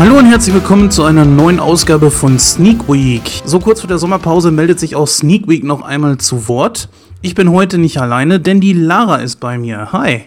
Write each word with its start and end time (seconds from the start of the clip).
Hallo 0.00 0.16
und 0.16 0.24
herzlich 0.24 0.54
willkommen 0.54 0.90
zu 0.90 1.04
einer 1.04 1.26
neuen 1.26 1.60
Ausgabe 1.60 2.10
von 2.10 2.38
Sneak 2.38 2.88
Week. 2.88 3.42
So 3.44 3.60
kurz 3.60 3.80
vor 3.80 3.88
der 3.88 3.98
Sommerpause 3.98 4.50
meldet 4.50 4.80
sich 4.80 4.96
auch 4.96 5.06
Sneak 5.06 5.46
Week 5.46 5.62
noch 5.62 5.82
einmal 5.82 6.16
zu 6.16 6.48
Wort. 6.48 6.88
Ich 7.20 7.34
bin 7.34 7.52
heute 7.52 7.76
nicht 7.76 8.00
alleine, 8.00 8.40
denn 8.40 8.62
die 8.62 8.72
Lara 8.72 9.16
ist 9.16 9.40
bei 9.40 9.58
mir. 9.58 9.92
Hi. 9.92 10.22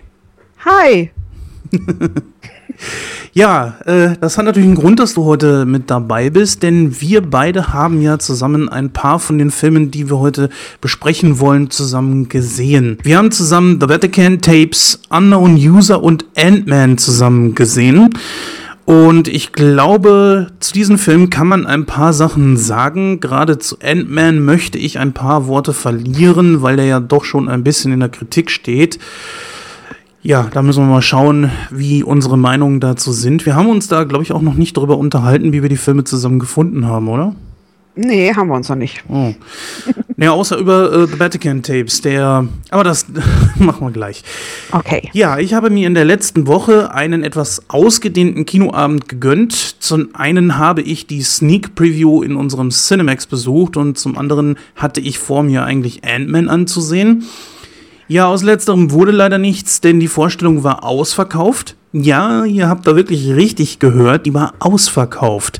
Hi. 0.63 1.09
ja, 3.33 3.79
äh, 3.87 4.15
das 4.21 4.37
hat 4.37 4.45
natürlich 4.45 4.67
einen 4.67 4.77
Grund, 4.77 4.99
dass 4.99 5.15
du 5.15 5.25
heute 5.25 5.65
mit 5.65 5.89
dabei 5.89 6.29
bist, 6.29 6.61
denn 6.61 7.01
wir 7.01 7.23
beide 7.23 7.73
haben 7.73 7.99
ja 7.99 8.19
zusammen 8.19 8.69
ein 8.69 8.93
paar 8.93 9.17
von 9.17 9.39
den 9.39 9.49
Filmen, 9.49 9.89
die 9.89 10.07
wir 10.07 10.19
heute 10.19 10.49
besprechen 10.81 11.39
wollen, 11.39 11.71
zusammen 11.71 12.29
gesehen. 12.29 12.99
Wir 13.01 13.17
haben 13.17 13.31
zusammen 13.31 13.79
The 13.81 13.89
Vatican 13.89 14.39
Tapes, 14.39 14.99
Unknown 15.09 15.55
User 15.55 16.03
und 16.03 16.25
Ant-Man 16.37 16.99
zusammen 16.99 17.55
gesehen. 17.55 18.11
Und 18.85 19.29
ich 19.29 19.53
glaube, 19.53 20.47
zu 20.59 20.73
diesem 20.73 20.97
Film 20.97 21.29
kann 21.29 21.47
man 21.47 21.65
ein 21.65 21.85
paar 21.85 22.11
Sachen 22.11 22.57
sagen. 22.57 23.21
Gerade 23.21 23.57
zu 23.57 23.77
Ant-Man 23.81 24.43
möchte 24.43 24.77
ich 24.77 24.99
ein 24.99 25.13
paar 25.13 25.47
Worte 25.47 25.73
verlieren, 25.73 26.61
weil 26.61 26.75
der 26.75 26.85
ja 26.85 26.99
doch 26.99 27.23
schon 27.23 27.47
ein 27.47 27.63
bisschen 27.63 27.93
in 27.93 28.01
der 28.01 28.09
Kritik 28.09 28.51
steht. 28.51 28.99
Ja, 30.21 30.47
da 30.51 30.61
müssen 30.61 30.83
wir 30.83 30.89
mal 30.89 31.01
schauen, 31.01 31.49
wie 31.69 32.03
unsere 32.03 32.37
Meinungen 32.37 32.79
dazu 32.79 33.11
sind. 33.11 33.45
Wir 33.45 33.55
haben 33.55 33.67
uns 33.69 33.87
da, 33.87 34.03
glaube 34.03 34.23
ich, 34.23 34.31
auch 34.31 34.41
noch 34.41 34.55
nicht 34.55 34.75
darüber 34.75 34.97
unterhalten, 34.97 35.53
wie 35.53 35.61
wir 35.61 35.69
die 35.69 35.77
Filme 35.77 36.03
zusammen 36.03 36.39
gefunden 36.39 36.85
haben, 36.85 37.07
oder? 37.09 37.35
Nee, 37.95 38.33
haben 38.33 38.47
wir 38.47 38.55
uns 38.55 38.69
noch 38.69 38.75
nicht. 38.75 39.03
Oh. 39.07 39.33
Ja, 40.17 40.31
außer 40.31 40.57
über 40.57 40.91
äh, 40.91 41.07
The 41.07 41.19
Vatican 41.19 41.61
Tapes, 41.61 42.01
der. 42.01 42.47
Aber 42.71 42.83
das 42.83 43.05
machen 43.55 43.85
wir 43.85 43.91
gleich. 43.91 44.23
Okay. 44.71 45.09
Ja, 45.13 45.37
ich 45.37 45.53
habe 45.53 45.69
mir 45.69 45.85
in 45.85 45.93
der 45.93 46.05
letzten 46.05 46.47
Woche 46.47 46.93
einen 46.93 47.23
etwas 47.23 47.69
ausgedehnten 47.69 48.45
Kinoabend 48.45 49.09
gegönnt. 49.09 49.53
Zum 49.81 50.09
einen 50.15 50.57
habe 50.57 50.81
ich 50.81 51.05
die 51.05 51.21
Sneak 51.21 51.75
Preview 51.75 52.23
in 52.23 52.35
unserem 52.35 52.71
Cinemax 52.71 53.27
besucht 53.27 53.77
und 53.77 53.97
zum 53.97 54.17
anderen 54.17 54.57
hatte 54.75 54.99
ich 54.99 55.19
vor 55.19 55.43
mir 55.43 55.63
eigentlich 55.63 56.03
Ant-Man 56.03 56.49
anzusehen. 56.49 57.25
Ja, 58.07 58.27
aus 58.27 58.43
letzterem 58.43 58.91
wurde 58.91 59.11
leider 59.11 59.37
nichts, 59.37 59.81
denn 59.81 59.99
die 59.99 60.07
Vorstellung 60.07 60.63
war 60.63 60.83
ausverkauft. 60.83 61.75
Ja, 61.93 62.43
ihr 62.43 62.69
habt 62.69 62.87
da 62.87 62.95
wirklich 62.95 63.29
richtig 63.29 63.79
gehört, 63.79 64.25
die 64.25 64.33
war 64.33 64.55
ausverkauft. 64.59 65.59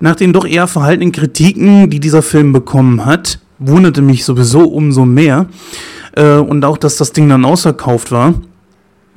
Nach 0.00 0.16
den 0.16 0.32
doch 0.32 0.46
eher 0.46 0.66
verhaltenen 0.66 1.12
Kritiken, 1.12 1.90
die 1.90 2.00
dieser 2.00 2.22
Film 2.22 2.52
bekommen 2.52 3.04
hat, 3.04 3.38
wunderte 3.58 4.02
mich 4.02 4.24
sowieso 4.24 4.64
umso 4.64 5.04
mehr. 5.04 5.46
Äh, 6.16 6.36
und 6.36 6.64
auch, 6.64 6.78
dass 6.78 6.96
das 6.96 7.12
Ding 7.12 7.28
dann 7.28 7.44
ausverkauft 7.44 8.10
war. 8.10 8.34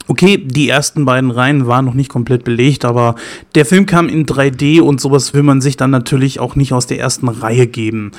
Okay, 0.09 0.38
die 0.38 0.70
ersten 0.70 1.03
beiden 1.03 1.31
Reihen 1.31 1.67
waren 1.67 1.86
noch 1.86 1.94
nicht 1.94 2.09
komplett 2.09 2.44
belegt, 2.44 2.86
aber 2.86 3.16
der 3.55 3.66
Film 3.66 3.86
kam 3.86 4.08
in 4.08 4.25
3D 4.25 4.80
und 4.81 5.02
sowas 5.02 5.33
will 5.33 5.44
man 5.44 5.59
sich 5.59 5.75
dann 5.75 5.92
natürlich 5.92 6.39
auch 6.39 6.55
nicht 6.55 6.72
aus 6.72 6.88
der 6.88 7.00
ersten 7.00 7.28
Reihe 7.28 7.67
geben. 7.67 8.11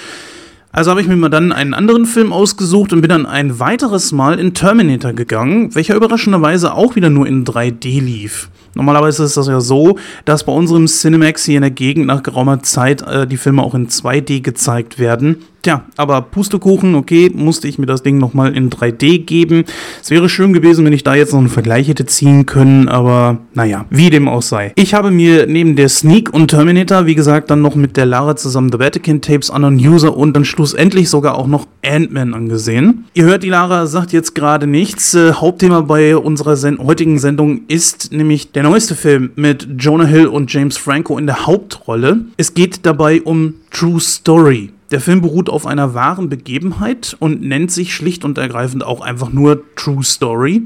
Also 0.70 0.90
habe 0.90 1.00
ich 1.00 1.08
mir 1.08 1.16
mal 1.16 1.30
dann 1.30 1.50
einen 1.52 1.72
anderen 1.72 2.04
Film 2.04 2.32
ausgesucht 2.32 2.92
und 2.92 3.00
bin 3.00 3.08
dann 3.08 3.24
ein 3.24 3.58
weiteres 3.58 4.12
Mal 4.12 4.38
in 4.38 4.52
Terminator 4.52 5.14
gegangen, 5.14 5.74
welcher 5.74 5.94
überraschenderweise 5.94 6.74
auch 6.74 6.94
wieder 6.94 7.08
nur 7.08 7.26
in 7.26 7.46
3D 7.46 8.00
lief. 8.02 8.50
Normalerweise 8.74 9.24
ist 9.24 9.36
das 9.36 9.48
ja 9.48 9.60
so, 9.60 9.98
dass 10.26 10.44
bei 10.44 10.52
unserem 10.52 10.86
Cinemax 10.86 11.44
hier 11.44 11.56
in 11.56 11.62
der 11.62 11.70
Gegend 11.70 12.06
nach 12.06 12.22
geraumer 12.22 12.62
Zeit 12.62 13.02
äh, 13.02 13.26
die 13.26 13.38
Filme 13.38 13.62
auch 13.62 13.74
in 13.74 13.88
2D 13.88 14.42
gezeigt 14.42 14.98
werden. 14.98 15.42
Tja, 15.68 15.82
aber 15.98 16.22
Pustekuchen, 16.22 16.94
okay, 16.94 17.30
musste 17.34 17.68
ich 17.68 17.78
mir 17.78 17.84
das 17.84 18.02
Ding 18.02 18.16
nochmal 18.16 18.56
in 18.56 18.70
3D 18.70 19.26
geben. 19.26 19.64
Es 20.00 20.08
wäre 20.08 20.30
schön 20.30 20.54
gewesen, 20.54 20.82
wenn 20.86 20.94
ich 20.94 21.04
da 21.04 21.14
jetzt 21.14 21.34
noch 21.34 21.40
einen 21.40 21.50
Vergleich 21.50 21.88
hätte 21.88 22.06
ziehen 22.06 22.46
können, 22.46 22.88
aber 22.88 23.40
naja, 23.52 23.84
wie 23.90 24.08
dem 24.08 24.28
auch 24.28 24.40
sei. 24.40 24.72
Ich 24.76 24.94
habe 24.94 25.10
mir 25.10 25.46
neben 25.46 25.76
der 25.76 25.90
Sneak 25.90 26.32
und 26.32 26.48
Terminator, 26.48 27.04
wie 27.04 27.14
gesagt, 27.14 27.50
dann 27.50 27.60
noch 27.60 27.74
mit 27.74 27.98
der 27.98 28.06
Lara 28.06 28.34
zusammen 28.34 28.72
The 28.72 28.78
Vatican 28.78 29.20
Tapes, 29.20 29.50
Unknown 29.50 29.76
User 29.76 30.16
und 30.16 30.34
dann 30.34 30.46
schlussendlich 30.46 31.10
sogar 31.10 31.34
auch 31.34 31.46
noch 31.46 31.66
Ant-Man 31.84 32.32
angesehen. 32.32 33.04
Ihr 33.12 33.24
hört, 33.24 33.42
die 33.42 33.50
Lara 33.50 33.86
sagt 33.86 34.14
jetzt 34.14 34.34
gerade 34.34 34.66
nichts. 34.66 35.12
Äh, 35.12 35.34
Hauptthema 35.34 35.82
bei 35.82 36.16
unserer 36.16 36.56
Sen 36.56 36.78
heutigen 36.78 37.18
Sendung 37.18 37.66
ist 37.68 38.10
nämlich 38.10 38.52
der 38.52 38.62
neueste 38.62 38.94
Film 38.94 39.32
mit 39.36 39.68
Jonah 39.76 40.06
Hill 40.06 40.28
und 40.28 40.50
James 40.50 40.78
Franco 40.78 41.18
in 41.18 41.26
der 41.26 41.46
Hauptrolle. 41.46 42.20
Es 42.38 42.54
geht 42.54 42.86
dabei 42.86 43.20
um 43.20 43.52
True 43.70 44.00
Story. 44.00 44.70
Der 44.90 45.00
Film 45.00 45.20
beruht 45.20 45.50
auf 45.50 45.66
einer 45.66 45.92
wahren 45.92 46.28
Begebenheit 46.28 47.16
und 47.18 47.42
nennt 47.42 47.70
sich 47.70 47.94
schlicht 47.94 48.24
und 48.24 48.38
ergreifend 48.38 48.84
auch 48.84 49.02
einfach 49.02 49.30
nur 49.30 49.62
True 49.74 50.02
Story. 50.02 50.62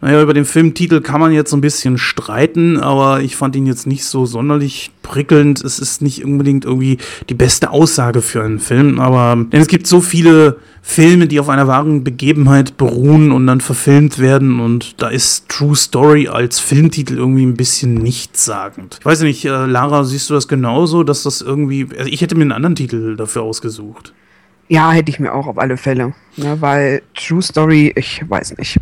Naja, 0.00 0.22
über 0.22 0.32
den 0.32 0.44
Filmtitel 0.44 1.00
kann 1.00 1.20
man 1.20 1.32
jetzt 1.32 1.50
so 1.50 1.56
ein 1.56 1.60
bisschen 1.60 1.98
streiten, 1.98 2.78
aber 2.78 3.20
ich 3.20 3.34
fand 3.34 3.56
ihn 3.56 3.66
jetzt 3.66 3.84
nicht 3.84 4.04
so 4.04 4.26
sonderlich 4.26 4.92
prickelnd. 5.02 5.60
Es 5.64 5.80
ist 5.80 6.02
nicht 6.02 6.24
unbedingt 6.24 6.64
irgendwie 6.64 6.98
die 7.28 7.34
beste 7.34 7.70
Aussage 7.70 8.22
für 8.22 8.44
einen 8.44 8.60
Film, 8.60 9.00
aber 9.00 9.44
denn 9.50 9.60
es 9.60 9.66
gibt 9.66 9.88
so 9.88 10.00
viele 10.00 10.58
Filme, 10.82 11.26
die 11.26 11.40
auf 11.40 11.48
einer 11.48 11.66
wahren 11.66 12.04
Begebenheit 12.04 12.76
beruhen 12.76 13.32
und 13.32 13.48
dann 13.48 13.60
verfilmt 13.60 14.20
werden 14.20 14.60
und 14.60 15.02
da 15.02 15.08
ist 15.08 15.48
True 15.48 15.74
Story 15.74 16.28
als 16.28 16.60
Filmtitel 16.60 17.16
irgendwie 17.16 17.44
ein 17.44 17.54
bisschen 17.54 17.94
nichtssagend. 17.94 18.98
Ich 19.00 19.06
weiß 19.06 19.22
nicht, 19.22 19.44
äh, 19.46 19.66
Lara, 19.66 20.04
siehst 20.04 20.30
du 20.30 20.34
das 20.34 20.46
genauso, 20.46 21.02
dass 21.02 21.24
das 21.24 21.40
irgendwie, 21.40 21.88
also 21.98 22.08
ich 22.08 22.20
hätte 22.20 22.36
mir 22.36 22.42
einen 22.42 22.52
anderen 22.52 22.76
Titel 22.76 23.16
dafür 23.16 23.42
ausgesucht. 23.42 24.14
Ja, 24.68 24.92
hätte 24.92 25.10
ich 25.10 25.18
mir 25.18 25.34
auch 25.34 25.48
auf 25.48 25.58
alle 25.58 25.76
Fälle, 25.76 26.14
ne, 26.36 26.56
weil 26.60 27.02
True 27.14 27.42
Story, 27.42 27.92
ich 27.96 28.22
weiß 28.28 28.56
nicht. 28.58 28.78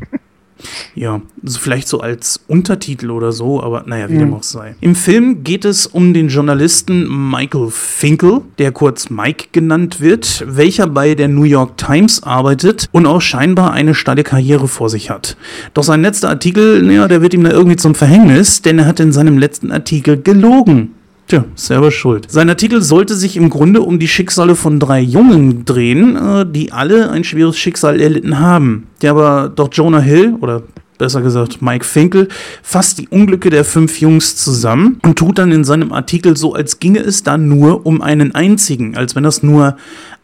Ja, 0.95 1.21
also 1.45 1.59
vielleicht 1.59 1.89
so 1.89 2.01
als 2.01 2.41
Untertitel 2.49 3.11
oder 3.11 3.33
so, 3.33 3.63
aber 3.63 3.85
naja, 3.87 4.09
wie 4.09 4.15
mhm. 4.15 4.19
dem 4.19 4.35
auch 4.35 4.43
sei. 4.43 4.75
Im 4.81 4.95
Film 4.95 5.45
geht 5.45 5.65
es 5.65 5.87
um 5.87 6.15
den 6.15 6.29
Journalisten 6.29 7.31
Michael 7.31 7.69
Finkel, 7.71 8.41
der 8.59 8.73
kurz 8.73 9.11
Mike 9.11 9.49
genannt 9.53 10.01
wird, 10.01 10.45
welcher 10.47 10.87
bei 10.87 11.15
der 11.15 11.29
New 11.29 11.45
York 11.45 11.77
Times 11.77 12.23
arbeitet 12.23 12.89
und 12.93 13.07
auch 13.07 13.21
scheinbar 13.21 13.73
eine 13.73 13.95
steile 13.95 14.23
Karriere 14.23 14.69
vor 14.69 14.89
sich 14.89 15.11
hat. 15.11 15.37
Doch 15.75 15.85
sein 15.85 16.03
letzter 16.03 16.31
Artikel, 16.31 16.83
naja, 16.83 17.09
der 17.09 17.21
wird 17.21 17.35
ihm 17.35 17.45
da 17.45 17.51
irgendwie 17.51 17.77
zum 17.77 17.95
Verhängnis, 17.95 18.63
denn 18.63 18.79
er 18.79 18.87
hat 18.87 19.01
in 19.01 19.13
seinem 19.13 19.39
letzten 19.39 19.71
Artikel 19.73 20.21
gelogen. 20.21 20.95
Tja, 21.29 21.45
selber 21.57 21.91
schuld. 21.91 22.31
Sein 22.31 22.49
Artikel 22.49 22.83
sollte 22.83 23.17
sich 23.17 23.37
im 23.37 23.51
Grunde 23.51 23.83
um 23.83 23.99
die 23.99 24.07
Schicksale 24.07 24.55
von 24.55 24.79
drei 24.79 25.01
Jungen 25.01 25.65
drehen, 25.65 26.15
äh, 26.15 26.47
die 26.49 26.71
alle 26.71 27.11
ein 27.11 27.25
schweres 27.25 27.59
Schicksal 27.59 28.01
erlitten 28.01 28.39
haben. 28.39 28.87
Der 29.03 29.11
aber 29.11 29.49
doch 29.49 29.69
Jonah 29.73 29.99
Hill, 29.99 30.37
oder 30.41 30.63
besser 30.99 31.23
gesagt 31.23 31.61
Mike 31.61 31.85
Finkel, 31.85 32.29
fasst 32.63 32.99
die 32.99 33.09
Unglücke 33.09 33.51
der 33.51 33.65
fünf 33.65 34.01
Jungs 34.01 34.37
zusammen 34.37 35.01
und 35.03 35.19
tut 35.19 35.39
dann 35.39 35.51
in 35.51 35.65
seinem 35.65 35.93
Artikel 35.93 36.37
so, 36.37 36.55
als 36.55 36.79
ginge 36.79 37.01
es 37.01 37.25
da 37.25 37.37
nur 37.37 37.87
um 37.87 38.03
einen 38.03 38.33
einzigen, 38.37 38.97
als 38.97 39.17
wenn 39.17 39.25
das 39.25 39.43
nur 39.43 39.77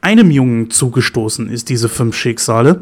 einem 0.03 0.31
Jungen 0.31 0.71
zugestoßen 0.71 1.49
ist, 1.49 1.69
diese 1.69 1.89
fünf 1.89 2.15
Schicksale. 2.15 2.81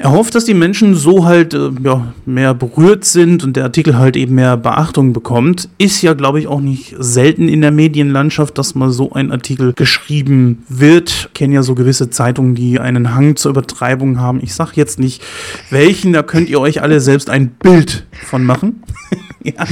Er 0.00 0.12
hofft, 0.12 0.36
dass 0.36 0.44
die 0.44 0.54
Menschen 0.54 0.94
so 0.94 1.24
halt 1.24 1.54
äh, 1.54 1.70
ja, 1.82 2.14
mehr 2.24 2.54
berührt 2.54 3.04
sind 3.04 3.42
und 3.42 3.56
der 3.56 3.64
Artikel 3.64 3.98
halt 3.98 4.16
eben 4.16 4.36
mehr 4.36 4.56
Beachtung 4.56 5.12
bekommt. 5.12 5.68
Ist 5.76 6.02
ja, 6.02 6.14
glaube 6.14 6.38
ich, 6.38 6.46
auch 6.46 6.60
nicht 6.60 6.94
selten 7.00 7.48
in 7.48 7.62
der 7.62 7.72
Medienlandschaft, 7.72 8.56
dass 8.58 8.76
mal 8.76 8.90
so 8.90 9.10
ein 9.10 9.32
Artikel 9.32 9.72
geschrieben 9.72 10.64
wird. 10.68 11.26
Ich 11.26 11.34
kenne 11.34 11.54
ja 11.54 11.64
so 11.64 11.74
gewisse 11.74 12.10
Zeitungen, 12.10 12.54
die 12.54 12.78
einen 12.78 13.16
Hang 13.16 13.34
zur 13.34 13.50
Übertreibung 13.50 14.20
haben. 14.20 14.38
Ich 14.40 14.54
sage 14.54 14.70
jetzt 14.76 15.00
nicht 15.00 15.20
welchen, 15.70 16.12
da 16.12 16.22
könnt 16.22 16.48
ihr 16.48 16.60
euch 16.60 16.80
alle 16.80 17.00
selbst 17.00 17.28
ein 17.28 17.48
Bild 17.48 18.06
von 18.24 18.44
machen. 18.44 18.84
ja. 19.42 19.64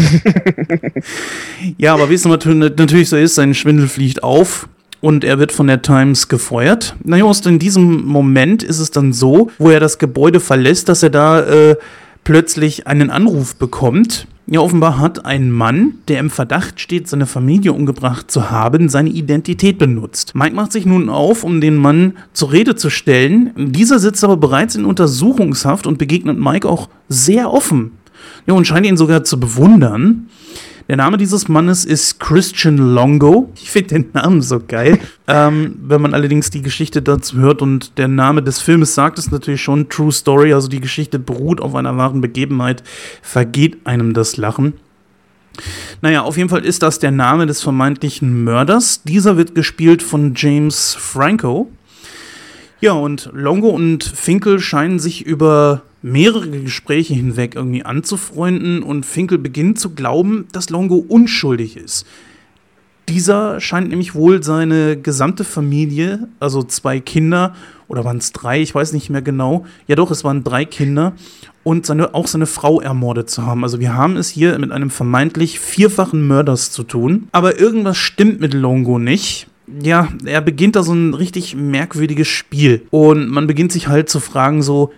ja, 1.78 1.94
aber 1.94 2.10
wie 2.10 2.14
es 2.14 2.24
natürlich 2.24 3.08
so 3.08 3.16
ist, 3.16 3.36
sein 3.36 3.54
Schwindel 3.54 3.86
fliegt 3.86 4.24
auf 4.24 4.68
und 5.06 5.22
er 5.22 5.38
wird 5.38 5.52
von 5.52 5.68
der 5.68 5.82
Times 5.82 6.26
gefeuert. 6.26 6.96
Naja, 7.04 7.26
just 7.26 7.46
in 7.46 7.60
diesem 7.60 8.04
Moment 8.06 8.64
ist 8.64 8.80
es 8.80 8.90
dann 8.90 9.12
so, 9.12 9.52
wo 9.56 9.70
er 9.70 9.78
das 9.78 9.98
Gebäude 9.98 10.40
verlässt, 10.40 10.88
dass 10.88 11.04
er 11.04 11.10
da 11.10 11.42
äh, 11.42 11.76
plötzlich 12.24 12.88
einen 12.88 13.10
Anruf 13.10 13.54
bekommt. 13.54 14.26
Ja, 14.48 14.58
offenbar 14.58 14.98
hat 14.98 15.24
ein 15.24 15.52
Mann, 15.52 15.94
der 16.08 16.18
im 16.18 16.28
Verdacht 16.28 16.80
steht, 16.80 17.06
seine 17.06 17.26
Familie 17.26 17.72
umgebracht 17.72 18.32
zu 18.32 18.50
haben, 18.50 18.88
seine 18.88 19.10
Identität 19.10 19.78
benutzt. 19.78 20.34
Mike 20.34 20.56
macht 20.56 20.72
sich 20.72 20.86
nun 20.86 21.08
auf, 21.08 21.44
um 21.44 21.60
den 21.60 21.76
Mann 21.76 22.14
zur 22.32 22.50
Rede 22.50 22.74
zu 22.74 22.90
stellen. 22.90 23.52
Dieser 23.56 24.00
sitzt 24.00 24.24
aber 24.24 24.36
bereits 24.36 24.74
in 24.74 24.84
Untersuchungshaft 24.84 25.86
und 25.86 25.98
begegnet 25.98 26.36
Mike 26.36 26.68
auch 26.68 26.88
sehr 27.08 27.52
offen. 27.52 27.92
Ja, 28.48 28.54
und 28.54 28.66
scheint 28.66 28.86
ihn 28.86 28.96
sogar 28.96 29.22
zu 29.22 29.38
bewundern. 29.38 30.26
Der 30.88 30.96
Name 30.96 31.16
dieses 31.16 31.48
Mannes 31.48 31.84
ist 31.84 32.20
Christian 32.20 32.76
Longo. 32.76 33.50
Ich 33.56 33.72
finde 33.72 33.94
den 33.94 34.10
Namen 34.12 34.40
so 34.40 34.60
geil. 34.60 35.00
ähm, 35.26 35.76
wenn 35.82 36.00
man 36.00 36.14
allerdings 36.14 36.50
die 36.50 36.62
Geschichte 36.62 37.02
dazu 37.02 37.38
hört 37.38 37.60
und 37.60 37.98
der 37.98 38.06
Name 38.06 38.40
des 38.40 38.60
Filmes 38.60 38.94
sagt 38.94 39.18
es 39.18 39.32
natürlich 39.32 39.62
schon, 39.62 39.88
True 39.88 40.12
Story, 40.12 40.54
also 40.54 40.68
die 40.68 40.80
Geschichte 40.80 41.18
beruht 41.18 41.60
auf 41.60 41.74
einer 41.74 41.96
wahren 41.96 42.20
Begebenheit, 42.20 42.84
vergeht 43.20 43.78
einem 43.84 44.14
das 44.14 44.36
Lachen. 44.36 44.74
Naja, 46.02 46.22
auf 46.22 46.36
jeden 46.36 46.50
Fall 46.50 46.64
ist 46.64 46.84
das 46.84 47.00
der 47.00 47.10
Name 47.10 47.46
des 47.46 47.62
vermeintlichen 47.62 48.44
Mörders. 48.44 49.02
Dieser 49.02 49.36
wird 49.36 49.56
gespielt 49.56 50.04
von 50.04 50.34
James 50.36 50.94
Franco. 50.94 51.68
Ja, 52.80 52.92
und 52.92 53.30
Longo 53.32 53.70
und 53.70 54.04
Finkel 54.04 54.60
scheinen 54.60 55.00
sich 55.00 55.26
über 55.26 55.82
mehrere 56.06 56.48
Gespräche 56.48 57.14
hinweg 57.14 57.56
irgendwie 57.56 57.84
anzufreunden 57.84 58.84
und 58.84 59.04
Finkel 59.04 59.38
beginnt 59.38 59.80
zu 59.80 59.90
glauben, 59.90 60.46
dass 60.52 60.70
Longo 60.70 60.96
unschuldig 60.96 61.76
ist. 61.76 62.06
Dieser 63.08 63.60
scheint 63.60 63.88
nämlich 63.88 64.14
wohl 64.14 64.42
seine 64.42 64.96
gesamte 64.96 65.42
Familie, 65.42 66.28
also 66.38 66.62
zwei 66.62 67.00
Kinder, 67.00 67.54
oder 67.88 68.04
waren 68.04 68.18
es 68.18 68.32
drei, 68.32 68.62
ich 68.62 68.74
weiß 68.74 68.92
nicht 68.92 69.10
mehr 69.10 69.22
genau. 69.22 69.66
Ja 69.86 69.96
doch, 69.96 70.10
es 70.12 70.22
waren 70.22 70.44
drei 70.44 70.64
Kinder 70.64 71.14
und 71.64 71.86
seine, 71.86 72.14
auch 72.14 72.28
seine 72.28 72.46
Frau 72.46 72.80
ermordet 72.80 73.28
zu 73.28 73.44
haben. 73.44 73.64
Also 73.64 73.80
wir 73.80 73.94
haben 73.94 74.16
es 74.16 74.28
hier 74.28 74.58
mit 74.58 74.70
einem 74.70 74.90
vermeintlich 74.90 75.58
vierfachen 75.58 76.26
Mörders 76.26 76.70
zu 76.70 76.84
tun. 76.84 77.28
Aber 77.32 77.58
irgendwas 77.58 77.96
stimmt 77.96 78.40
mit 78.40 78.54
Longo 78.54 78.98
nicht 78.98 79.48
ja, 79.82 80.08
er 80.24 80.40
beginnt 80.40 80.76
da 80.76 80.82
so 80.82 80.92
ein 80.92 81.14
richtig 81.14 81.54
merkwürdiges 81.56 82.28
Spiel. 82.28 82.86
Und 82.90 83.28
man 83.28 83.46
beginnt 83.46 83.72
sich 83.72 83.88
halt 83.88 84.08
zu 84.08 84.20
fragen, 84.20 84.62
so, 84.62 84.92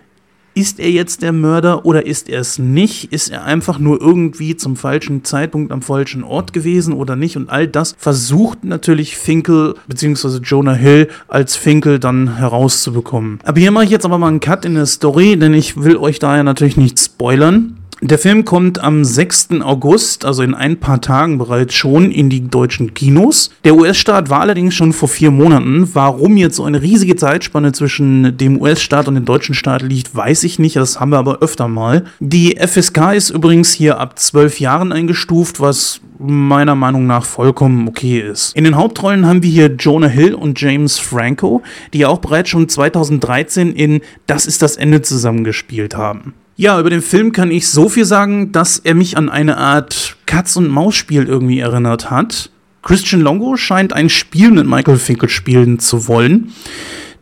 ist 0.59 0.77
er 0.77 0.91
jetzt 0.91 1.21
der 1.21 1.31
Mörder 1.31 1.85
oder 1.85 2.05
ist 2.05 2.27
er 2.27 2.41
es 2.41 2.59
nicht? 2.59 3.13
Ist 3.13 3.29
er 3.29 3.45
einfach 3.45 3.79
nur 3.79 4.01
irgendwie 4.01 4.57
zum 4.57 4.75
falschen 4.75 5.23
Zeitpunkt 5.23 5.71
am 5.71 5.81
falschen 5.81 6.21
Ort 6.21 6.51
gewesen 6.51 6.91
oder 6.91 7.15
nicht? 7.15 7.37
Und 7.37 7.49
all 7.49 7.65
das 7.65 7.95
versucht 7.97 8.65
natürlich 8.65 9.15
Finkel 9.15 9.75
bzw. 9.87 10.39
Jonah 10.43 10.73
Hill 10.73 11.07
als 11.29 11.55
Finkel 11.55 11.97
dann 11.97 12.35
herauszubekommen. 12.35 13.39
Aber 13.45 13.57
hier 13.57 13.71
mache 13.71 13.85
ich 13.85 13.89
jetzt 13.89 14.03
aber 14.03 14.17
mal 14.17 14.27
einen 14.27 14.41
Cut 14.41 14.65
in 14.65 14.75
der 14.75 14.85
Story, 14.85 15.37
denn 15.37 15.53
ich 15.53 15.81
will 15.81 15.95
euch 15.95 16.19
da 16.19 16.35
ja 16.35 16.43
natürlich 16.43 16.75
nicht 16.75 16.99
spoilern. 16.99 17.78
Der 18.01 18.17
Film 18.17 18.45
kommt 18.45 18.81
am 18.81 19.03
6. 19.03 19.59
August, 19.61 20.23
also 20.23 20.41
in 20.41 20.53
ein 20.53 20.79
paar 20.79 21.01
Tagen 21.01 21.37
bereits 21.37 21.73
schon, 21.73 22.11
in 22.11 22.29
die 22.29 22.47
deutschen 22.47 22.93
Kinos. 22.93 23.51
Der 23.65 23.75
US-Staat 23.75 24.29
war 24.29 24.39
allerdings 24.39 24.73
schon 24.73 24.93
vor 24.93 25.09
vier 25.09 25.31
Monaten. 25.31 25.89
Warum 25.93 26.37
jetzt 26.37 26.55
so 26.55 26.63
eine 26.63 26.81
riesige 26.81 27.17
Zeitspanne 27.17 27.73
zwischen 27.73 28.37
dem 28.37 28.61
US-Staat 28.61 29.09
und 29.09 29.15
dem 29.15 29.25
deutschen 29.25 29.53
Staat 29.53 29.81
liegt, 29.81 30.15
weiß 30.15 30.45
ich 30.45 30.59
nicht. 30.59 30.77
Das 30.77 30.97
haben 31.01 31.11
wir 31.11 31.17
aber 31.17 31.39
öfter 31.39 31.67
mal. 31.67 32.05
Die 32.21 32.55
FSK 32.57 33.15
ist 33.15 33.31
übrigens 33.31 33.73
hier 33.73 33.99
ab 33.99 34.17
zwölf 34.17 34.61
Jahren 34.61 34.93
eingestuft, 34.93 35.59
was 35.59 35.99
meiner 36.19 36.75
Meinung 36.75 37.05
nach 37.05 37.25
vollkommen 37.25 37.85
okay 37.89 38.21
ist. 38.21 38.55
In 38.55 38.63
den 38.63 38.77
Hauptrollen 38.77 39.25
haben 39.25 39.43
wir 39.43 39.51
hier 39.51 39.75
Jonah 39.77 40.07
Hill 40.07 40.35
und 40.35 40.59
James 40.61 40.99
Franco, 40.99 41.63
die 41.91 42.05
auch 42.05 42.19
bereits 42.19 42.49
schon 42.49 42.69
2013 42.69 43.73
in 43.73 43.99
Das 44.25 44.45
ist 44.45 44.61
das 44.61 44.77
Ende 44.77 45.01
zusammengespielt 45.01 45.97
haben. 45.97 46.33
Ja, 46.59 46.77
über 46.77 46.89
den 46.89 47.01
Film 47.01 47.31
kann 47.31 47.51
ich 47.51 47.69
so 47.69 47.87
viel 47.87 48.03
sagen, 48.03 48.51
dass 48.51 48.79
er 48.79 48.93
mich 48.93 49.15
an 49.15 49.29
eine 49.29 49.55
Art 49.55 50.17
Katz-und-Maus-Spiel 50.25 51.23
irgendwie 51.23 51.59
erinnert 51.59 52.11
hat. 52.11 52.49
Christian 52.81 53.21
Longo 53.21 53.55
scheint 53.55 53.93
ein 53.93 54.09
Spiel 54.09 54.51
mit 54.51 54.67
Michael 54.67 54.97
Finkel 54.97 55.29
spielen 55.29 55.79
zu 55.79 56.09
wollen. 56.09 56.51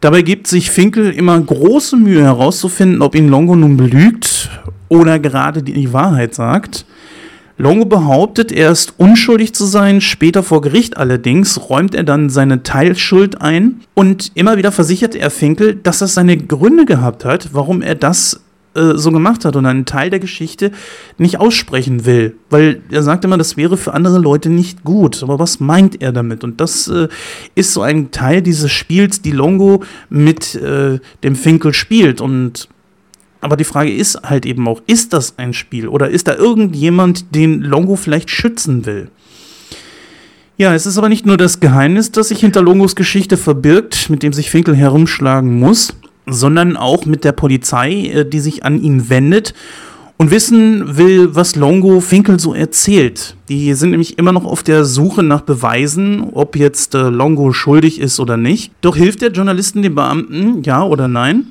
Dabei 0.01 0.23
gibt 0.23 0.47
sich 0.47 0.71
Finkel 0.71 1.11
immer 1.11 1.39
große 1.39 1.97
Mühe 1.97 2.23
herauszufinden, 2.23 3.03
ob 3.03 3.13
ihn 3.13 3.29
Longo 3.29 3.55
nun 3.55 3.77
belügt 3.77 4.49
oder 4.87 5.19
gerade 5.19 5.61
die 5.61 5.93
Wahrheit 5.93 6.33
sagt. 6.33 6.87
Longo 7.59 7.85
behauptet, 7.85 8.51
er 8.51 8.71
ist 8.71 8.95
unschuldig 8.97 9.53
zu 9.53 9.65
sein, 9.65 10.01
später 10.01 10.41
vor 10.41 10.61
Gericht 10.61 10.97
allerdings 10.97 11.69
räumt 11.69 11.93
er 11.93 12.03
dann 12.03 12.31
seine 12.31 12.63
Teilschuld 12.63 13.39
ein 13.39 13.81
und 13.93 14.31
immer 14.33 14.57
wieder 14.57 14.71
versichert 14.71 15.13
er 15.13 15.29
Finkel, 15.29 15.75
dass 15.75 16.01
er 16.01 16.07
seine 16.07 16.37
Gründe 16.37 16.85
gehabt 16.85 17.23
hat, 17.23 17.49
warum 17.53 17.83
er 17.83 17.93
das 17.93 18.41
äh, 18.77 18.97
so 18.97 19.11
gemacht 19.11 19.43
hat 19.43 19.55
und 19.55 19.65
einen 19.65 19.85
Teil 19.85 20.09
der 20.09 20.19
Geschichte 20.19 20.71
nicht 21.17 21.39
aussprechen 21.39 22.05
will. 22.05 22.35
Weil 22.49 22.81
er 22.91 23.03
sagt 23.03 23.25
immer, 23.25 23.37
das 23.37 23.57
wäre 23.57 23.77
für 23.77 23.93
andere 23.93 24.19
Leute 24.19 24.49
nicht 24.49 24.83
gut. 24.83 25.23
Aber 25.23 25.39
was 25.39 25.59
meint 25.59 26.01
er 26.01 26.11
damit? 26.11 26.43
Und 26.43 26.61
das 26.61 26.87
äh, 26.87 27.07
ist 27.55 27.73
so 27.73 27.81
ein 27.81 28.11
Teil 28.11 28.41
dieses 28.41 28.71
Spiels, 28.71 29.21
die 29.21 29.31
Longo 29.31 29.83
mit 30.09 30.55
äh, 30.55 30.99
dem 31.23 31.35
Finkel 31.35 31.73
spielt. 31.73 32.21
Und 32.21 32.69
aber 33.41 33.57
die 33.57 33.63
Frage 33.63 33.93
ist 33.93 34.21
halt 34.23 34.45
eben 34.45 34.67
auch, 34.67 34.81
ist 34.87 35.13
das 35.13 35.37
ein 35.37 35.53
Spiel 35.53 35.87
oder 35.87 36.09
ist 36.09 36.27
da 36.27 36.35
irgendjemand, 36.35 37.35
den 37.35 37.61
Longo 37.61 37.95
vielleicht 37.95 38.29
schützen 38.29 38.85
will? 38.85 39.09
Ja, 40.57 40.73
es 40.73 40.87
ist 40.87 40.97
aber 40.97 41.07
nicht 41.07 41.25
nur 41.25 41.37
das 41.37 41.59
Geheimnis, 41.59 42.11
das 42.11 42.29
sich 42.29 42.39
hinter 42.39 42.63
Longos 42.63 42.95
Geschichte 42.95 43.37
verbirgt, 43.37 44.09
mit 44.09 44.23
dem 44.23 44.33
sich 44.33 44.49
Finkel 44.49 44.75
herumschlagen 44.75 45.59
muss 45.59 45.93
sondern 46.27 46.77
auch 46.77 47.05
mit 47.05 47.23
der 47.23 47.31
Polizei, 47.31 48.07
äh, 48.07 48.25
die 48.25 48.39
sich 48.39 48.63
an 48.65 48.81
ihn 48.81 49.09
wendet 49.09 49.53
und 50.17 50.31
wissen 50.31 50.97
will, 50.97 51.35
was 51.35 51.55
Longo 51.55 52.01
Finkel 52.01 52.39
so 52.39 52.53
erzählt. 52.53 53.35
Die 53.49 53.73
sind 53.73 53.91
nämlich 53.91 54.17
immer 54.17 54.31
noch 54.31 54.45
auf 54.45 54.63
der 54.63 54.83
Suche 54.83 55.23
nach 55.23 55.41
Beweisen, 55.41 56.29
ob 56.31 56.55
jetzt 56.55 56.95
äh, 56.95 57.09
Longo 57.09 57.53
schuldig 57.53 57.99
ist 57.99 58.19
oder 58.19 58.35
nicht. 58.35 58.71
Doch 58.81 58.95
hilft 58.95 59.21
der 59.21 59.31
Journalisten 59.31 59.81
den 59.81 59.95
Beamten, 59.95 60.63
ja 60.63 60.83
oder 60.83 61.07
nein? 61.07 61.47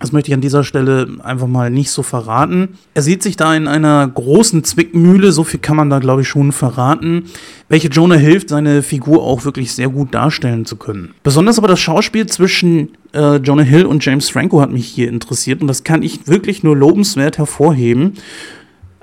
Das 0.00 0.12
möchte 0.12 0.30
ich 0.30 0.34
an 0.34 0.40
dieser 0.40 0.62
Stelle 0.62 1.08
einfach 1.24 1.48
mal 1.48 1.70
nicht 1.70 1.90
so 1.90 2.02
verraten. 2.02 2.78
Er 2.94 3.02
sieht 3.02 3.22
sich 3.22 3.36
da 3.36 3.54
in 3.54 3.66
einer 3.66 4.06
großen 4.06 4.62
Zwickmühle, 4.62 5.32
so 5.32 5.42
viel 5.42 5.58
kann 5.58 5.76
man 5.76 5.90
da 5.90 5.98
glaube 5.98 6.22
ich 6.22 6.28
schon 6.28 6.52
verraten, 6.52 7.24
welche 7.68 7.88
Jonah 7.88 8.14
hilft, 8.14 8.48
seine 8.48 8.82
Figur 8.82 9.22
auch 9.22 9.44
wirklich 9.44 9.72
sehr 9.72 9.88
gut 9.88 10.14
darstellen 10.14 10.64
zu 10.64 10.76
können. 10.76 11.14
Besonders 11.24 11.58
aber 11.58 11.66
das 11.68 11.80
Schauspiel 11.80 12.26
zwischen 12.26 12.90
äh, 13.12 13.36
Jonah 13.36 13.62
Hill 13.62 13.86
und 13.86 14.04
James 14.04 14.30
Franco 14.30 14.60
hat 14.60 14.70
mich 14.70 14.86
hier 14.86 15.08
interessiert 15.08 15.60
und 15.60 15.66
das 15.66 15.82
kann 15.82 16.02
ich 16.02 16.28
wirklich 16.28 16.62
nur 16.62 16.76
lobenswert 16.76 17.38
hervorheben. 17.38 18.14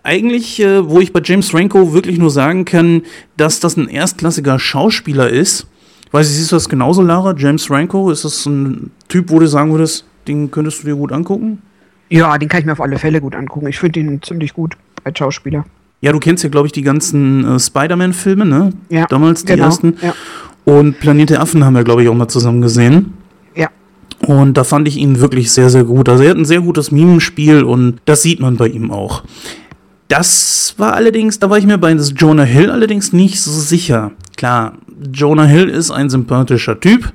Eigentlich, 0.03 0.62
äh, 0.62 0.88
wo 0.88 1.01
ich 1.01 1.12
bei 1.12 1.21
James 1.24 1.50
Franco 1.50 1.94
wirklich 1.94 2.19
nur 2.19 2.30
sagen 2.30 2.63
kann, 2.63 3.01
dass 3.36 3.59
das 3.59 3.75
ein 3.75 3.89
erstklassiger 3.89 4.59
Schauspieler 4.59 5.30
ist. 5.30 5.68
Weiß 6.12 6.30
ich, 6.30 6.38
siehst 6.38 6.51
du 6.51 6.56
das 6.56 6.69
genauso, 6.69 7.01
Lara? 7.01 7.36
James 7.36 7.65
Franco, 7.65 8.12
ist 8.12 8.24
das 8.24 8.45
ein 8.45 8.92
Typ, 9.09 9.30
wo 9.31 9.39
du 9.39 9.47
sagen 9.47 9.71
würdest, 9.71 10.06
den 10.27 10.51
könntest 10.51 10.83
du 10.83 10.88
dir 10.88 10.95
gut 10.95 11.12
angucken? 11.12 11.62
Ja, 12.10 12.38
den 12.38 12.50
kann 12.50 12.60
ich 12.60 12.66
mir 12.66 12.74
auf 12.74 12.81
alle 12.81 13.00
Fälle 13.00 13.22
gut 13.22 13.36
angucken. 13.36 13.68
Ich 13.68 13.80
finde 13.80 14.00
ihn 14.00 14.22
ziemlich 14.22 14.54
gut 14.54 14.75
als 15.04 15.18
Schauspieler. 15.18 15.66
Ja, 16.01 16.12
du 16.12 16.19
kennst 16.19 16.44
ja, 16.44 16.50
glaube 16.50 16.68
ich, 16.68 16.72
die 16.72 16.81
ganzen 16.81 17.56
äh, 17.56 17.60
Spider-Man-Filme, 17.60 18.45
ne? 18.45 18.74
Ja. 18.89 19.06
Damals 19.07 19.44
die 19.45 19.54
genau, 19.54 19.66
ersten. 19.66 19.95
Ja. 20.01 20.13
Und 20.66 21.00
Planet 21.00 21.31
der 21.31 21.42
Affen 21.42 21.63
haben 21.63 21.74
wir, 21.74 21.83
glaube 21.83 22.04
ich, 22.04 22.10
auch 22.10 22.16
mal 22.16 22.27
zusammen 22.27 22.62
gesehen. 22.62 23.13
Ja. 23.56 23.69
Und 24.27 24.56
da 24.56 24.63
fand 24.63 24.88
ich 24.88 24.98
ihn 24.98 25.19
wirklich 25.19 25.51
sehr, 25.51 25.69
sehr 25.69 25.83
gut. 25.83 26.10
Also 26.10 26.24
er 26.24 26.31
hat 26.31 26.38
ein 26.38 26.45
sehr 26.45 26.61
gutes 26.61 26.92
Mimenspiel 26.92 27.64
und 27.64 28.02
das 28.06 28.21
sieht 28.21 28.40
man 28.40 28.57
bei 28.57 28.68
ihm 28.68 28.92
auch. 28.92 29.23
Das 30.07 30.76
war 30.78 30.94
allerdings, 30.94 31.40
da 31.40 31.50
war 31.50 31.57
ich 31.57 31.66
mir 31.66 31.78
bei 31.78 31.92
Jonah 31.92 32.44
Hill 32.44 32.69
allerdings 32.69 33.11
nicht 33.11 33.42
so 33.42 33.52
sicher. 33.52 34.11
Klar, 34.38 34.73
Jonah 35.11 35.45
Hill 35.45 35.69
ist 35.69 35.92
ein 35.92 36.09
sympathischer 36.09 36.80
Typ, 36.80 37.11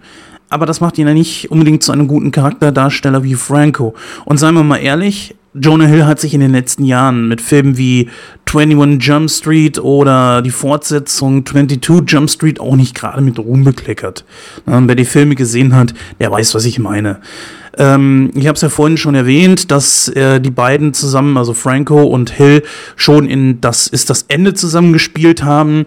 aber 0.50 0.66
das 0.66 0.80
macht 0.80 0.98
ihn 0.98 1.06
ja 1.06 1.14
nicht 1.14 1.50
unbedingt 1.50 1.82
zu 1.82 1.92
einem 1.92 2.08
guten 2.08 2.32
Charakterdarsteller 2.32 3.22
wie 3.22 3.34
Franco. 3.34 3.94
Und 4.24 4.38
seien 4.38 4.54
wir 4.54 4.64
mal 4.64 4.78
ehrlich, 4.78 5.34
Jonah 5.54 5.86
Hill 5.86 6.06
hat 6.06 6.20
sich 6.20 6.32
in 6.32 6.40
den 6.40 6.52
letzten 6.52 6.84
Jahren 6.84 7.26
mit 7.26 7.40
Filmen 7.40 7.76
wie 7.76 8.08
21 8.46 9.02
Jump 9.04 9.30
Street 9.30 9.78
oder 9.78 10.42
die 10.42 10.50
Fortsetzung 10.50 11.44
22 11.44 12.02
Jump 12.06 12.30
Street 12.30 12.60
auch 12.60 12.76
nicht 12.76 12.94
gerade 12.94 13.20
mit 13.20 13.38
Ruhm 13.38 13.64
bekleckert. 13.64 14.24
Ähm, 14.68 14.86
wer 14.86 14.94
die 14.94 15.04
Filme 15.04 15.34
gesehen 15.34 15.74
hat, 15.74 15.94
der 16.20 16.30
weiß, 16.30 16.54
was 16.54 16.64
ich 16.64 16.78
meine. 16.78 17.20
Ähm, 17.78 18.30
ich 18.34 18.46
habe 18.46 18.56
es 18.56 18.62
ja 18.62 18.68
vorhin 18.68 18.96
schon 18.96 19.14
erwähnt, 19.14 19.70
dass 19.70 20.08
äh, 20.08 20.40
die 20.40 20.50
beiden 20.50 20.94
zusammen, 20.94 21.36
also 21.36 21.54
Franco 21.54 22.02
und 22.04 22.30
Hill, 22.30 22.62
schon 22.96 23.28
in 23.28 23.60
Das 23.60 23.86
ist 23.86 24.10
das 24.10 24.26
Ende 24.28 24.54
zusammengespielt 24.54 25.42
haben. 25.42 25.84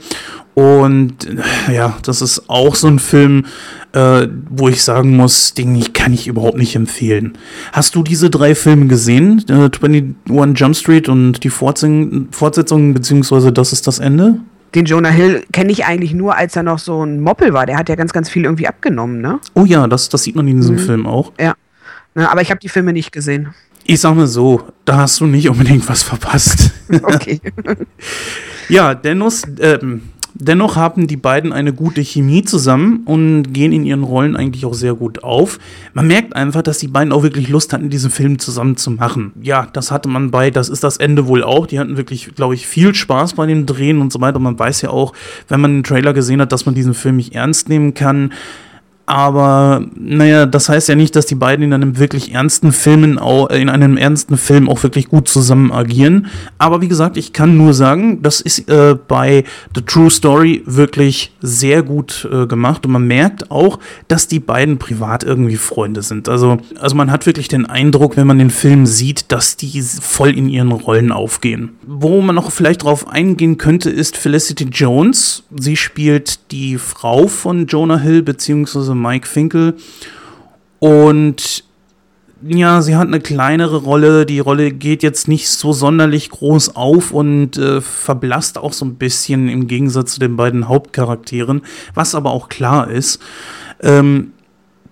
Und 0.54 1.28
äh, 1.68 1.74
ja, 1.74 1.98
das 2.04 2.22
ist 2.22 2.50
auch 2.50 2.76
so 2.76 2.88
ein 2.88 3.00
Film, 3.00 3.46
äh, 3.94 4.28
wo 4.50 4.70
ich 4.70 4.84
sagen 4.84 5.16
muss, 5.16 5.54
den 5.54 5.94
kann 5.94 6.14
ich 6.14 6.28
überhaupt 6.28 6.58
nicht 6.58 6.76
empfehlen. 6.76 7.38
Hast 7.72 7.96
du 7.96 8.04
diese 8.04 8.30
drei 8.30 8.54
Filme 8.56 8.88
gesehen? 8.88 9.44
Äh, 9.50 9.70
21 9.86 10.60
Jump 10.60 10.76
Street 10.76 11.10
und 11.10 11.44
die 11.44 11.50
Fortsetzung, 11.50 12.28
Fortsetzung, 12.32 12.94
beziehungsweise 12.94 13.52
Das 13.52 13.74
ist 13.74 13.88
das 13.88 14.00
Ende? 14.00 14.40
Den 14.76 14.86
Jonah 14.86 15.10
Hill 15.10 15.44
kenne 15.52 15.72
ich 15.72 15.86
eigentlich 15.86 16.14
nur, 16.14 16.36
als 16.36 16.56
er 16.56 16.64
noch 16.64 16.80
so 16.80 17.06
ein 17.06 17.22
Moppel 17.22 17.54
war. 17.54 17.66
Der 17.66 17.78
hat 17.78 17.90
ja 17.90 17.96
ganz, 17.96 18.12
ganz 18.12 18.30
viel 18.30 18.46
irgendwie 18.46 18.68
abgenommen, 18.68 19.22
ne? 19.22 19.40
Oh 19.54 19.66
ja, 19.66 19.88
das, 19.88 20.10
das 20.10 20.24
sieht 20.24 20.36
man 20.36 20.48
in 20.48 20.58
diesem 20.58 20.76
mhm. 20.76 20.80
Film 20.80 21.06
auch. 21.06 21.32
Ja. 21.40 21.54
Na, 22.16 22.32
aber 22.32 22.42
ich 22.42 22.50
habe 22.50 22.60
die 22.60 22.70
Filme 22.70 22.94
nicht 22.94 23.12
gesehen. 23.12 23.54
Ich 23.86 24.00
sag 24.00 24.16
mal 24.16 24.28
so, 24.28 24.62
da 24.86 24.98
hast 24.98 25.20
du 25.20 25.26
nicht 25.26 25.50
unbedingt 25.50 25.88
was 25.90 26.04
verpasst. 26.04 26.72
Okay. 27.02 27.40
ja, 28.70 28.94
Dennis, 28.94 29.44
ähm, 29.60 30.04
Dennoch 30.44 30.76
haben 30.76 31.08
die 31.08 31.18
beiden 31.18 31.54
eine 31.54 31.74
gute 31.74 32.02
Chemie 32.02 32.44
zusammen 32.44 33.02
und 33.06 33.54
gehen 33.54 33.72
in 33.72 33.86
ihren 33.86 34.04
Rollen 34.04 34.36
eigentlich 34.36 34.66
auch 34.66 34.74
sehr 34.74 34.94
gut 34.94 35.24
auf. 35.24 35.60
Man 35.94 36.08
merkt 36.08 36.36
einfach, 36.36 36.62
dass 36.62 36.80
die 36.80 36.88
beiden 36.88 37.14
auch 37.14 37.24
wirklich 37.24 37.50
Lust 37.50 37.74
hatten, 37.74 37.90
diesen 37.90 38.12
Film 38.12 38.40
zusammen 38.40 38.78
zu 38.78 38.92
machen. 38.92 39.32
Ja, 39.42 39.68
das 39.72 39.92
hatte 39.92 40.10
man 40.10 40.32
bei 40.32 40.52
Das 40.52 40.70
ist 40.70 40.84
das 40.84 40.98
Ende 40.98 41.28
wohl 41.28 41.44
auch. 41.44 41.66
Die 41.66 41.80
hatten 41.80 41.98
wirklich, 41.98 42.36
glaube 42.36 42.56
ich, 42.56 42.68
viel 42.68 42.94
Spaß 42.94 43.34
bei 43.34 43.46
dem 43.46 43.66
Drehen 43.66 44.02
und 44.02 44.12
so 44.12 44.20
weiter. 44.22 44.40
Man 44.40 44.60
weiß 44.60 44.82
ja 44.82 44.90
auch, 44.90 45.14
wenn 45.48 45.62
man 45.62 45.78
den 45.78 45.84
Trailer 45.84 46.14
gesehen 46.14 46.42
hat, 46.42 46.52
dass 46.52 46.66
man 46.66 46.76
diesen 46.76 46.94
Film 46.94 47.16
nicht 47.16 47.34
ernst 47.34 47.70
nehmen 47.70 47.94
kann. 47.94 48.34
Aber 49.06 49.86
naja, 49.96 50.46
das 50.46 50.70
heißt 50.70 50.88
ja 50.88 50.96
nicht, 50.96 51.16
dass 51.18 51.26
die 51.26 51.36
beiden 51.36 51.66
in 51.66 51.74
einem 51.74 52.00
wirklich 52.00 52.34
ernsten 52.34 52.72
Filmen 52.72 53.20
auch, 53.20 53.50
in 53.50 53.70
einem 53.70 53.98
ernsten 53.98 54.38
Film 54.38 54.70
auch 54.70 54.82
wirklich 54.84 55.10
gut 55.10 55.28
zusammen 55.28 55.74
agieren. 55.74 56.28
Aber 56.58 56.82
wie 56.82 56.88
gesagt, 56.88 57.18
ich 57.18 57.34
kann 57.34 57.58
nur 57.58 57.74
sagen, 57.74 58.22
das 58.22 58.40
ist 58.40 58.70
äh, 58.70 58.96
bei 59.08 59.44
The 59.76 59.82
True 59.82 60.10
Story 60.10 60.64
wirklich 60.66 61.34
sehr 61.42 61.84
gut 61.84 62.28
äh, 62.32 62.48
gemacht. 62.48 62.86
Und 62.86 62.94
man 62.94 63.06
merkt 63.06 63.52
auch, 63.52 63.80
dass 64.08 64.30
die 64.30 64.40
beiden 64.40 64.78
privat 64.78 65.26
irgendwie 65.26 65.58
Freunde 65.58 66.02
sind. 66.02 66.30
Also, 66.30 66.60
also 66.80 66.96
man 66.96 67.12
hat 67.12 67.26
wirklich 67.26 67.50
den 67.50 67.66
Eindruck, 67.66 68.16
wenn 68.16 68.28
man 68.28 68.40
den 68.40 68.52
Film 68.52 68.86
sieht, 68.86 69.32
dass 69.34 69.58
die 69.58 69.82
voll 69.82 70.38
in 70.38 70.48
ihren 70.48 70.72
Rollen 70.72 71.12
aufgehen. 71.12 71.72
Wo 71.86 72.22
man 72.22 72.36
noch 72.36 72.52
vielleicht 72.52 72.84
drauf 72.84 73.08
eingehen 73.10 73.58
könnte, 73.58 73.90
ist 73.90 74.16
Felicity 74.16 74.66
Jones. 74.72 75.44
Sie 75.60 75.76
spielt 75.76 76.52
die 76.52 76.78
Frau 76.78 77.28
von 77.28 77.68
Jonah 77.68 78.00
Hill, 78.00 78.24
beziehungsweise 78.24 78.93
also 78.94 78.96
Mike 78.96 79.28
Finkel. 79.28 79.76
Und 80.80 81.64
ja, 82.46 82.82
sie 82.82 82.96
hat 82.96 83.08
eine 83.08 83.22
kleinere 83.22 83.78
Rolle. 83.78 84.26
Die 84.26 84.40
Rolle 84.40 84.72
geht 84.72 85.02
jetzt 85.02 85.28
nicht 85.28 85.50
so 85.50 85.72
sonderlich 85.72 86.30
groß 86.30 86.76
auf 86.76 87.12
und 87.12 87.58
äh, 87.58 87.80
verblasst 87.80 88.58
auch 88.58 88.74
so 88.74 88.86
ein 88.86 88.96
bisschen 88.96 89.48
im 89.48 89.68
Gegensatz 89.68 90.14
zu 90.14 90.20
den 90.20 90.36
beiden 90.36 90.68
Hauptcharakteren, 90.68 91.62
was 91.94 92.16
aber 92.16 92.32
auch 92.32 92.50
klar 92.50 92.90
ist. 92.90 93.22
Ähm, 93.82 94.34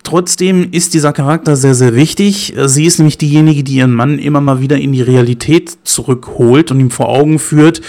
trotzdem 0.03 0.72
ist 0.72 0.93
dieser 0.93 1.12
Charakter 1.12 1.58
sehr, 1.58 1.75
sehr 1.75 1.93
wichtig. 1.93 2.53
Sie 2.65 2.86
ist 2.86 3.00
nämlich 3.00 3.17
diejenige, 3.17 3.63
die 3.63 3.75
ihren 3.75 3.93
Mann 3.93 4.17
immer 4.17 4.39
mal 4.39 4.62
wieder 4.62 4.77
in 4.77 4.93
die 4.93 5.01
Realität 5.01 5.77
zurückholt 5.84 6.72
und 6.72 6.79
ihm 6.79 6.91
vor 6.91 7.10
Augen 7.10 7.38
führt, 7.38 7.81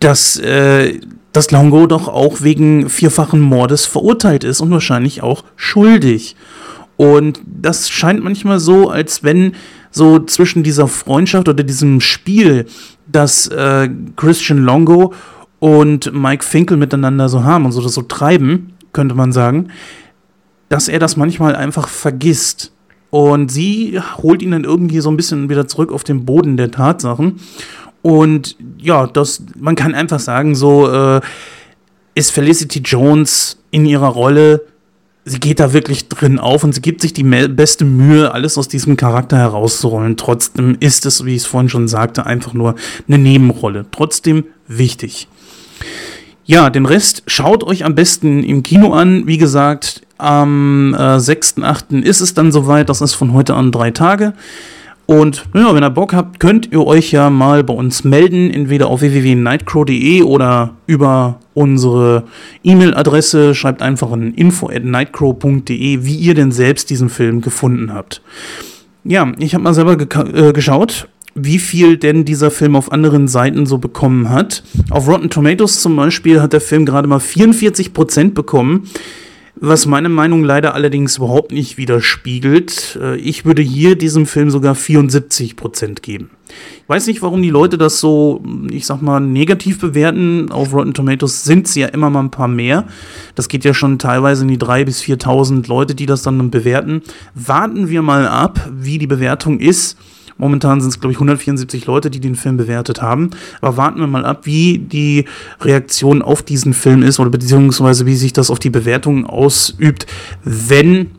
dass 0.00 0.38
äh, 0.38 0.98
dass 1.32 1.50
Longo 1.50 1.86
doch 1.86 2.08
auch 2.08 2.42
wegen 2.42 2.88
vierfachen 2.88 3.40
Mordes 3.40 3.86
verurteilt 3.86 4.44
ist 4.44 4.60
und 4.60 4.70
wahrscheinlich 4.70 5.22
auch 5.22 5.44
schuldig. 5.56 6.36
Und 6.96 7.40
das 7.46 7.88
scheint 7.88 8.22
manchmal 8.22 8.60
so, 8.60 8.90
als 8.90 9.22
wenn 9.24 9.54
so 9.90 10.18
zwischen 10.20 10.62
dieser 10.62 10.88
Freundschaft 10.88 11.48
oder 11.48 11.64
diesem 11.64 12.00
Spiel, 12.00 12.66
das 13.06 13.46
äh, 13.48 13.88
Christian 14.16 14.58
Longo 14.58 15.12
und 15.58 16.12
Mike 16.12 16.44
Finkel 16.44 16.76
miteinander 16.76 17.28
so 17.28 17.44
haben 17.44 17.64
und 17.64 17.72
so, 17.72 17.86
so 17.86 18.02
treiben, 18.02 18.72
könnte 18.92 19.14
man 19.14 19.32
sagen, 19.32 19.68
dass 20.68 20.88
er 20.88 20.98
das 20.98 21.16
manchmal 21.16 21.54
einfach 21.54 21.88
vergisst. 21.88 22.72
Und 23.10 23.50
sie 23.50 24.00
holt 24.22 24.40
ihn 24.40 24.52
dann 24.52 24.64
irgendwie 24.64 25.00
so 25.00 25.10
ein 25.10 25.18
bisschen 25.18 25.50
wieder 25.50 25.68
zurück 25.68 25.92
auf 25.92 26.02
den 26.02 26.24
Boden 26.24 26.56
der 26.56 26.70
Tatsachen. 26.70 27.40
Und 28.02 28.56
ja, 28.78 29.06
das, 29.06 29.42
man 29.58 29.76
kann 29.76 29.94
einfach 29.94 30.20
sagen, 30.20 30.54
so 30.54 30.90
äh, 30.90 31.20
ist 32.14 32.32
Felicity 32.32 32.80
Jones 32.80 33.58
in 33.70 33.86
ihrer 33.86 34.08
Rolle, 34.08 34.62
sie 35.24 35.38
geht 35.38 35.60
da 35.60 35.72
wirklich 35.72 36.08
drin 36.08 36.38
auf 36.38 36.64
und 36.64 36.74
sie 36.74 36.80
gibt 36.80 37.00
sich 37.00 37.12
die 37.12 37.22
beste 37.22 37.84
Mühe, 37.84 38.32
alles 38.32 38.58
aus 38.58 38.68
diesem 38.68 38.96
Charakter 38.96 39.36
herauszuholen. 39.36 40.16
Trotzdem 40.16 40.76
ist 40.80 41.06
es, 41.06 41.24
wie 41.24 41.34
ich 41.36 41.42
es 41.42 41.46
vorhin 41.46 41.68
schon 41.68 41.88
sagte, 41.88 42.26
einfach 42.26 42.54
nur 42.54 42.74
eine 43.06 43.18
Nebenrolle. 43.18 43.86
Trotzdem 43.92 44.44
wichtig. 44.66 45.28
Ja, 46.44 46.70
den 46.70 46.86
Rest 46.86 47.22
schaut 47.28 47.62
euch 47.62 47.84
am 47.84 47.94
besten 47.94 48.42
im 48.42 48.64
Kino 48.64 48.92
an. 48.92 49.28
Wie 49.28 49.38
gesagt, 49.38 50.02
am 50.18 50.92
äh, 50.94 51.16
6.8. 51.16 52.02
ist 52.02 52.20
es 52.20 52.34
dann 52.34 52.50
soweit. 52.50 52.88
Das 52.88 53.00
ist 53.00 53.14
von 53.14 53.32
heute 53.32 53.54
an 53.54 53.70
drei 53.70 53.92
Tage. 53.92 54.34
Und 55.06 55.46
ja, 55.54 55.74
wenn 55.74 55.82
ihr 55.82 55.90
Bock 55.90 56.14
habt, 56.14 56.40
könnt 56.40 56.70
ihr 56.72 56.86
euch 56.86 57.10
ja 57.10 57.28
mal 57.28 57.64
bei 57.64 57.74
uns 57.74 58.04
melden, 58.04 58.50
entweder 58.50 58.86
auf 58.86 59.00
www.nightcrow.de 59.00 60.22
oder 60.22 60.74
über 60.86 61.40
unsere 61.54 62.24
E-Mail-Adresse. 62.62 63.54
Schreibt 63.54 63.82
einfach 63.82 64.12
an 64.12 64.32
info 64.34 64.68
at 64.68 64.84
nightcrow.de, 64.84 66.04
wie 66.04 66.16
ihr 66.16 66.34
denn 66.34 66.52
selbst 66.52 66.88
diesen 66.88 67.08
Film 67.08 67.40
gefunden 67.40 67.92
habt. 67.92 68.22
Ja, 69.04 69.32
ich 69.38 69.54
habe 69.54 69.64
mal 69.64 69.74
selber 69.74 69.96
äh, 70.00 70.52
geschaut, 70.52 71.08
wie 71.34 71.58
viel 71.58 71.96
denn 71.96 72.24
dieser 72.24 72.50
Film 72.50 72.76
auf 72.76 72.92
anderen 72.92 73.26
Seiten 73.26 73.66
so 73.66 73.78
bekommen 73.78 74.28
hat. 74.28 74.62
Auf 74.90 75.08
Rotten 75.08 75.30
Tomatoes 75.30 75.80
zum 75.80 75.96
Beispiel 75.96 76.40
hat 76.40 76.52
der 76.52 76.60
Film 76.60 76.86
gerade 76.86 77.08
mal 77.08 77.18
44% 77.18 78.34
bekommen 78.34 78.88
was 79.62 79.86
meine 79.86 80.08
Meinung 80.08 80.42
leider 80.42 80.74
allerdings 80.74 81.18
überhaupt 81.18 81.52
nicht 81.52 81.76
widerspiegelt. 81.78 82.98
Äh, 83.00 83.16
ich 83.16 83.44
würde 83.44 83.62
hier 83.62 83.96
diesem 83.96 84.26
Film 84.26 84.50
sogar 84.50 84.74
74 84.74 85.54
Prozent 85.54 86.02
geben. 86.02 86.30
Ich 86.82 86.88
weiß 86.88 87.06
nicht, 87.06 87.22
warum 87.22 87.40
die 87.40 87.50
Leute 87.50 87.78
das 87.78 88.00
so, 88.00 88.42
ich 88.70 88.86
sag 88.86 89.00
mal, 89.02 89.20
negativ 89.20 89.78
bewerten. 89.78 90.50
Auf 90.50 90.74
Rotten 90.74 90.94
Tomatoes 90.94 91.44
sind 91.44 91.68
es 91.68 91.76
ja 91.76 91.86
immer 91.86 92.10
mal 92.10 92.24
ein 92.24 92.32
paar 92.32 92.48
mehr. 92.48 92.86
Das 93.36 93.48
geht 93.48 93.64
ja 93.64 93.72
schon 93.72 94.00
teilweise 94.00 94.42
in 94.42 94.48
die 94.48 94.58
3.000 94.58 94.84
bis 94.84 95.00
4.000 95.00 95.68
Leute, 95.68 95.94
die 95.94 96.06
das 96.06 96.22
dann 96.22 96.50
bewerten. 96.50 97.02
Warten 97.34 97.88
wir 97.88 98.02
mal 98.02 98.26
ab, 98.26 98.68
wie 98.72 98.98
die 98.98 99.06
Bewertung 99.06 99.60
ist. 99.60 99.96
Momentan 100.38 100.80
sind 100.80 100.90
es, 100.90 101.00
glaube 101.00 101.12
ich, 101.12 101.16
174 101.16 101.86
Leute, 101.86 102.10
die 102.10 102.20
den 102.20 102.34
Film 102.34 102.56
bewertet 102.56 103.02
haben. 103.02 103.30
Aber 103.60 103.76
warten 103.76 104.00
wir 104.00 104.06
mal 104.06 104.24
ab, 104.24 104.46
wie 104.46 104.78
die 104.78 105.24
Reaktion 105.60 106.22
auf 106.22 106.42
diesen 106.42 106.74
Film 106.74 107.02
ist 107.02 107.20
oder 107.20 107.30
beziehungsweise 107.30 108.06
wie 108.06 108.16
sich 108.16 108.32
das 108.32 108.50
auf 108.50 108.58
die 108.58 108.70
Bewertung 108.70 109.26
ausübt, 109.26 110.06
wenn 110.44 111.10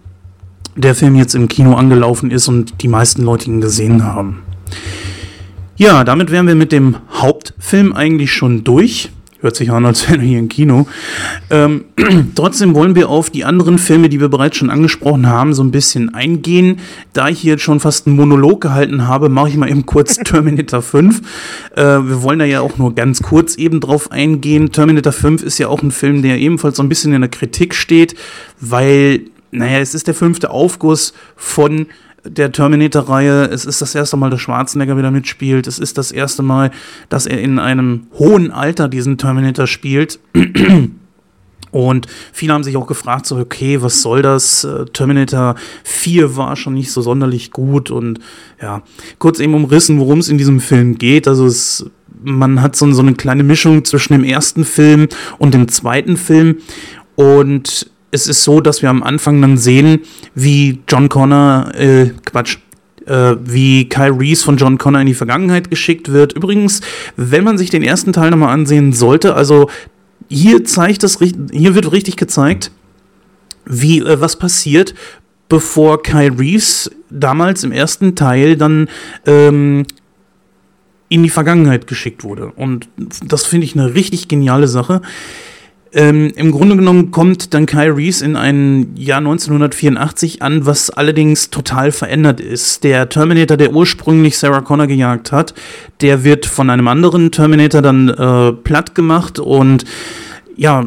der 0.76 0.96
Film 0.96 1.16
jetzt 1.16 1.36
im 1.36 1.48
Kino 1.48 1.76
angelaufen 1.76 2.32
ist 2.32 2.48
und 2.48 2.82
die 2.82 2.88
meisten 2.88 3.24
Leute 3.24 3.46
ihn 3.46 3.62
gesehen 3.62 4.04
haben. 4.04 4.40
Ja, 5.76 6.04
damit 6.04 6.32
wären 6.32 6.48
wir 6.48 6.56
mit 6.56 6.72
dem 6.72 6.98
Hauptfilm 7.12 7.94
eigentlich 7.94 8.32
schon 8.32 8.64
durch. 8.64 9.12
Hört 9.44 9.58
sich 9.58 9.72
an, 9.72 9.86
als 9.86 10.08
wären 10.08 10.22
wir 10.22 10.28
hier 10.30 10.40
im 10.40 10.48
Kino. 10.48 10.88
Ähm, 11.50 11.84
trotzdem 12.36 12.76
wollen 12.76 12.96
wir 12.96 13.10
auf 13.10 13.30
die 13.30 13.44
anderen 13.44 13.78
Filme, 13.78 14.08
die 14.08 14.22
wir 14.22 14.30
bereits 14.30 14.56
schon 14.56 14.70
angesprochen 14.70 15.28
haben, 15.28 15.54
so 15.54 15.62
ein 15.62 15.72
bisschen 15.72 16.14
eingehen. 16.14 16.80
Da 17.12 17.28
ich 17.28 17.42
hier 17.42 17.52
jetzt 17.52 17.64
schon 17.64 17.82
fast 17.82 18.08
einen 18.08 18.16
Monolog 18.16 18.62
gehalten 18.62 19.06
habe, 19.06 19.28
mache 19.28 19.50
ich 19.50 19.58
mal 19.58 19.70
eben 19.70 19.86
kurz 19.86 20.16
Terminator 20.24 20.82
5. 20.82 21.20
Äh, 21.76 21.82
wir 21.82 22.24
wollen 22.24 22.40
da 22.40 22.46
ja 22.46 22.62
auch 22.62 22.78
nur 22.78 22.96
ganz 22.96 23.22
kurz 23.22 23.56
eben 23.56 23.82
drauf 23.82 24.14
eingehen. 24.14 24.72
Terminator 24.72 25.12
5 25.12 25.44
ist 25.44 25.58
ja 25.58 25.68
auch 25.68 25.84
ein 25.84 25.92
Film, 25.92 26.22
der 26.22 26.38
ebenfalls 26.38 26.78
so 26.78 26.84
ein 26.84 26.88
bisschen 26.88 27.12
in 27.12 27.20
der 27.20 27.30
Kritik 27.30 27.76
steht, 27.76 28.16
weil, 28.62 29.24
naja, 29.52 29.80
es 29.80 29.94
ist 29.94 30.08
der 30.08 30.16
fünfte 30.16 30.52
Aufguss 30.52 31.14
von 31.36 31.88
der 32.26 32.52
Terminator-Reihe. 32.52 33.46
Es 33.46 33.66
ist 33.66 33.82
das 33.82 33.96
erste 33.96 34.18
Mal, 34.18 34.30
dass 34.30 34.42
Schwarzenegger 34.42 34.98
wieder 34.98 35.12
mitspielt. 35.12 35.68
Es 35.68 35.80
ist 35.80 35.98
das 35.98 36.12
erste 36.12 36.44
Mal, 36.44 36.72
dass 37.10 37.26
er 37.26 37.40
in 37.40 37.60
einem 37.60 38.08
hohen 38.18 38.52
Alter 38.52 38.88
diesen 38.88 39.18
Terminator 39.18 39.68
spielt. 39.68 40.20
Und 41.72 42.06
viele 42.32 42.54
haben 42.54 42.64
sich 42.64 42.78
auch 42.78 42.86
gefragt, 42.86 43.26
so, 43.26 43.36
okay, 43.38 43.82
was 43.82 44.04
soll 44.04 44.22
das? 44.22 44.64
Äh, 44.64 44.86
Terminator 44.94 45.56
4 45.84 46.38
war 46.38 46.56
schon 46.56 46.76
nicht 46.76 46.92
so 46.92 47.02
sonderlich 47.02 47.50
gut 47.50 47.90
und 47.90 48.20
ja, 48.62 48.84
kurz 49.18 49.40
eben 49.40 49.56
umrissen, 49.56 50.00
worum 50.00 50.20
es 50.20 50.30
in 50.30 50.38
diesem 50.38 50.60
Film 50.60 51.00
geht. 51.00 51.28
Also 51.28 51.48
es, 51.48 51.90
man 52.24 52.62
hat 52.62 52.76
so, 52.76 52.92
so 52.92 53.02
eine 53.02 53.16
kleine 53.16 53.42
Mischung 53.42 53.84
zwischen 53.86 54.14
dem 54.14 54.24
ersten 54.24 54.66
Film 54.66 55.08
und 55.40 55.56
dem 55.56 55.68
zweiten 55.68 56.16
Film. 56.16 56.58
Und 57.16 57.90
es 58.14 58.28
ist 58.28 58.44
so, 58.44 58.62
dass 58.62 58.84
wir 58.84 58.90
am 58.90 59.02
Anfang 59.02 59.42
dann 59.42 59.58
sehen, 59.58 60.02
wie 60.36 60.80
John 60.88 61.10
Connor, 61.10 61.72
äh, 61.74 62.12
Quatsch, 62.26 62.60
äh, 63.08 63.36
wie 63.44 63.90
Kyle 63.90 64.18
Reese 64.18 64.44
von 64.46 64.56
John 64.56 64.78
Connor 64.78 65.02
in 65.02 65.08
die 65.08 65.16
Vergangenheit 65.16 65.72
geschickt 65.72 66.12
wird. 66.12 66.34
Übrigens, 66.34 66.82
wenn 67.16 67.44
man 67.44 67.58
sich 67.58 67.72
den 67.72 67.82
ersten 67.82 68.14
Teil 68.14 68.30
nochmal 68.30 68.54
ansehen 68.54 68.94
sollte, 68.94 69.34
also 69.36 69.68
hier 70.30 70.64
zeigt 70.64 71.02
das, 71.02 71.18
hier 71.20 71.76
wird 71.76 71.92
richtig 71.92 72.16
gezeigt, 72.16 72.72
wie, 73.66 74.00
äh, 74.00 74.22
was 74.22 74.38
passiert, 74.38 74.94
bevor 75.50 76.04
Kyle 76.04 76.38
Reese 76.38 76.92
damals 77.10 77.64
im 77.64 77.72
ersten 77.72 78.16
Teil 78.16 78.58
dann 78.58 78.90
ähm, 79.26 79.86
in 81.10 81.24
die 81.24 81.30
Vergangenheit 81.30 81.88
geschickt 81.88 82.24
wurde. 82.24 82.52
Und 82.56 82.90
das 83.26 83.46
finde 83.46 83.66
ich 83.66 83.76
eine 83.76 83.96
richtig 83.96 84.28
geniale 84.28 84.68
Sache. 84.68 85.02
Ähm, 85.96 86.32
Im 86.36 86.52
Grunde 86.52 86.76
genommen 86.76 87.12
kommt 87.12 87.54
dann 87.54 87.68
Kyle 87.68 87.96
Reese 87.96 88.26
in 88.26 88.36
ein 88.36 88.96
Jahr 88.96 89.20
1984 89.20 90.42
an, 90.42 90.66
was 90.66 90.90
allerdings 90.90 91.52
total 91.52 91.92
verändert 91.92 92.40
ist. 92.40 92.84
Der 92.84 93.10
Terminator, 93.10 93.58
der 93.58 93.74
ursprünglich 93.74 94.38
Sarah 94.40 94.62
Connor 94.62 94.88
gejagt 94.88 95.32
hat, 95.32 95.54
der 96.02 96.24
wird 96.24 96.48
von 96.48 96.72
einem 96.72 96.88
anderen 96.88 97.32
Terminator 97.32 97.84
dann 97.84 98.10
äh, 98.10 98.54
platt 98.54 98.96
gemacht 98.96 99.38
und 99.38 99.86
ja, 100.56 100.86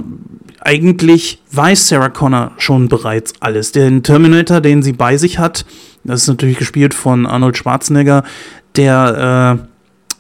eigentlich 0.60 1.40
weiß 1.52 1.88
Sarah 1.88 2.08
Connor 2.08 2.52
schon 2.58 2.88
bereits 2.88 3.34
alles. 3.38 3.70
Den 3.70 4.02
Terminator, 4.02 4.60
den 4.60 4.82
sie 4.82 4.92
bei 4.92 5.16
sich 5.16 5.38
hat, 5.38 5.64
das 6.02 6.22
ist 6.22 6.28
natürlich 6.28 6.58
gespielt 6.58 6.94
von 6.94 7.26
Arnold 7.26 7.56
Schwarzenegger, 7.56 8.24
der 8.74 9.60
äh, 9.62 9.75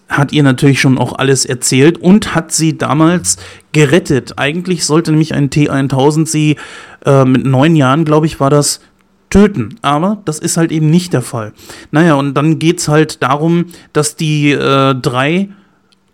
hat 0.08 0.32
ihr 0.32 0.42
natürlich 0.42 0.80
schon 0.80 0.98
auch 0.98 1.18
alles 1.18 1.44
erzählt 1.44 1.98
und 1.98 2.34
hat 2.34 2.52
sie 2.52 2.78
damals 2.78 3.38
gerettet. 3.72 4.34
Eigentlich 4.36 4.84
sollte 4.84 5.10
nämlich 5.10 5.34
ein 5.34 5.50
T1000 5.50 6.26
sie 6.26 6.56
äh, 7.04 7.24
mit 7.24 7.44
neun 7.44 7.76
Jahren, 7.76 8.04
glaube 8.04 8.26
ich, 8.26 8.38
war 8.38 8.50
das, 8.50 8.80
töten. 9.30 9.76
Aber 9.82 10.22
das 10.24 10.38
ist 10.38 10.56
halt 10.56 10.72
eben 10.72 10.90
nicht 10.90 11.12
der 11.12 11.22
Fall. 11.22 11.52
Naja, 11.90 12.14
und 12.14 12.34
dann 12.34 12.58
geht 12.58 12.78
es 12.78 12.88
halt 12.88 13.22
darum, 13.22 13.66
dass 13.92 14.16
die 14.16 14.52
äh, 14.52 14.94
drei 14.94 15.50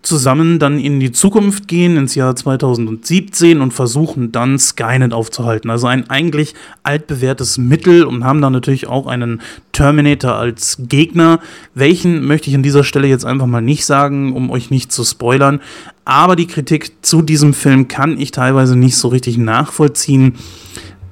zusammen 0.02 0.59
dann 0.59 0.78
in 0.78 0.99
die 1.00 1.12
Zukunft 1.12 1.68
gehen, 1.68 1.97
ins 1.97 2.14
Jahr 2.14 2.35
2017 2.35 3.61
und 3.61 3.73
versuchen 3.73 4.32
dann 4.32 4.59
Skynet 4.59 5.12
aufzuhalten. 5.12 5.71
Also 5.71 5.87
ein 5.87 6.11
eigentlich 6.11 6.54
altbewährtes 6.82 7.56
Mittel 7.56 8.04
und 8.04 8.25
haben 8.25 8.42
dann 8.42 8.52
natürlich 8.52 8.88
auch 8.88 9.06
einen 9.06 9.40
Terminator 9.71 10.35
als 10.35 10.78
Gegner. 10.80 11.38
Welchen 11.75 12.26
möchte 12.26 12.50
ich 12.50 12.56
an 12.56 12.64
dieser 12.64 12.85
Stelle 12.85 13.06
jetzt 13.06 13.25
einfach 13.25 13.47
mal 13.47 13.62
nicht 13.62 13.87
sagen, 13.87 14.32
um 14.35 14.50
euch 14.50 14.71
nicht 14.71 14.90
zu 14.90 15.04
spoilern. 15.04 15.61
Aber 16.04 16.35
die 16.35 16.49
Kritik 16.49 16.92
zu 17.02 17.23
diesem 17.23 17.54
Film 17.54 17.87
kann 17.87 18.18
ich 18.18 18.32
teilweise 18.32 18.76
nicht 18.76 18.97
so 18.97 19.09
richtig 19.09 19.38
nachvollziehen, 19.38 20.35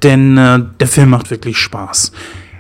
denn 0.02 0.37
äh, 0.37 0.61
der 0.80 0.88
Film 0.88 1.11
macht 1.11 1.30
wirklich 1.30 1.59
Spaß. 1.59 2.11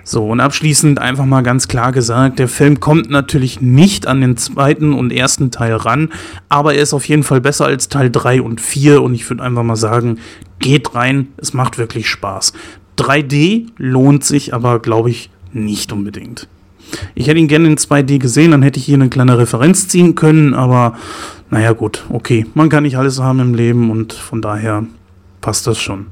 So, 0.02 0.26
und 0.26 0.40
abschließend 0.40 0.98
einfach 0.98 1.26
mal 1.26 1.42
ganz 1.42 1.68
klar 1.68 1.92
gesagt, 1.92 2.38
der 2.38 2.48
Film 2.48 2.80
kommt 2.80 3.10
natürlich 3.10 3.60
nicht 3.60 4.06
an 4.06 4.20
den 4.20 4.36
zweiten 4.36 4.92
und 4.92 5.12
ersten 5.12 5.50
Teil 5.50 5.74
ran, 5.74 6.10
aber 6.48 6.74
er 6.74 6.82
ist 6.82 6.94
auf 6.94 7.06
jeden 7.06 7.22
Fall 7.22 7.40
besser 7.40 7.66
als 7.66 7.88
Teil 7.88 8.10
3 8.10 8.42
und 8.42 8.60
4 8.60 9.02
und 9.02 9.14
ich 9.14 9.28
würde 9.28 9.42
einfach 9.42 9.62
mal 9.62 9.76
sagen, 9.76 10.18
geht 10.58 10.94
rein, 10.94 11.28
es 11.36 11.52
macht 11.52 11.78
wirklich 11.78 12.08
Spaß. 12.08 12.52
3D 12.98 13.68
lohnt 13.76 14.24
sich 14.24 14.52
aber, 14.54 14.78
glaube 14.78 15.10
ich, 15.10 15.30
nicht 15.52 15.92
unbedingt. 15.92 16.48
Ich 17.14 17.28
hätte 17.28 17.38
ihn 17.38 17.48
gerne 17.48 17.68
in 17.68 17.76
2D 17.76 18.18
gesehen, 18.18 18.50
dann 18.50 18.62
hätte 18.62 18.78
ich 18.78 18.86
hier 18.86 18.96
eine 18.96 19.08
kleine 19.08 19.38
Referenz 19.38 19.88
ziehen 19.88 20.14
können, 20.14 20.54
aber 20.54 20.96
naja 21.50 21.72
gut, 21.72 22.04
okay, 22.08 22.46
man 22.54 22.68
kann 22.68 22.82
nicht 22.84 22.96
alles 22.96 23.20
haben 23.20 23.40
im 23.40 23.54
Leben 23.54 23.90
und 23.90 24.12
von 24.12 24.42
daher 24.42 24.86
passt 25.40 25.66
das 25.66 25.78
schon. 25.78 26.06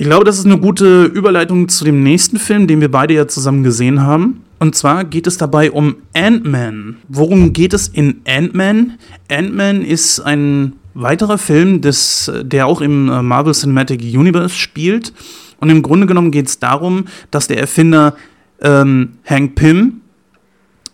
Ich 0.00 0.06
glaube, 0.06 0.24
das 0.24 0.38
ist 0.38 0.46
eine 0.46 0.56
gute 0.56 1.04
Überleitung 1.04 1.68
zu 1.68 1.84
dem 1.84 2.02
nächsten 2.02 2.38
Film, 2.38 2.66
den 2.66 2.80
wir 2.80 2.90
beide 2.90 3.12
ja 3.12 3.28
zusammen 3.28 3.62
gesehen 3.62 4.00
haben. 4.00 4.42
Und 4.58 4.74
zwar 4.74 5.04
geht 5.04 5.26
es 5.26 5.36
dabei 5.36 5.70
um 5.70 5.96
Ant-Man. 6.14 6.96
Worum 7.08 7.52
geht 7.52 7.74
es 7.74 7.86
in 7.86 8.22
Ant-Man? 8.26 8.94
Ant-Man 9.30 9.84
ist 9.84 10.20
ein 10.20 10.72
weiterer 10.94 11.36
Film, 11.36 11.82
des, 11.82 12.32
der 12.40 12.66
auch 12.66 12.80
im 12.80 13.10
äh, 13.10 13.20
Marvel 13.20 13.52
Cinematic 13.52 14.00
Universe 14.00 14.56
spielt. 14.56 15.12
Und 15.58 15.68
im 15.68 15.82
Grunde 15.82 16.06
genommen 16.06 16.30
geht 16.30 16.46
es 16.46 16.58
darum, 16.58 17.04
dass 17.30 17.46
der 17.46 17.58
Erfinder 17.58 18.16
ähm, 18.62 19.18
Hank 19.26 19.54
Pym, 19.54 20.00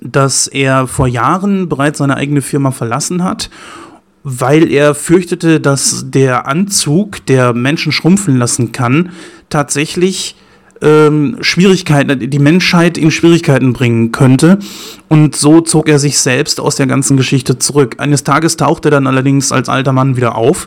dass 0.00 0.48
er 0.48 0.88
vor 0.88 1.06
Jahren 1.06 1.68
bereits 1.68 1.98
seine 1.98 2.16
eigene 2.16 2.42
Firma 2.42 2.72
verlassen 2.72 3.22
hat 3.22 3.50
weil 4.28 4.73
er 4.73 4.97
fürchtete, 4.97 5.61
dass 5.61 6.06
der 6.11 6.49
Anzug, 6.49 7.25
der 7.26 7.52
Menschen 7.52 7.92
schrumpfen 7.92 8.37
lassen 8.38 8.73
kann, 8.73 9.11
tatsächlich 9.50 10.35
ähm, 10.83 11.37
Schwierigkeiten, 11.42 12.28
die 12.28 12.38
Menschheit 12.40 12.99
in 12.99 13.12
Schwierigkeiten 13.12 13.73
bringen 13.73 14.11
könnte. 14.11 14.59
Und 15.06 15.37
so 15.37 15.61
zog 15.61 15.88
er 15.88 16.00
sich 16.00 16.18
selbst 16.18 16.59
aus 16.59 16.75
der 16.75 16.88
ganzen 16.88 17.16
Geschichte 17.16 17.61
zurück. 17.61 17.95
Eines 17.99 18.25
Tages 18.25 18.56
taucht 18.56 18.85
er 18.87 18.90
dann 18.90 19.06
allerdings 19.06 19.52
als 19.52 19.68
alter 19.68 19.92
Mann 19.92 20.16
wieder 20.16 20.35
auf 20.35 20.66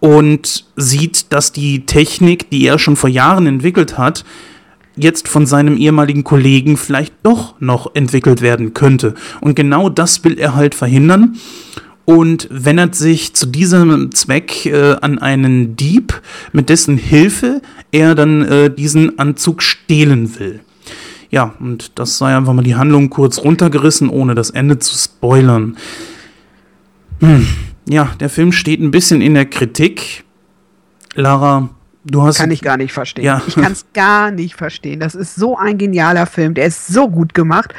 und 0.00 0.64
sieht, 0.76 1.30
dass 1.30 1.52
die 1.52 1.84
Technik, 1.84 2.48
die 2.48 2.64
er 2.64 2.78
schon 2.78 2.96
vor 2.96 3.10
Jahren 3.10 3.46
entwickelt 3.46 3.98
hat, 3.98 4.24
jetzt 4.96 5.28
von 5.28 5.44
seinem 5.44 5.76
ehemaligen 5.76 6.24
Kollegen 6.24 6.78
vielleicht 6.78 7.12
doch 7.22 7.60
noch 7.60 7.94
entwickelt 7.94 8.40
werden 8.40 8.72
könnte. 8.72 9.14
Und 9.42 9.56
genau 9.56 9.90
das 9.90 10.24
will 10.24 10.38
er 10.38 10.54
halt 10.54 10.74
verhindern 10.74 11.36
und 12.08 12.48
wendet 12.50 12.94
sich 12.94 13.34
zu 13.34 13.44
diesem 13.44 14.12
Zweck 14.12 14.64
äh, 14.64 14.96
an 15.02 15.18
einen 15.18 15.76
Dieb, 15.76 16.22
mit 16.52 16.70
dessen 16.70 16.96
Hilfe 16.96 17.60
er 17.92 18.14
dann 18.14 18.40
äh, 18.46 18.70
diesen 18.70 19.18
Anzug 19.18 19.62
stehlen 19.62 20.38
will. 20.38 20.60
Ja, 21.28 21.52
und 21.60 21.98
das 21.98 22.16
sei 22.16 22.34
einfach 22.34 22.54
mal 22.54 22.62
die 22.62 22.76
Handlung 22.76 23.10
kurz 23.10 23.44
runtergerissen, 23.44 24.08
ohne 24.08 24.34
das 24.34 24.48
Ende 24.48 24.78
zu 24.78 24.96
spoilern. 24.96 25.76
Hm. 27.20 27.46
Ja, 27.86 28.14
der 28.18 28.30
Film 28.30 28.52
steht 28.52 28.80
ein 28.80 28.90
bisschen 28.90 29.20
in 29.20 29.34
der 29.34 29.44
Kritik. 29.44 30.24
Lara, 31.14 31.68
du 32.06 32.22
hast. 32.22 32.38
Kann 32.38 32.50
ich 32.50 32.62
gar 32.62 32.78
nicht 32.78 32.94
verstehen. 32.94 33.26
Ja. 33.26 33.42
Ich 33.46 33.54
kann 33.54 33.72
es 33.72 33.84
gar 33.92 34.30
nicht 34.30 34.54
verstehen. 34.54 34.98
Das 34.98 35.14
ist 35.14 35.34
so 35.34 35.58
ein 35.58 35.76
genialer 35.76 36.24
Film. 36.24 36.54
Der 36.54 36.64
ist 36.64 36.86
so 36.86 37.06
gut 37.06 37.34
gemacht. 37.34 37.74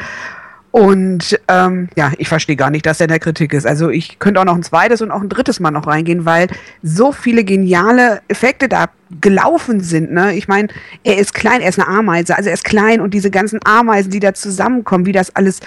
Und 0.71 1.39
ähm, 1.47 1.89
ja, 1.95 2.11
ich 2.17 2.27
verstehe 2.27 2.55
gar 2.55 2.69
nicht, 2.69 2.85
dass 2.85 2.99
er 2.99 3.05
in 3.05 3.09
der 3.09 3.19
Kritik 3.19 3.53
ist. 3.53 3.65
Also 3.65 3.89
ich 3.89 4.19
könnte 4.19 4.39
auch 4.39 4.45
noch 4.45 4.55
ein 4.55 4.63
zweites 4.63 5.01
und 5.01 5.09
auch 5.09 5.21
ein 5.21 5.29
drittes 5.29 5.59
Mal 5.59 5.71
noch 5.71 5.87
reingehen, 5.87 6.25
weil 6.25 6.47
so 6.83 7.11
viele 7.11 7.43
geniale 7.43 8.21
Effekte 8.27 8.69
da 8.69 8.85
gelaufen 9.19 9.81
sind. 9.81 10.11
Ne? 10.11 10.35
Ich 10.35 10.47
meine, 10.47 10.67
er 11.03 11.17
ist 11.17 11.33
klein, 11.33 11.61
er 11.61 11.69
ist 11.69 11.79
eine 11.79 11.87
Ameise, 11.87 12.37
also 12.37 12.49
er 12.49 12.53
ist 12.53 12.65
klein 12.65 13.01
und 13.01 13.15
diese 13.15 13.31
ganzen 13.31 13.59
Ameisen, 13.63 14.11
die 14.11 14.19
da 14.19 14.35
zusammenkommen, 14.35 15.07
wie 15.07 15.11
das 15.11 15.35
alles 15.35 15.59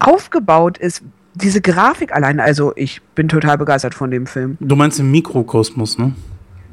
aufgebaut 0.00 0.78
ist, 0.78 1.02
diese 1.34 1.60
Grafik 1.60 2.12
allein, 2.12 2.40
also 2.40 2.72
ich 2.74 3.00
bin 3.14 3.28
total 3.28 3.58
begeistert 3.58 3.94
von 3.94 4.10
dem 4.10 4.26
Film. 4.26 4.56
Du 4.58 4.74
meinst 4.74 4.98
im 4.98 5.12
Mikrokosmos, 5.12 5.98
ne? 5.98 6.14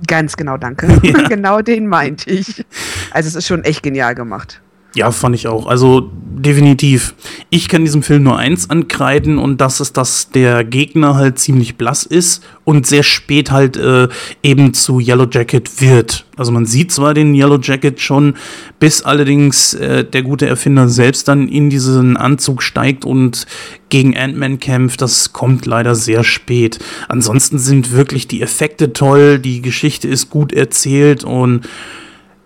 Ganz 0.07 0.35
genau, 0.35 0.57
danke. 0.57 0.87
Ja. 1.03 1.27
genau 1.27 1.61
den 1.61 1.87
meinte 1.87 2.29
ich. 2.31 2.65
Also 3.11 3.27
es 3.27 3.35
ist 3.35 3.47
schon 3.47 3.63
echt 3.63 3.83
genial 3.83 4.15
gemacht. 4.15 4.61
Ja, 4.95 5.11
fand 5.11 5.35
ich 5.35 5.47
auch. 5.47 5.67
Also 5.67 6.09
definitiv. 6.13 7.15
Ich 7.49 7.67
kann 7.67 7.83
diesem 7.83 8.01
Film 8.01 8.23
nur 8.23 8.37
eins 8.37 8.69
ankreiden 8.69 9.37
und 9.37 9.59
das 9.59 9.81
ist, 9.81 9.97
dass 9.97 10.29
der 10.29 10.63
Gegner 10.63 11.15
halt 11.15 11.37
ziemlich 11.37 11.75
blass 11.75 12.03
ist 12.03 12.43
und 12.63 12.87
sehr 12.87 13.03
spät 13.03 13.51
halt 13.51 13.75
äh, 13.75 14.07
eben 14.41 14.73
zu 14.73 15.01
Yellow 15.01 15.27
Jacket 15.29 15.81
wird. 15.81 16.25
Also 16.37 16.53
man 16.53 16.65
sieht 16.65 16.93
zwar 16.93 17.13
den 17.13 17.35
Yellow 17.35 17.59
Jacket 17.61 17.99
schon, 17.99 18.35
bis 18.79 19.01
allerdings 19.01 19.73
äh, 19.73 20.05
der 20.05 20.23
gute 20.23 20.47
Erfinder 20.47 20.87
selbst 20.87 21.27
dann 21.27 21.49
in 21.49 21.69
diesen 21.69 22.15
Anzug 22.15 22.63
steigt 22.63 23.03
und 23.03 23.47
gegen 23.89 24.17
Ant-Man 24.17 24.59
kämpft. 24.59 25.01
Das 25.01 25.33
kommt 25.33 25.65
leider 25.65 25.93
sehr 25.95 26.23
spät. 26.23 26.79
Ansonsten 27.09 27.59
sind 27.59 27.91
wirklich 27.91 28.29
die 28.29 28.41
Effekte 28.41 28.93
toll, 28.93 29.39
die 29.39 29.61
Geschichte 29.61 30.07
ist 30.07 30.29
gut 30.29 30.53
erzählt 30.53 31.25
und 31.25 31.67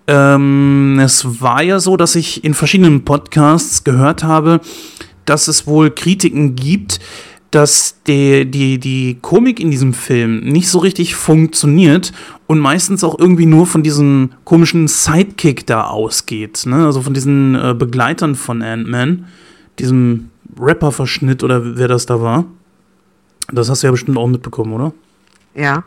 ähm, 0.10 1.00
es 1.00 1.39
war 1.39 1.62
ja 1.62 1.80
so, 1.80 1.95
dass 1.95 2.15
ich 2.15 2.43
in 2.43 2.56
verschiedenen 2.56 3.06
Podcasts 3.06 3.84
gehört 3.84 4.24
habe, 4.24 4.60
dass 5.26 5.48
es 5.48 5.67
wohl 5.67 5.91
Kritiken 5.91 6.56
gibt, 6.56 7.00
dass 7.52 8.02
die, 8.08 8.50
die, 8.50 8.80
die 8.80 9.19
Komik 9.22 9.60
in 9.60 9.69
diesem 9.69 9.93
Film 9.93 10.39
nicht 10.39 10.67
so 10.67 10.80
richtig 10.80 11.13
funktioniert 11.13 12.12
und 12.48 12.58
meistens 12.58 13.04
auch 13.04 13.19
irgendwie 13.19 13.45
nur 13.45 13.67
von 13.67 13.84
diesem 13.84 14.32
komischen 14.45 14.88
Sidekick 14.88 15.67
da 15.67 15.84
ausgeht. 15.84 16.63
Ne? 16.65 16.88
Also 16.88 17.04
von 17.04 17.13
diesen 17.13 17.54
äh, 17.54 17.76
Begleitern 17.78 18.34
von 18.34 18.63
Ant-Man, 18.63 19.26
diesem 19.78 20.32
Rapper-Verschnitt 20.60 21.43
oder 21.43 21.78
wer 21.78 21.88
das 21.88 22.08
da 22.08 22.19
war. 22.19 22.45
Das 23.52 23.69
hast 23.69 23.84
du 23.84 23.88
ja 23.88 23.91
bestimmt 23.91 24.17
auch 24.17 24.28
mitbekommen, 24.28 24.74
oder? 24.74 24.91
Ja. 25.56 25.84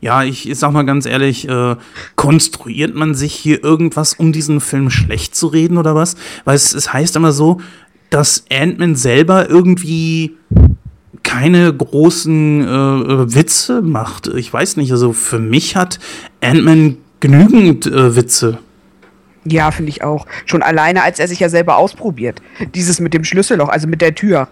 Ja, 0.00 0.22
ich, 0.24 0.48
sag 0.54 0.72
mal 0.72 0.84
ganz 0.84 1.06
ehrlich, 1.06 1.48
äh, 1.48 1.76
konstruiert 2.16 2.94
man 2.94 3.14
sich 3.14 3.34
hier 3.34 3.62
irgendwas, 3.62 4.14
um 4.14 4.32
diesen 4.32 4.60
Film 4.60 4.90
schlecht 4.90 5.36
zu 5.36 5.46
reden 5.46 5.78
oder 5.78 5.94
was? 5.94 6.16
Weil 6.44 6.56
es, 6.56 6.74
es 6.74 6.92
heißt 6.92 7.16
immer 7.16 7.32
so, 7.32 7.60
dass 8.10 8.44
Ant-Man 8.50 8.96
selber 8.96 9.48
irgendwie 9.48 10.36
keine 11.22 11.72
großen 11.72 12.62
äh, 12.62 13.34
Witze 13.34 13.80
macht. 13.82 14.26
Ich 14.28 14.52
weiß 14.52 14.76
nicht, 14.76 14.90
also 14.92 15.12
für 15.12 15.38
mich 15.38 15.76
hat 15.76 15.98
Ant-Man 16.40 16.98
genügend 17.20 17.86
äh, 17.86 18.16
Witze. 18.16 18.58
Ja, 19.44 19.70
finde 19.70 19.90
ich 19.90 20.02
auch. 20.04 20.26
Schon 20.46 20.62
alleine, 20.62 21.02
als 21.02 21.18
er 21.18 21.28
sich 21.28 21.40
ja 21.40 21.48
selber 21.48 21.76
ausprobiert. 21.76 22.42
Dieses 22.74 23.00
mit 23.00 23.14
dem 23.14 23.24
Schlüsselloch, 23.24 23.68
also 23.68 23.88
mit 23.88 24.00
der 24.00 24.14
Tür. 24.14 24.48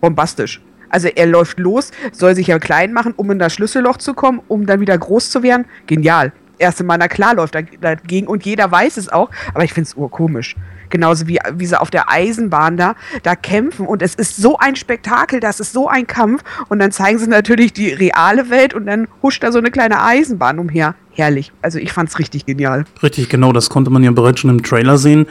Bombastisch. 0.00 0.60
Also 0.90 1.08
er 1.08 1.26
läuft 1.26 1.58
los, 1.58 1.90
soll 2.12 2.34
sich 2.34 2.48
ja 2.48 2.58
klein 2.58 2.92
machen, 2.92 3.14
um 3.16 3.30
in 3.30 3.38
das 3.38 3.54
Schlüsselloch 3.54 3.98
zu 3.98 4.14
kommen, 4.14 4.40
um 4.48 4.66
dann 4.66 4.80
wieder 4.80 4.96
groß 4.96 5.30
zu 5.30 5.42
werden. 5.42 5.66
Genial. 5.86 6.32
Erste 6.58 6.84
Mal, 6.84 6.96
na 6.96 7.06
klar, 7.06 7.34
läuft 7.34 7.54
dagegen 7.80 8.26
und 8.26 8.46
jeder 8.46 8.70
weiß 8.70 8.96
es 8.96 9.10
auch, 9.10 9.30
aber 9.52 9.64
ich 9.64 9.74
finde 9.74 9.88
es 9.88 9.94
urkomisch. 9.94 10.56
Genauso 10.88 11.26
wie, 11.26 11.38
wie 11.54 11.66
sie 11.66 11.78
auf 11.78 11.90
der 11.90 12.10
Eisenbahn 12.10 12.78
da, 12.78 12.94
da 13.22 13.34
kämpfen 13.34 13.86
und 13.86 14.00
es 14.00 14.14
ist 14.14 14.36
so 14.36 14.56
ein 14.56 14.76
Spektakel, 14.76 15.40
das 15.40 15.60
ist 15.60 15.72
so 15.74 15.88
ein 15.88 16.06
Kampf 16.06 16.42
und 16.68 16.78
dann 16.78 16.92
zeigen 16.92 17.18
sie 17.18 17.26
natürlich 17.26 17.74
die 17.74 17.90
reale 17.92 18.48
Welt 18.48 18.72
und 18.72 18.86
dann 18.86 19.06
huscht 19.22 19.42
da 19.42 19.52
so 19.52 19.58
eine 19.58 19.70
kleine 19.70 20.02
Eisenbahn 20.02 20.58
umher. 20.58 20.94
Herrlich. 21.12 21.52
Also 21.60 21.78
ich 21.78 21.92
fand 21.92 22.08
es 22.08 22.18
richtig 22.18 22.46
genial. 22.46 22.84
Richtig, 23.02 23.28
genau, 23.28 23.52
das 23.52 23.68
konnte 23.68 23.90
man 23.90 24.02
ja 24.02 24.10
bereits 24.10 24.40
schon 24.40 24.50
im 24.50 24.62
Trailer 24.62 24.96
sehen. 24.96 25.26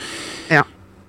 Ja 0.49 0.65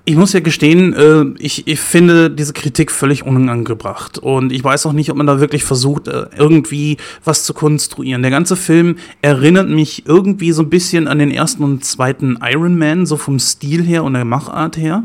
ich 0.08 0.14
muss 0.14 0.32
ja 0.32 0.40
gestehen, 0.40 0.94
äh, 0.94 1.24
ich, 1.40 1.66
ich 1.66 1.80
finde 1.80 2.30
diese 2.30 2.52
Kritik 2.52 2.92
völlig 2.92 3.26
unangebracht. 3.26 4.18
Und 4.18 4.52
ich 4.52 4.62
weiß 4.62 4.86
auch 4.86 4.92
nicht, 4.92 5.10
ob 5.10 5.16
man 5.16 5.26
da 5.26 5.40
wirklich 5.40 5.64
versucht, 5.64 6.06
äh, 6.06 6.26
irgendwie 6.38 6.96
was 7.24 7.44
zu 7.44 7.52
konstruieren. 7.52 8.22
Der 8.22 8.30
ganze 8.30 8.54
Film 8.54 8.96
erinnert 9.20 9.68
mich 9.68 10.06
irgendwie 10.06 10.52
so 10.52 10.62
ein 10.62 10.70
bisschen 10.70 11.08
an 11.08 11.18
den 11.18 11.32
ersten 11.32 11.64
und 11.64 11.84
zweiten 11.84 12.38
Iron 12.40 12.78
Man, 12.78 13.04
so 13.04 13.16
vom 13.16 13.40
Stil 13.40 13.82
her 13.82 14.04
und 14.04 14.14
der 14.14 14.24
Machart 14.24 14.76
her. 14.76 15.02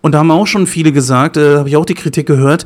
Und 0.00 0.12
da 0.12 0.20
haben 0.20 0.30
auch 0.30 0.46
schon 0.46 0.66
viele 0.66 0.90
gesagt, 0.90 1.36
äh, 1.36 1.58
habe 1.58 1.68
ich 1.68 1.76
auch 1.76 1.84
die 1.84 1.94
Kritik 1.94 2.26
gehört, 2.26 2.64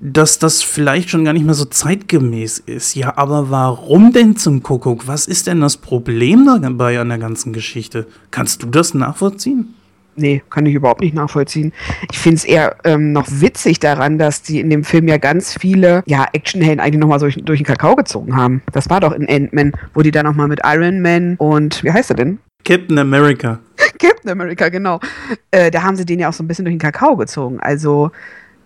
dass 0.00 0.38
das 0.38 0.62
vielleicht 0.62 1.10
schon 1.10 1.24
gar 1.24 1.32
nicht 1.32 1.44
mehr 1.44 1.54
so 1.54 1.64
zeitgemäß 1.64 2.60
ist. 2.60 2.94
Ja, 2.94 3.16
aber 3.16 3.50
warum 3.50 4.12
denn 4.12 4.36
zum 4.36 4.62
Kuckuck? 4.62 5.08
Was 5.08 5.26
ist 5.26 5.48
denn 5.48 5.60
das 5.60 5.78
Problem 5.78 6.46
dabei 6.62 7.00
an 7.00 7.08
der 7.08 7.18
ganzen 7.18 7.52
Geschichte? 7.52 8.06
Kannst 8.30 8.62
du 8.62 8.68
das 8.68 8.94
nachvollziehen? 8.94 9.74
Nee, 10.16 10.42
kann 10.50 10.66
ich 10.66 10.74
überhaupt 10.74 11.00
nicht 11.00 11.14
nachvollziehen. 11.14 11.72
Ich 12.10 12.18
finde 12.18 12.36
es 12.36 12.44
eher 12.44 12.76
ähm, 12.84 13.12
noch 13.12 13.26
witzig 13.28 13.80
daran, 13.80 14.18
dass 14.18 14.42
die 14.42 14.60
in 14.60 14.70
dem 14.70 14.84
Film 14.84 15.08
ja 15.08 15.16
ganz 15.16 15.56
viele 15.58 16.02
ja, 16.06 16.26
Actionhelden 16.32 16.80
eigentlich 16.80 17.00
nochmal 17.00 17.18
so 17.18 17.26
durch, 17.26 17.36
durch 17.44 17.60
den 17.60 17.66
Kakao 17.66 17.96
gezogen 17.96 18.36
haben. 18.36 18.62
Das 18.72 18.90
war 18.90 19.00
doch 19.00 19.12
in 19.12 19.28
Ant-Man, 19.28 19.72
wo 19.94 20.02
die 20.02 20.10
dann 20.10 20.26
nochmal 20.26 20.48
mit 20.48 20.60
Iron 20.64 21.00
Man 21.00 21.36
und, 21.36 21.82
wie 21.84 21.92
heißt 21.92 22.10
er 22.10 22.16
denn? 22.16 22.38
Captain 22.64 22.98
America. 22.98 23.58
Captain 23.98 24.30
America, 24.30 24.68
genau. 24.68 25.00
Äh, 25.50 25.70
da 25.70 25.82
haben 25.82 25.96
sie 25.96 26.06
den 26.06 26.20
ja 26.20 26.28
auch 26.28 26.32
so 26.32 26.42
ein 26.44 26.48
bisschen 26.48 26.64
durch 26.64 26.74
den 26.74 26.80
Kakao 26.80 27.16
gezogen. 27.16 27.58
Also 27.60 28.10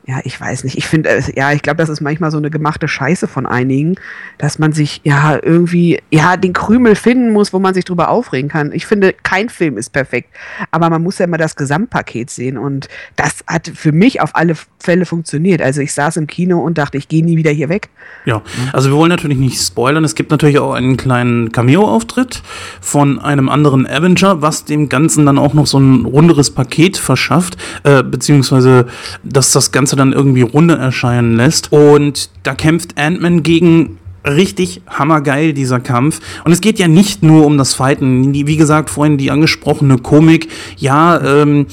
ja, 0.09 0.21
ich 0.23 0.41
weiß 0.41 0.63
nicht. 0.63 0.79
Ich 0.79 0.87
finde, 0.87 1.21
ja, 1.35 1.53
ich 1.53 1.63
glaube, 1.63 1.79
das 1.79 1.89
ist 1.89 2.01
manchmal 2.01 2.31
so 2.31 2.37
eine 2.39 2.49
gemachte 2.49 2.87
Scheiße 2.87 3.27
von 3.27 3.45
einigen, 3.45 3.97
dass 4.39 4.61
man 4.61 4.71
sich 4.71 5.01
ja 5.03 5.37
irgendwie, 5.43 6.01
ja, 6.13 6.37
den 6.37 6.53
Krümel 6.53 6.95
finden 6.95 7.33
muss, 7.33 7.53
wo 7.53 7.59
man 7.59 7.75
sich 7.75 7.85
drüber 7.85 8.09
aufregen 8.09 8.49
kann. 8.49 8.71
Ich 8.73 8.87
finde, 8.87 9.13
kein 9.25 9.49
Film 9.49 9.77
ist 9.77 9.91
perfekt, 9.91 10.29
aber 10.71 10.91
man 10.91 11.03
muss 11.03 11.19
ja 11.19 11.25
immer 11.25 11.39
das 11.39 11.57
Gesamtpaket 11.57 12.31
sehen 12.31 12.57
und 12.57 12.89
das 13.17 13.43
hat 13.49 13.69
für 13.75 13.91
mich 13.91 14.21
auf 14.21 14.37
alle 14.37 14.55
Fälle 14.79 15.07
funktioniert. 15.07 15.61
Also 15.61 15.81
ich 15.81 15.93
saß 15.93 16.19
im 16.19 16.29
Kino 16.29 16.61
und 16.61 16.79
dachte, 16.79 16.99
ich 16.99 17.09
gehe 17.09 17.25
nie 17.25 17.37
wieder 17.37 17.51
hier 17.51 17.69
weg. 17.69 17.89
Ja, 18.27 18.43
also 18.73 18.91
wir 18.91 18.97
wollen 18.97 19.11
natürlich 19.11 19.39
nicht 19.39 19.61
spoilern. 19.61 20.05
Es 20.05 20.15
gibt 20.15 20.31
natürlich 20.31 20.61
auch 20.61 20.73
einen 20.73 20.97
kleinen 20.97 21.51
Cameo-Auftritt 21.51 22.43
von 22.81 23.19
einem 23.19 23.49
anderen 23.49 23.89
Avenger, 23.89 24.41
was 24.41 24.65
dem 24.65 24.89
Ganzen 24.89 25.27
dann 25.27 25.37
auch 25.37 25.53
noch 25.53 25.67
so 25.67 25.81
ein 25.81 26.05
runderes 26.05 26.53
Paket 26.53 26.97
verschafft, 26.97 27.57
äh, 27.83 28.05
beziehungsweise, 28.05 28.87
dass 29.25 29.51
das 29.51 29.73
Ganze 29.73 29.96
dann 29.97 30.13
irgendwie 30.13 30.43
runde 30.43 30.77
erscheinen 30.77 31.37
lässt. 31.37 31.73
Und 31.73 32.31
da 32.43 32.55
kämpft 32.55 32.99
Ant-Man 32.99 33.43
gegen 33.43 33.99
richtig 34.27 34.83
hammergeil, 34.89 35.53
dieser 35.53 35.81
Kampf. 35.81 36.21
Und 36.45 36.53
es 36.53 36.61
geht 36.61 36.79
ja 36.79 36.89
nicht 36.89 37.23
nur 37.23 37.47
um 37.47 37.59
das 37.59 37.75
Fighten. 37.75 38.33
Wie 38.33 38.57
gesagt, 38.57 38.91
vorhin 38.91 39.19
die 39.19 39.31
angesprochene 39.31 39.99
Komik. 39.99 40.49
Ja, 40.77 41.21
ähm, 41.21 41.67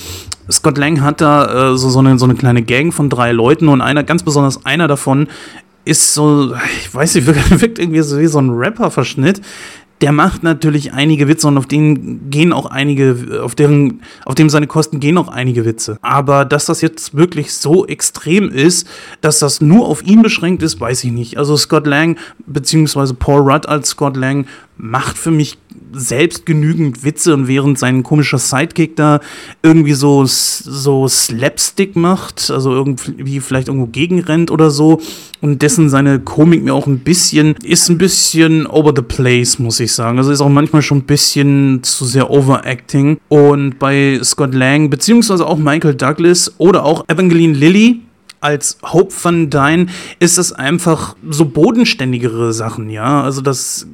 Scott 0.51 0.77
Lang 0.77 1.01
hat 1.01 1.21
da 1.21 1.71
äh, 1.73 1.77
so, 1.77 1.89
so, 1.89 1.99
eine, 1.99 2.17
so 2.19 2.25
eine 2.25 2.35
kleine 2.35 2.63
Gang 2.63 2.93
von 2.93 3.09
drei 3.09 3.31
Leuten 3.31 3.69
und 3.69 3.81
einer, 3.81 4.03
ganz 4.03 4.23
besonders 4.23 4.65
einer 4.65 4.87
davon, 4.87 5.27
ist 5.85 6.13
so, 6.13 6.53
ich 6.79 6.93
weiß 6.93 7.15
nicht, 7.15 7.27
wirkt 7.61 7.79
irgendwie 7.79 8.01
so 8.01 8.19
wie 8.19 8.27
so 8.27 8.39
ein 8.39 8.49
Rapper-Verschnitt 8.49 9.41
der 10.03 10.11
macht 10.11 10.43
natürlich 10.43 10.91
einige 10.91 11.29
Witze 11.29 11.47
und 11.47 11.57
auf 11.57 11.65
denen 11.65 12.29
gehen 12.29 12.51
auch 12.51 12.65
einige, 12.65 13.41
auf 13.41 13.55
deren, 13.55 14.01
auf 14.25 14.35
dem 14.35 14.49
seine 14.49 14.67
Kosten 14.67 14.99
gehen 14.99 15.17
auch 15.17 15.29
einige 15.29 15.63
Witze. 15.63 15.97
Aber 16.01 16.43
dass 16.43 16.65
das 16.65 16.81
jetzt 16.81 17.15
wirklich 17.15 17.53
so 17.53 17.87
extrem 17.87 18.49
ist, 18.49 18.85
dass 19.21 19.39
das 19.39 19.61
nur 19.61 19.87
auf 19.87 20.05
ihn 20.05 20.21
beschränkt 20.21 20.61
ist, 20.61 20.81
weiß 20.81 21.05
ich 21.05 21.13
nicht. 21.13 21.37
Also 21.37 21.55
Scott 21.55 21.87
Lang, 21.87 22.17
beziehungsweise 22.45 23.13
Paul 23.13 23.49
Rudd 23.49 23.65
als 23.65 23.91
Scott 23.91 24.17
Lang, 24.17 24.45
macht 24.83 25.17
für 25.17 25.31
mich 25.31 25.57
selbst 25.93 26.45
genügend 26.45 27.05
Witze 27.05 27.33
und 27.33 27.47
während 27.47 27.79
sein 27.79 28.03
komischer 28.03 28.37
Sidekick 28.37 28.97
da 28.97 29.21
irgendwie 29.61 29.93
so, 29.93 30.25
so 30.25 31.07
Slapstick 31.07 31.95
macht, 31.95 32.51
also 32.51 32.73
irgendwie 32.73 33.39
vielleicht 33.39 33.69
irgendwo 33.69 33.87
gegenrennt 33.87 34.51
oder 34.51 34.69
so 34.71 34.99
und 35.39 35.61
dessen 35.61 35.89
seine 35.89 36.19
Komik 36.19 36.63
mir 36.63 36.73
auch 36.73 36.85
ein 36.85 36.99
bisschen, 36.99 37.55
ist 37.63 37.89
ein 37.89 37.97
bisschen 37.97 38.67
over 38.67 38.91
the 38.93 39.01
place, 39.01 39.57
muss 39.57 39.79
ich 39.79 39.93
sagen. 39.93 40.17
Also 40.17 40.31
ist 40.31 40.41
auch 40.41 40.49
manchmal 40.49 40.81
schon 40.81 40.97
ein 40.97 41.05
bisschen 41.05 41.81
zu 41.83 42.03
sehr 42.03 42.29
overacting 42.29 43.19
und 43.29 43.79
bei 43.79 44.19
Scott 44.21 44.53
Lang, 44.53 44.89
beziehungsweise 44.89 45.47
auch 45.47 45.57
Michael 45.57 45.95
Douglas 45.95 46.53
oder 46.57 46.83
auch 46.83 47.07
Evangeline 47.07 47.53
Lilly, 47.53 48.01
als 48.43 48.77
Hope 48.83 49.13
Van 49.21 49.49
Dyne 49.49 49.87
ist 50.19 50.37
es 50.37 50.51
einfach 50.51 51.15
so 51.29 51.45
bodenständigere 51.45 52.53
Sachen, 52.53 52.89
ja. 52.89 53.23
Also 53.23 53.41
das, 53.41 53.87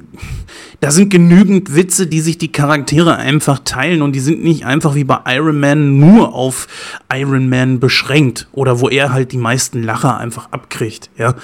da 0.80 0.90
sind 0.90 1.10
genügend 1.10 1.74
Witze, 1.76 2.06
die 2.08 2.20
sich 2.20 2.36
die 2.36 2.50
Charaktere 2.50 3.16
einfach 3.16 3.60
teilen 3.64 4.02
und 4.02 4.12
die 4.12 4.20
sind 4.20 4.42
nicht 4.42 4.66
einfach 4.66 4.94
wie 4.96 5.04
bei 5.04 5.20
Iron 5.26 5.60
Man 5.60 5.98
nur 5.98 6.34
auf 6.34 6.66
Iron 7.12 7.48
Man 7.48 7.78
beschränkt 7.78 8.48
oder 8.52 8.80
wo 8.80 8.88
er 8.88 9.12
halt 9.12 9.32
die 9.32 9.38
meisten 9.38 9.82
Lacher 9.82 10.18
einfach 10.18 10.48
abkriegt, 10.50 11.10
ja. 11.16 11.34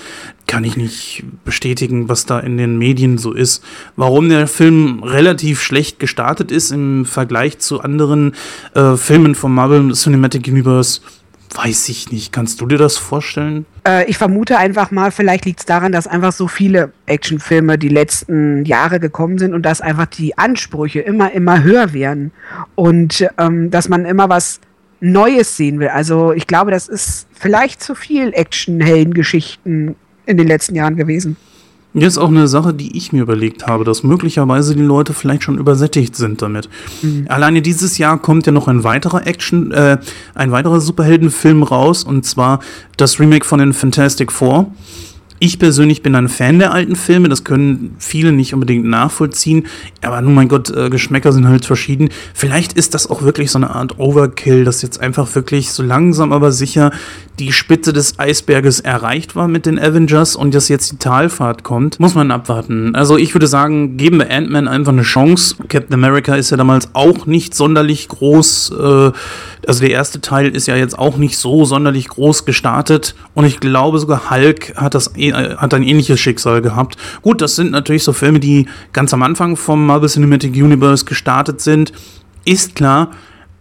Kann 0.49 0.63
ich 0.63 0.77
nicht 0.77 1.25
bestätigen, 1.45 2.09
was 2.09 2.25
da 2.25 2.39
in 2.39 2.57
den 2.57 2.79
Medien 2.79 3.19
so 3.19 3.33
ist. 3.33 3.65
Warum 3.97 4.29
der 4.29 4.47
Film 4.47 5.03
relativ 5.03 5.61
schlecht 5.61 5.99
gestartet 5.99 6.53
ist 6.53 6.71
im 6.71 7.05
Vergleich 7.05 7.59
zu 7.59 7.81
anderen 7.81 8.33
äh, 8.75 8.97
Filmen 8.97 9.35
vom 9.35 9.55
Marvel 9.55 9.93
Cinematic 9.93 10.47
Universe, 10.47 11.01
Weiß 11.55 11.89
ich 11.89 12.11
nicht. 12.11 12.33
Kannst 12.33 12.61
du 12.61 12.67
dir 12.67 12.79
das 12.79 12.97
vorstellen? 12.97 13.67
Äh, 13.87 14.05
ich 14.11 14.19
vermute 14.19 14.59
einfach 14.59 14.91
mal, 14.91 15.11
vielleicht 15.11 15.45
liegt 15.45 15.61
es 15.61 15.67
daran, 15.67 15.93
dass 15.93 16.07
einfach 16.07 16.33
so 16.33 16.49
viele 16.49 16.93
Actionfilme 17.07 17.79
die 17.79 17.89
letzten 17.89 18.65
Jahre 18.65 19.01
gekommen 19.01 19.39
sind 19.39 19.55
und 19.55 19.63
dass 19.63 19.81
einfach 19.81 20.07
die 20.07 20.37
Ansprüche 20.37 21.01
immer, 21.01 21.33
immer 21.33 21.63
höher 21.63 21.93
werden. 21.93 22.33
Und 22.75 23.27
ähm, 23.39 23.71
dass 23.71 23.89
man 23.89 24.05
immer 24.05 24.29
was 24.29 24.61
Neues 25.01 25.57
sehen 25.57 25.79
will. 25.79 25.89
Also 25.89 26.33
ich 26.33 26.47
glaube, 26.47 26.71
das 26.71 26.89
ist 26.89 27.27
vielleicht 27.33 27.83
zu 27.83 27.95
viel 27.95 28.33
Action-Helden-Geschichten 28.33 29.95
in 30.27 30.37
den 30.37 30.49
letzten 30.49 30.75
Jahren 30.75 30.97
gewesen. 30.97 31.37
Hier 31.99 32.09
ist 32.09 32.19
auch 32.19 32.29
eine 32.29 32.47
Sache, 32.47 32.75
die 32.75 32.95
ich 32.95 33.15
mir 33.15 33.23
überlegt 33.23 33.67
habe, 33.67 33.85
dass 33.85 34.03
möglicherweise 34.03 34.77
die 34.77 34.83
Leute 34.83 35.15
vielleicht 35.15 35.43
schon 35.43 35.57
übersättigt 35.57 36.15
sind 36.15 36.43
damit. 36.43 36.69
Mhm. 37.01 37.25
Alleine 37.29 37.63
dieses 37.63 37.97
Jahr 37.97 38.19
kommt 38.19 38.45
ja 38.45 38.53
noch 38.53 38.69
ein 38.69 38.85
weiterer 38.85 39.27
Action, 39.27 39.73
äh, 39.73 39.97
ein 40.35 40.53
weiterer 40.53 40.83
Superheldenfilm 40.83 41.63
raus, 41.63 42.05
und 42.05 42.27
zwar 42.27 42.61
das 42.99 43.19
Remake 43.19 43.47
von 43.47 43.61
den 43.61 43.73
Fantastic 43.73 44.31
Four. 44.31 44.71
Ich 45.39 45.59
persönlich 45.59 46.03
bin 46.03 46.15
ein 46.15 46.29
Fan 46.29 46.59
der 46.59 46.73
alten 46.73 46.97
Filme, 46.97 47.29
das 47.29 47.45
können 47.45 47.95
viele 47.99 48.33
nicht 48.33 48.55
unbedingt 48.55 48.87
nachvollziehen, 48.87 49.67
aber 50.03 50.21
nun 50.23 50.35
mein 50.35 50.49
Gott, 50.49 50.71
äh, 50.71 50.89
Geschmäcker 50.89 51.33
sind 51.33 51.47
halt 51.47 51.67
verschieden. 51.67 52.09
Vielleicht 52.33 52.73
ist 52.73 52.95
das 52.95 53.11
auch 53.11 53.23
wirklich 53.23 53.51
so 53.51 53.59
eine 53.59 53.71
Art 53.71 53.99
Overkill, 53.99 54.65
dass 54.65 54.83
jetzt 54.83 55.01
einfach 55.01 55.35
wirklich 55.35 55.71
so 55.71 55.83
langsam 55.83 56.33
aber 56.33 56.53
sicher 56.53 56.91
die 57.39 57.53
Spitze 57.53 57.93
des 57.93 58.19
Eisberges 58.19 58.81
erreicht 58.81 59.37
war 59.37 59.47
mit 59.47 59.67
den 59.67 59.79
Avengers 59.79 60.37
und 60.37 60.55
dass 60.55 60.69
jetzt 60.69 60.93
die 60.93 60.97
Talfahrt 60.97 61.65
kommt, 61.65 62.01
muss 62.01 62.15
man 62.15 62.31
abwarten. 62.31 62.95
Also 62.95 63.19
ich 63.19 63.35
würde 63.35 63.47
sagen, 63.47 63.99
geben 63.99 64.19
wir 64.19 64.31
Ant-Man 64.31 64.69
einfach 64.69 64.93
eine 64.93 65.03
Chance. 65.03 65.57
Captain 65.69 65.93
America 65.93 66.35
ist 66.35 66.51
ja 66.51 66.57
damals 66.57 66.95
auch 66.95 67.27
nicht 67.27 67.55
sonderlich 67.55 68.09
groß, 68.09 68.73
äh, 68.73 69.13
also 69.67 69.81
der 69.81 69.91
erste 69.91 70.21
Teil 70.21 70.55
ist 70.55 70.67
ja 70.67 70.77
jetzt 70.77 70.99
auch 70.99 71.17
nicht 71.17 71.39
so 71.39 71.65
sonderlich 71.65 72.09
groß 72.09 72.45
gestartet 72.45 73.15
und 73.35 73.45
ich 73.45 73.61
glaube 73.61 73.99
sogar 73.99 74.31
Hulk 74.31 74.75
hat 74.77 74.95
das 74.95 75.17
eh, 75.17 75.33
hat 75.33 75.75
ein 75.75 75.83
ähnliches 75.83 76.21
Schicksal 76.21 76.63
gehabt. 76.63 76.97
Gut, 77.23 77.41
das 77.41 77.57
sind 77.57 77.73
natürlich 77.73 78.05
so 78.05 78.13
Filme, 78.13 78.41
die 78.41 78.67
ganz 78.93 79.13
am 79.13 79.23
Anfang 79.23 79.57
vom 79.57 79.85
Marvel 79.87 80.09
Cinematic 80.09 80.55
Universe 80.55 81.05
gestartet 81.05 81.61
sind. 81.61 81.93
Ist 82.45 82.77
klar, 82.77 83.11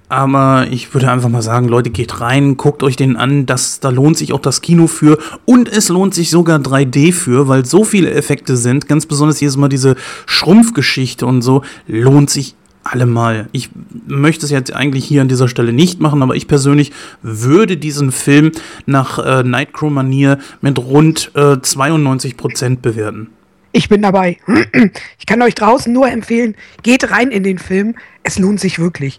aber 0.07 0.67
ich 0.69 0.93
würde 0.93 1.09
einfach 1.09 1.29
mal 1.29 1.41
sagen, 1.41 1.67
Leute, 1.67 1.89
geht 1.89 2.21
rein, 2.21 2.57
guckt 2.57 2.83
euch 2.83 2.95
den 2.95 3.15
an. 3.15 3.47
Das, 3.47 3.79
da 3.79 3.89
lohnt 3.89 4.17
sich 4.17 4.33
auch 4.33 4.39
das 4.39 4.61
Kino 4.61 4.85
für. 4.85 5.17
Und 5.45 5.67
es 5.67 5.89
lohnt 5.89 6.13
sich 6.13 6.29
sogar 6.29 6.59
3D 6.59 7.11
für, 7.11 7.47
weil 7.47 7.65
so 7.65 7.83
viele 7.83 8.11
Effekte 8.11 8.55
sind. 8.55 8.87
Ganz 8.87 9.07
besonders 9.07 9.39
jedes 9.39 9.57
Mal 9.57 9.69
diese 9.69 9.95
Schrumpfgeschichte 10.27 11.25
und 11.25 11.41
so. 11.41 11.63
Lohnt 11.87 12.29
sich 12.29 12.55
allemal. 12.85 13.49
Ich 13.51 13.69
möchte 14.07 14.45
es 14.45 14.51
jetzt 14.51 14.73
eigentlich 14.73 15.05
hier 15.05 15.21
an 15.21 15.27
dieser 15.27 15.47
Stelle 15.47 15.73
nicht 15.73 15.99
machen, 15.99 16.21
aber 16.21 16.35
ich 16.35 16.47
persönlich 16.47 16.91
würde 17.21 17.77
diesen 17.77 18.11
Film 18.11 18.51
nach 18.85 19.19
äh, 19.19 19.43
Nightcrow-Manier 19.43 20.39
mit 20.61 20.79
rund 20.79 21.31
äh, 21.35 21.39
92% 21.39 22.77
bewerten. 22.79 23.29
Ich 23.71 23.89
bin 23.89 24.01
dabei. 24.01 24.37
Ich 25.19 25.25
kann 25.25 25.41
euch 25.41 25.55
draußen 25.55 25.91
nur 25.91 26.07
empfehlen, 26.07 26.55
geht 26.83 27.09
rein 27.09 27.31
in 27.31 27.41
den 27.41 27.57
Film. 27.57 27.95
Es 28.21 28.37
lohnt 28.37 28.59
sich 28.59 28.77
wirklich. 28.77 29.17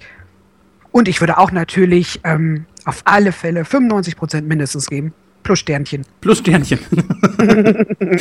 Und 0.92 1.09
ich 1.09 1.20
würde 1.20 1.37
auch 1.38 1.50
natürlich 1.50 2.20
ähm, 2.22 2.64
auf 2.85 3.02
alle 3.05 3.33
Fälle 3.33 3.64
95% 3.64 4.42
mindestens 4.42 4.87
geben. 4.87 5.12
Plus 5.42 5.59
Sternchen. 5.59 6.02
Plus 6.20 6.38
Sternchen. 6.38 6.79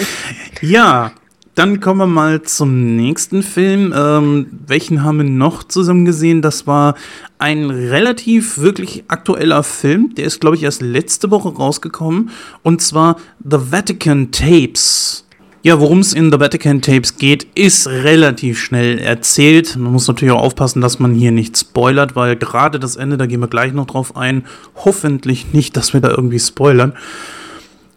ja, 0.61 1.11
dann 1.55 1.79
kommen 1.79 1.99
wir 1.99 2.07
mal 2.07 2.41
zum 2.41 2.97
nächsten 2.97 3.41
Film. 3.41 3.93
Ähm, 3.95 4.47
welchen 4.67 5.03
haben 5.03 5.17
wir 5.17 5.23
noch 5.23 5.63
zusammen 5.63 6.03
gesehen? 6.03 6.41
Das 6.41 6.67
war 6.67 6.95
ein 7.39 7.69
relativ 7.71 8.57
wirklich 8.57 9.05
aktueller 9.07 9.63
Film. 9.63 10.13
Der 10.15 10.25
ist, 10.25 10.41
glaube 10.41 10.57
ich, 10.57 10.63
erst 10.63 10.81
letzte 10.81 11.31
Woche 11.31 11.49
rausgekommen. 11.49 12.29
Und 12.61 12.81
zwar 12.81 13.15
The 13.43 13.71
Vatican 13.71 14.31
Tapes. 14.31 15.25
Ja, 15.63 15.79
worum 15.79 15.99
es 15.99 16.13
in 16.13 16.31
The 16.31 16.39
Vatican 16.39 16.81
Tapes 16.81 17.17
geht, 17.17 17.47
ist 17.55 17.87
relativ 17.87 18.59
schnell 18.59 18.99
erzählt. 18.99 19.77
Man 19.77 19.93
muss 19.93 20.07
natürlich 20.07 20.33
auch 20.33 20.43
aufpassen, 20.43 20.79
dass 20.79 20.99
man 20.99 21.15
hier 21.15 21.31
nicht 21.31 21.57
spoilert, 21.57 22.15
weil 22.15 22.35
gerade 22.35 22.79
das 22.79 22.97
Ende, 22.97 23.17
da 23.17 23.25
gehen 23.25 23.39
wir 23.39 23.47
gleich 23.47 23.73
noch 23.73 23.87
drauf 23.87 24.15
ein. 24.15 24.45
Hoffentlich 24.75 25.53
nicht, 25.53 25.75
dass 25.75 25.93
wir 25.93 26.01
da 26.01 26.09
irgendwie 26.09 26.37
spoilern. 26.37 26.93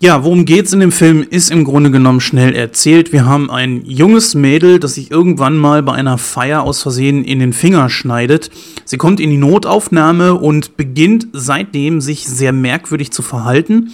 Ja, 0.01 0.23
worum 0.23 0.45
geht's 0.45 0.73
in 0.73 0.79
dem 0.79 0.93
Film, 0.93 1.27
ist 1.29 1.51
im 1.51 1.65
Grunde 1.65 1.91
genommen 1.91 2.21
schnell 2.21 2.55
erzählt. 2.55 3.13
Wir 3.13 3.27
haben 3.27 3.51
ein 3.51 3.85
junges 3.85 4.37
Mädel, 4.37 4.79
das 4.79 4.95
sich 4.95 5.11
irgendwann 5.11 5.57
mal 5.57 5.83
bei 5.83 5.93
einer 5.93 6.19
Feier 6.19 6.63
aus 6.63 6.83
Versehen 6.83 7.25
in 7.25 7.41
den 7.41 7.53
Finger 7.53 7.89
schneidet. 7.89 8.49
Sie 8.85 8.97
kommt 8.97 9.19
in 9.19 9.31
die 9.31 9.39
Notaufnahme 9.39 10.35
und 10.37 10.77
beginnt 10.77 11.27
seitdem 11.33 12.01
sich 12.01 12.29
sehr 12.29 12.53
merkwürdig 12.53 13.11
zu 13.11 13.23
verhalten. 13.23 13.91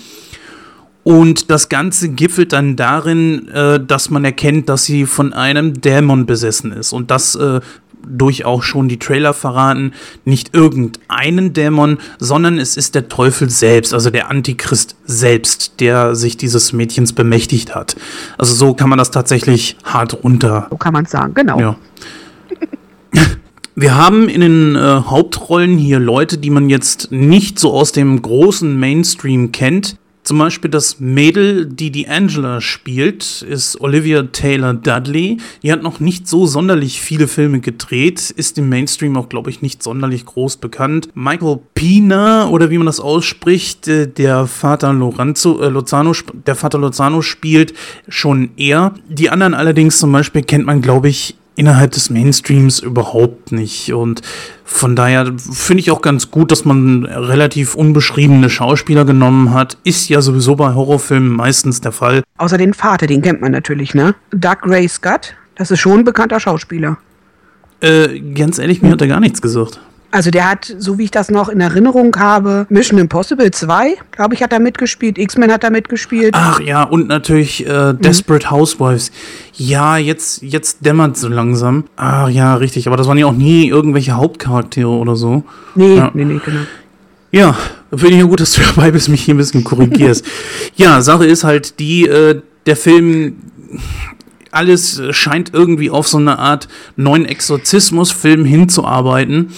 Und 1.04 1.50
das 1.50 1.70
Ganze 1.70 2.10
gipfelt 2.10 2.52
dann 2.52 2.76
darin, 2.76 3.48
äh, 3.48 3.80
dass 3.82 4.10
man 4.10 4.26
erkennt, 4.26 4.68
dass 4.68 4.84
sie 4.84 5.06
von 5.06 5.32
einem 5.32 5.80
Dämon 5.80 6.26
besessen 6.26 6.70
ist. 6.72 6.92
Und 6.92 7.10
das 7.10 7.34
durch 8.06 8.44
auch 8.44 8.62
schon 8.62 8.88
die 8.88 8.98
Trailer 8.98 9.34
verraten, 9.34 9.92
nicht 10.24 10.54
irgendeinen 10.54 11.52
Dämon, 11.52 11.98
sondern 12.18 12.58
es 12.58 12.76
ist 12.76 12.94
der 12.94 13.08
Teufel 13.08 13.50
selbst, 13.50 13.94
also 13.94 14.10
der 14.10 14.30
Antichrist 14.30 14.96
selbst, 15.04 15.80
der 15.80 16.14
sich 16.14 16.36
dieses 16.36 16.72
Mädchens 16.72 17.12
bemächtigt 17.12 17.74
hat. 17.74 17.96
Also 18.38 18.54
so 18.54 18.74
kann 18.74 18.88
man 18.88 18.98
das 18.98 19.10
tatsächlich 19.10 19.76
hart 19.84 20.24
runter. 20.24 20.66
So 20.70 20.76
kann 20.76 20.92
man 20.92 21.04
es 21.04 21.10
sagen, 21.10 21.34
genau. 21.34 21.60
Ja. 21.60 21.76
Wir 23.76 23.96
haben 23.96 24.28
in 24.28 24.40
den 24.40 24.76
äh, 24.76 24.78
Hauptrollen 24.78 25.78
hier 25.78 25.98
Leute, 25.98 26.38
die 26.38 26.50
man 26.50 26.70
jetzt 26.70 27.10
nicht 27.10 27.58
so 27.58 27.72
aus 27.72 27.90
dem 27.90 28.22
großen 28.22 28.78
Mainstream 28.78 29.50
kennt. 29.50 29.96
Zum 30.24 30.38
Beispiel 30.38 30.70
das 30.70 31.00
Mädel, 31.00 31.66
die 31.66 31.90
die 31.90 32.08
Angela 32.08 32.62
spielt, 32.62 33.42
ist 33.42 33.78
Olivia 33.82 34.22
Taylor 34.22 34.72
Dudley. 34.72 35.36
Die 35.62 35.70
hat 35.70 35.82
noch 35.82 36.00
nicht 36.00 36.26
so 36.26 36.46
sonderlich 36.46 37.02
viele 37.02 37.28
Filme 37.28 37.60
gedreht, 37.60 38.30
ist 38.30 38.56
im 38.56 38.70
Mainstream 38.70 39.18
auch, 39.18 39.28
glaube 39.28 39.50
ich, 39.50 39.60
nicht 39.60 39.82
sonderlich 39.82 40.24
groß 40.24 40.56
bekannt. 40.56 41.10
Michael 41.14 41.58
Pina, 41.74 42.48
oder 42.48 42.70
wie 42.70 42.78
man 42.78 42.86
das 42.86 43.00
ausspricht, 43.00 43.86
äh, 43.86 44.08
der 44.08 44.46
Vater 44.46 44.94
Lorenzo, 44.94 45.60
äh, 45.60 45.68
Lozano, 45.68 46.12
der 46.46 46.54
Vater 46.54 46.78
Lozano 46.78 47.20
spielt 47.20 47.74
schon 48.08 48.50
eher. 48.56 48.94
Die 49.06 49.28
anderen 49.28 49.52
allerdings 49.52 49.98
zum 49.98 50.10
Beispiel 50.10 50.42
kennt 50.42 50.64
man, 50.64 50.80
glaube 50.80 51.10
ich, 51.10 51.36
innerhalb 51.56 51.92
des 51.92 52.10
Mainstreams 52.10 52.80
überhaupt 52.80 53.52
nicht. 53.52 53.92
Und 53.92 54.22
von 54.64 54.96
daher 54.96 55.32
finde 55.38 55.80
ich 55.80 55.90
auch 55.90 56.02
ganz 56.02 56.30
gut, 56.30 56.50
dass 56.50 56.64
man 56.64 57.04
relativ 57.04 57.74
unbeschriebene 57.74 58.50
Schauspieler 58.50 59.04
genommen 59.04 59.54
hat. 59.54 59.78
Ist 59.84 60.08
ja 60.08 60.20
sowieso 60.20 60.56
bei 60.56 60.74
Horrorfilmen 60.74 61.34
meistens 61.34 61.80
der 61.80 61.92
Fall. 61.92 62.22
Außer 62.38 62.58
den 62.58 62.74
Vater, 62.74 63.06
den 63.06 63.22
kennt 63.22 63.40
man 63.40 63.52
natürlich, 63.52 63.94
ne? 63.94 64.14
Doug 64.30 64.58
Ray 64.64 64.88
Scott, 64.88 65.34
das 65.54 65.70
ist 65.70 65.80
schon 65.80 66.00
ein 66.00 66.04
bekannter 66.04 66.40
Schauspieler. 66.40 66.98
Äh, 67.80 68.20
ganz 68.34 68.58
ehrlich, 68.58 68.82
mir 68.82 68.90
hat 68.92 69.00
er 69.00 69.08
gar 69.08 69.20
nichts 69.20 69.42
gesagt. 69.42 69.80
Also 70.14 70.30
der 70.30 70.48
hat, 70.48 70.72
so 70.78 70.96
wie 70.96 71.04
ich 71.04 71.10
das 71.10 71.28
noch 71.28 71.48
in 71.48 71.60
Erinnerung 71.60 72.14
habe, 72.14 72.66
Mission 72.68 73.00
Impossible 73.00 73.50
2, 73.50 73.96
glaube 74.12 74.36
ich, 74.36 74.44
hat 74.44 74.52
er 74.52 74.60
mitgespielt. 74.60 75.18
X-Men 75.18 75.50
hat 75.50 75.64
er 75.64 75.70
mitgespielt. 75.70 76.34
Ach 76.36 76.60
ja, 76.60 76.84
und 76.84 77.08
natürlich 77.08 77.66
äh, 77.66 77.94
Desperate 77.94 78.46
mhm. 78.46 78.50
Housewives. 78.52 79.10
Ja, 79.54 79.96
jetzt, 79.96 80.40
jetzt 80.42 80.86
dämmert 80.86 81.16
so 81.16 81.26
langsam. 81.26 81.82
Ach 81.96 82.28
ja, 82.28 82.54
richtig. 82.54 82.86
Aber 82.86 82.96
das 82.96 83.08
waren 83.08 83.18
ja 83.18 83.26
auch 83.26 83.32
nie 83.32 83.66
irgendwelche 83.66 84.12
Hauptcharaktere 84.12 84.86
oder 84.86 85.16
so. 85.16 85.42
Nee, 85.74 85.96
ja. 85.96 86.12
nee, 86.14 86.24
nee, 86.24 86.40
genau. 86.44 86.60
Ja, 87.32 87.56
finde 87.90 88.14
ich 88.14 88.20
ja 88.20 88.26
gut, 88.26 88.38
dass 88.38 88.52
du 88.52 88.62
dabei 88.76 88.92
bist, 88.92 89.08
mich 89.08 89.22
hier 89.22 89.34
ein 89.34 89.38
bisschen 89.38 89.64
korrigierst. 89.64 90.24
ja, 90.76 91.02
Sache 91.02 91.26
ist 91.26 91.42
halt 91.42 91.80
die, 91.80 92.06
äh, 92.06 92.40
der 92.66 92.76
Film 92.76 93.34
alles 94.52 95.02
scheint 95.10 95.52
irgendwie 95.52 95.90
auf 95.90 96.06
so 96.06 96.18
eine 96.18 96.38
Art 96.38 96.68
neuen 96.94 97.24
Exorzismus-Film 97.24 98.44
hinzuarbeiten. 98.44 99.50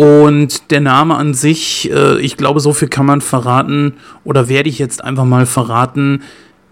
Und 0.00 0.70
der 0.70 0.80
Name 0.80 1.14
an 1.16 1.34
sich, 1.34 1.90
äh, 1.92 2.18
ich 2.20 2.38
glaube, 2.38 2.60
so 2.60 2.72
viel 2.72 2.88
kann 2.88 3.04
man 3.04 3.20
verraten 3.20 3.98
oder 4.24 4.48
werde 4.48 4.70
ich 4.70 4.78
jetzt 4.78 5.04
einfach 5.04 5.26
mal 5.26 5.44
verraten. 5.44 6.22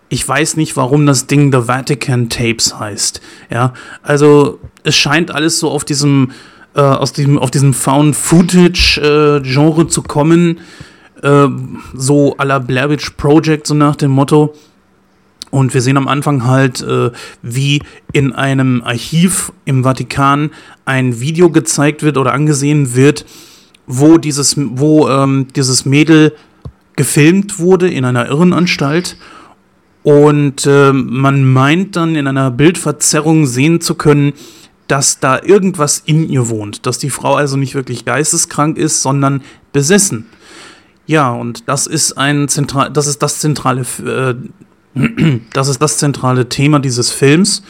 Ich 0.09 0.27
weiß 0.27 0.57
nicht, 0.57 0.79
warum 0.79 1.05
das 1.05 1.27
Ding 1.27 1.53
The 1.53 1.69
Vatican 1.69 2.31
Tapes 2.31 2.81
heißt. 2.81 3.21
Ja, 3.51 3.75
also 4.03 4.61
es 4.83 4.97
scheint 4.97 5.31
alles 5.31 5.59
so 5.59 5.69
auf 5.69 5.85
diesem, 5.85 6.31
äh, 6.75 6.81
aus 6.81 7.13
diesem, 7.13 7.37
auf 7.37 7.51
diesem 7.51 7.75
Found 7.75 8.17
Footage 8.17 8.99
äh, 8.99 9.43
Genre 9.43 9.89
zu 9.89 10.01
kommen. 10.01 10.61
Äh, 11.23 11.49
so 11.93 12.35
à 12.39 12.47
la 12.47 12.61
Blair 12.61 12.89
Witch 12.89 13.11
Project, 13.19 13.67
so 13.67 13.75
nach 13.75 13.97
dem 13.97 14.13
Motto. 14.13 14.55
Und 15.51 15.75
wir 15.75 15.81
sehen 15.81 15.97
am 15.97 16.09
Anfang 16.09 16.45
halt, 16.45 16.83
äh, 16.83 17.11
wie 17.43 17.83
in 18.13 18.33
einem 18.33 18.83
Archiv 18.83 19.53
im 19.65 19.83
Vatikan 19.83 20.51
ein 20.85 21.21
Video 21.21 21.51
gezeigt 21.51 22.03
wird 22.03 22.19
oder 22.19 22.35
angesehen 22.35 22.95
wird, 22.95 23.25
wo 23.87 24.19
dieses, 24.19 24.57
wo 24.59 25.09
ähm, 25.09 25.47
dieses 25.57 25.85
Mädel 25.85 26.35
gefilmt 26.97 27.59
wurde 27.59 27.89
in 27.89 28.05
einer 28.05 28.27
Irrenanstalt. 28.27 29.17
Und 30.03 30.67
äh, 30.67 30.93
man 30.93 31.45
meint 31.45 31.97
dann 31.97 32.15
in 32.15 32.27
einer 32.27 32.51
Bildverzerrung 32.51 33.47
sehen 33.47 33.81
zu 33.81 33.95
können, 33.95 34.33
dass 34.87 35.21
da 35.21 35.41
irgendwas 35.43 36.03
in 36.05 36.29
ihr 36.29 36.49
wohnt, 36.49 36.87
dass 36.87 36.99
die 36.99 37.11
Frau 37.11 37.35
also 37.35 37.57
nicht 37.57 37.75
wirklich 37.75 38.05
geisteskrank 38.05 38.79
ist, 38.79 39.03
sondern 39.03 39.43
besessen. 39.73 40.27
Ja, 41.07 41.31
und 41.31 41.69
das 41.69 41.87
ist 41.87 42.13
ein 42.15 42.49
zentral, 42.49 42.91
das 42.91 43.07
ist 43.07 43.23
das 43.23 43.39
zentrale 43.39 43.83
äh, 44.05 44.35
das 45.53 45.69
ist 45.69 45.81
das 45.81 45.99
zentrale 45.99 46.49
Thema 46.49 46.79
dieses 46.79 47.11
Films. 47.11 47.63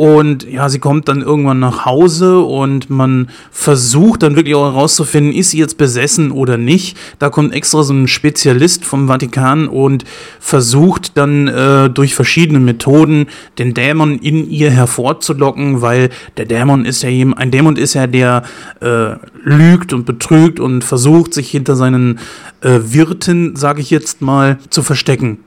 Und 0.00 0.50
ja, 0.50 0.70
sie 0.70 0.78
kommt 0.78 1.08
dann 1.08 1.20
irgendwann 1.20 1.58
nach 1.58 1.84
Hause 1.84 2.38
und 2.38 2.88
man 2.88 3.28
versucht 3.50 4.22
dann 4.22 4.34
wirklich 4.34 4.54
auch 4.54 4.72
herauszufinden, 4.72 5.34
ist 5.34 5.50
sie 5.50 5.58
jetzt 5.58 5.76
besessen 5.76 6.30
oder 6.30 6.56
nicht. 6.56 6.96
Da 7.18 7.28
kommt 7.28 7.52
extra 7.52 7.82
so 7.82 7.92
ein 7.92 8.08
Spezialist 8.08 8.82
vom 8.82 9.08
Vatikan 9.08 9.68
und 9.68 10.04
versucht 10.38 11.18
dann 11.18 11.48
äh, 11.48 11.90
durch 11.90 12.14
verschiedene 12.14 12.60
Methoden 12.60 13.26
den 13.58 13.74
Dämon 13.74 14.18
in 14.20 14.48
ihr 14.48 14.70
hervorzulocken, 14.70 15.82
weil 15.82 16.08
der 16.38 16.46
Dämon 16.46 16.86
ist 16.86 17.02
ja 17.02 17.10
jemand, 17.10 17.38
ein 17.38 17.50
Dämon 17.50 17.76
ist 17.76 17.92
ja 17.92 18.06
der 18.06 18.44
äh, 18.80 19.16
lügt 19.44 19.92
und 19.92 20.06
betrügt 20.06 20.60
und 20.60 20.82
versucht 20.82 21.34
sich 21.34 21.50
hinter 21.50 21.76
seinen 21.76 22.20
äh, 22.62 22.78
Wirten, 22.84 23.54
sage 23.54 23.82
ich 23.82 23.90
jetzt 23.90 24.22
mal, 24.22 24.58
zu 24.70 24.82
verstecken. 24.82 25.40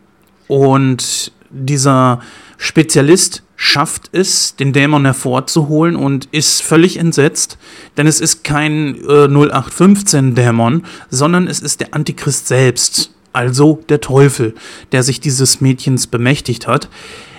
Und 0.47 1.31
dieser 1.49 2.19
Spezialist 2.57 3.43
schafft 3.55 4.09
es, 4.11 4.55
den 4.55 4.73
Dämon 4.73 5.05
hervorzuholen 5.05 5.95
und 5.95 6.27
ist 6.31 6.61
völlig 6.61 6.97
entsetzt, 6.97 7.57
denn 7.97 8.07
es 8.07 8.19
ist 8.19 8.43
kein 8.43 8.95
äh, 8.95 9.27
0815-Dämon, 9.27 10.83
sondern 11.09 11.47
es 11.47 11.61
ist 11.61 11.79
der 11.79 11.93
Antichrist 11.93 12.47
selbst, 12.47 13.11
also 13.31 13.81
der 13.89 14.01
Teufel, 14.01 14.53
der 14.91 15.03
sich 15.03 15.21
dieses 15.21 15.61
Mädchens 15.61 16.07
bemächtigt 16.07 16.67
hat. 16.67 16.89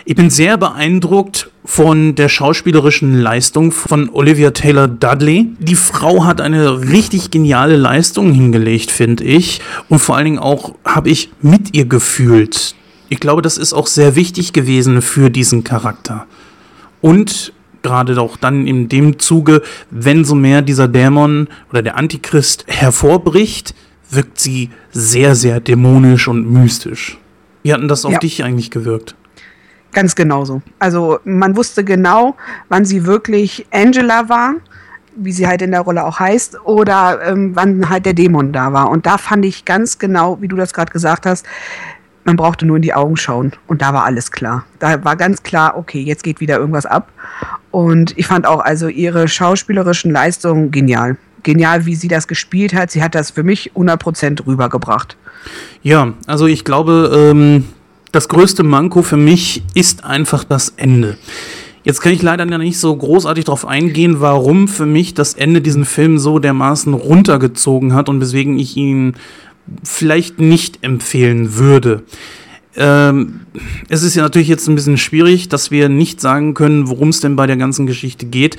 Ich 0.07 0.17
bin 0.17 0.29
sehr 0.29 0.59
beeindruckt 0.59 1.51
von 1.64 2.14
der 2.14 2.29
schauspielerischen 2.29 3.19
Leistung 3.21 3.73
von 3.73 4.11
Olivia 4.11 4.51
Taylor 4.51 4.87
Dudley. 4.87 5.49
Die 5.59 5.77
Frau 5.77 6.25
hat 6.25 6.43
eine 6.43 6.90
richtig 6.90 7.31
geniale 7.31 7.77
Leistung 7.77 8.33
hingelegt, 8.33 8.90
finde 8.90 9.25
ich. 9.25 9.62
Und 9.88 10.01
vor 10.01 10.17
allen 10.17 10.27
Dingen 10.27 10.38
auch 10.38 10.75
habe 10.85 11.09
ich 11.09 11.31
mit 11.40 11.75
ihr 11.75 11.87
gefühlt 11.87 12.75
ich 13.14 13.20
glaube, 13.20 13.42
das 13.42 13.59
ist 13.59 13.72
auch 13.72 13.87
sehr 13.87 14.16
wichtig 14.16 14.53
gewesen 14.53 15.00
für 15.00 15.31
diesen 15.31 15.62
Charakter. 15.62 16.27
Und 17.00 17.53
gerade 17.83 18.20
auch 18.20 18.37
dann 18.37 18.66
in 18.66 18.88
dem 18.88 19.20
Zuge, 19.20 19.62
wenn 19.90 20.24
so 20.24 20.35
mehr 20.35 20.62
dieser 20.62 20.88
Dämon 20.88 21.46
oder 21.70 21.81
der 21.81 21.96
Antichrist 21.96 22.64
hervorbricht, 22.66 23.72
wirkt 24.11 24.40
sie 24.40 24.70
sehr, 24.90 25.37
sehr 25.37 25.61
dämonisch 25.61 26.27
und 26.27 26.50
mystisch. 26.50 27.16
Wie 27.62 27.72
hat 27.72 27.81
denn 27.81 27.87
das 27.87 28.05
auf 28.05 28.14
ja. 28.14 28.18
dich 28.18 28.42
eigentlich 28.42 28.72
gewirkt? 28.72 29.14
Ganz 29.92 30.16
genauso. 30.16 30.61
Also 30.81 31.20
man 31.24 31.57
wusste 31.57 31.85
genau, 31.85 32.35
wann 32.68 32.85
sie 32.85 33.07
wirklich 33.07 33.64
Angela 33.70 34.29
war, 34.29 34.55
wie 35.14 35.31
sie 35.31 35.46
halt 35.46 35.62
in 35.62 35.70
der 35.70 35.83
Rolle 35.83 36.05
auch 36.05 36.18
heißt, 36.18 36.66
oder 36.66 37.20
ähm, 37.24 37.55
wann 37.55 37.88
halt 37.88 38.07
der 38.07 38.14
Dämon 38.14 38.53
da 38.53 38.72
war. 38.72 38.90
Und 38.90 39.07
da 39.07 39.18
fand 39.18 39.44
ich 39.44 39.64
ganz 39.64 40.00
genau, 40.00 40.40
wie 40.40 40.48
du 40.48 40.57
das 40.57 40.74
gerade 40.74 40.90
gesagt 40.90 41.27
hast, 41.27 41.46
man 42.25 42.37
brauchte 42.37 42.67
nur 42.67 42.77
in 42.77 42.83
die 42.83 42.95
Augen 42.95 43.17
schauen 43.17 43.53
und 43.67 43.83
da 43.83 43.93
war 43.93 44.05
alles 44.05 44.31
klar. 44.31 44.65
Da 44.79 45.05
war 45.05 45.17
ganz 45.17 45.43
klar, 45.43 45.77
okay, 45.77 46.01
jetzt 46.01 46.25
geht 46.25 46.41
wieder 46.41 46.59
irgendwas 46.59 46.87
ab. 46.87 47.11
Und 47.71 48.17
ich 48.17 48.27
fand 48.27 48.47
auch 48.47 48.61
also 48.61 48.89
ihre 48.89 49.29
schauspielerischen 49.29 50.11
Leistungen 50.11 50.71
genial. 50.71 51.17
Genial, 51.43 51.85
wie 51.85 51.95
sie 51.95 52.09
das 52.09 52.27
gespielt 52.27 52.73
hat. 52.73 52.91
Sie 52.91 53.03
hat 53.03 53.15
das 53.15 53.31
für 53.31 53.43
mich 53.43 53.73
100% 53.75 54.47
rübergebracht. 54.47 55.17
Ja, 55.83 56.15
also 56.27 56.47
ich 56.47 56.65
glaube, 56.65 57.13
ähm, 57.15 57.65
das 58.13 58.29
größte 58.29 58.63
Manko 58.63 59.03
für 59.03 59.19
mich 59.19 59.63
ist 59.75 60.05
einfach 60.05 60.45
das 60.45 60.73
Ende. 60.77 61.19
Jetzt 61.83 62.01
kann 62.01 62.13
ich 62.13 62.23
leider 62.23 62.47
nicht 62.47 62.79
so 62.79 62.97
großartig 62.97 63.45
darauf 63.45 63.67
eingehen, 63.67 64.21
warum 64.21 64.69
für 64.69 64.87
mich 64.87 65.13
das 65.13 65.35
Ende 65.35 65.61
diesen 65.61 65.85
Film 65.85 66.19
so 66.19 66.39
dermaßen 66.39 66.95
runtergezogen 66.95 67.93
hat 67.93 68.09
und 68.09 68.23
weswegen 68.23 68.59
ich 68.59 68.75
ihn 68.79 69.17
vielleicht 69.83 70.38
nicht 70.38 70.83
empfehlen 70.83 71.57
würde. 71.57 72.03
Ähm, 72.77 73.40
es 73.88 74.03
ist 74.03 74.14
ja 74.14 74.22
natürlich 74.22 74.48
jetzt 74.48 74.68
ein 74.68 74.74
bisschen 74.74 74.98
schwierig, 74.98 75.48
dass 75.48 75.70
wir 75.70 75.88
nicht 75.88 76.20
sagen 76.20 76.55
können, 76.55 76.88
worum 76.88 77.11
es 77.11 77.20
denn 77.20 77.37
bei 77.37 77.46
der 77.46 77.57
ganzen 77.57 77.87
Geschichte 77.87 78.27
geht. 78.27 78.57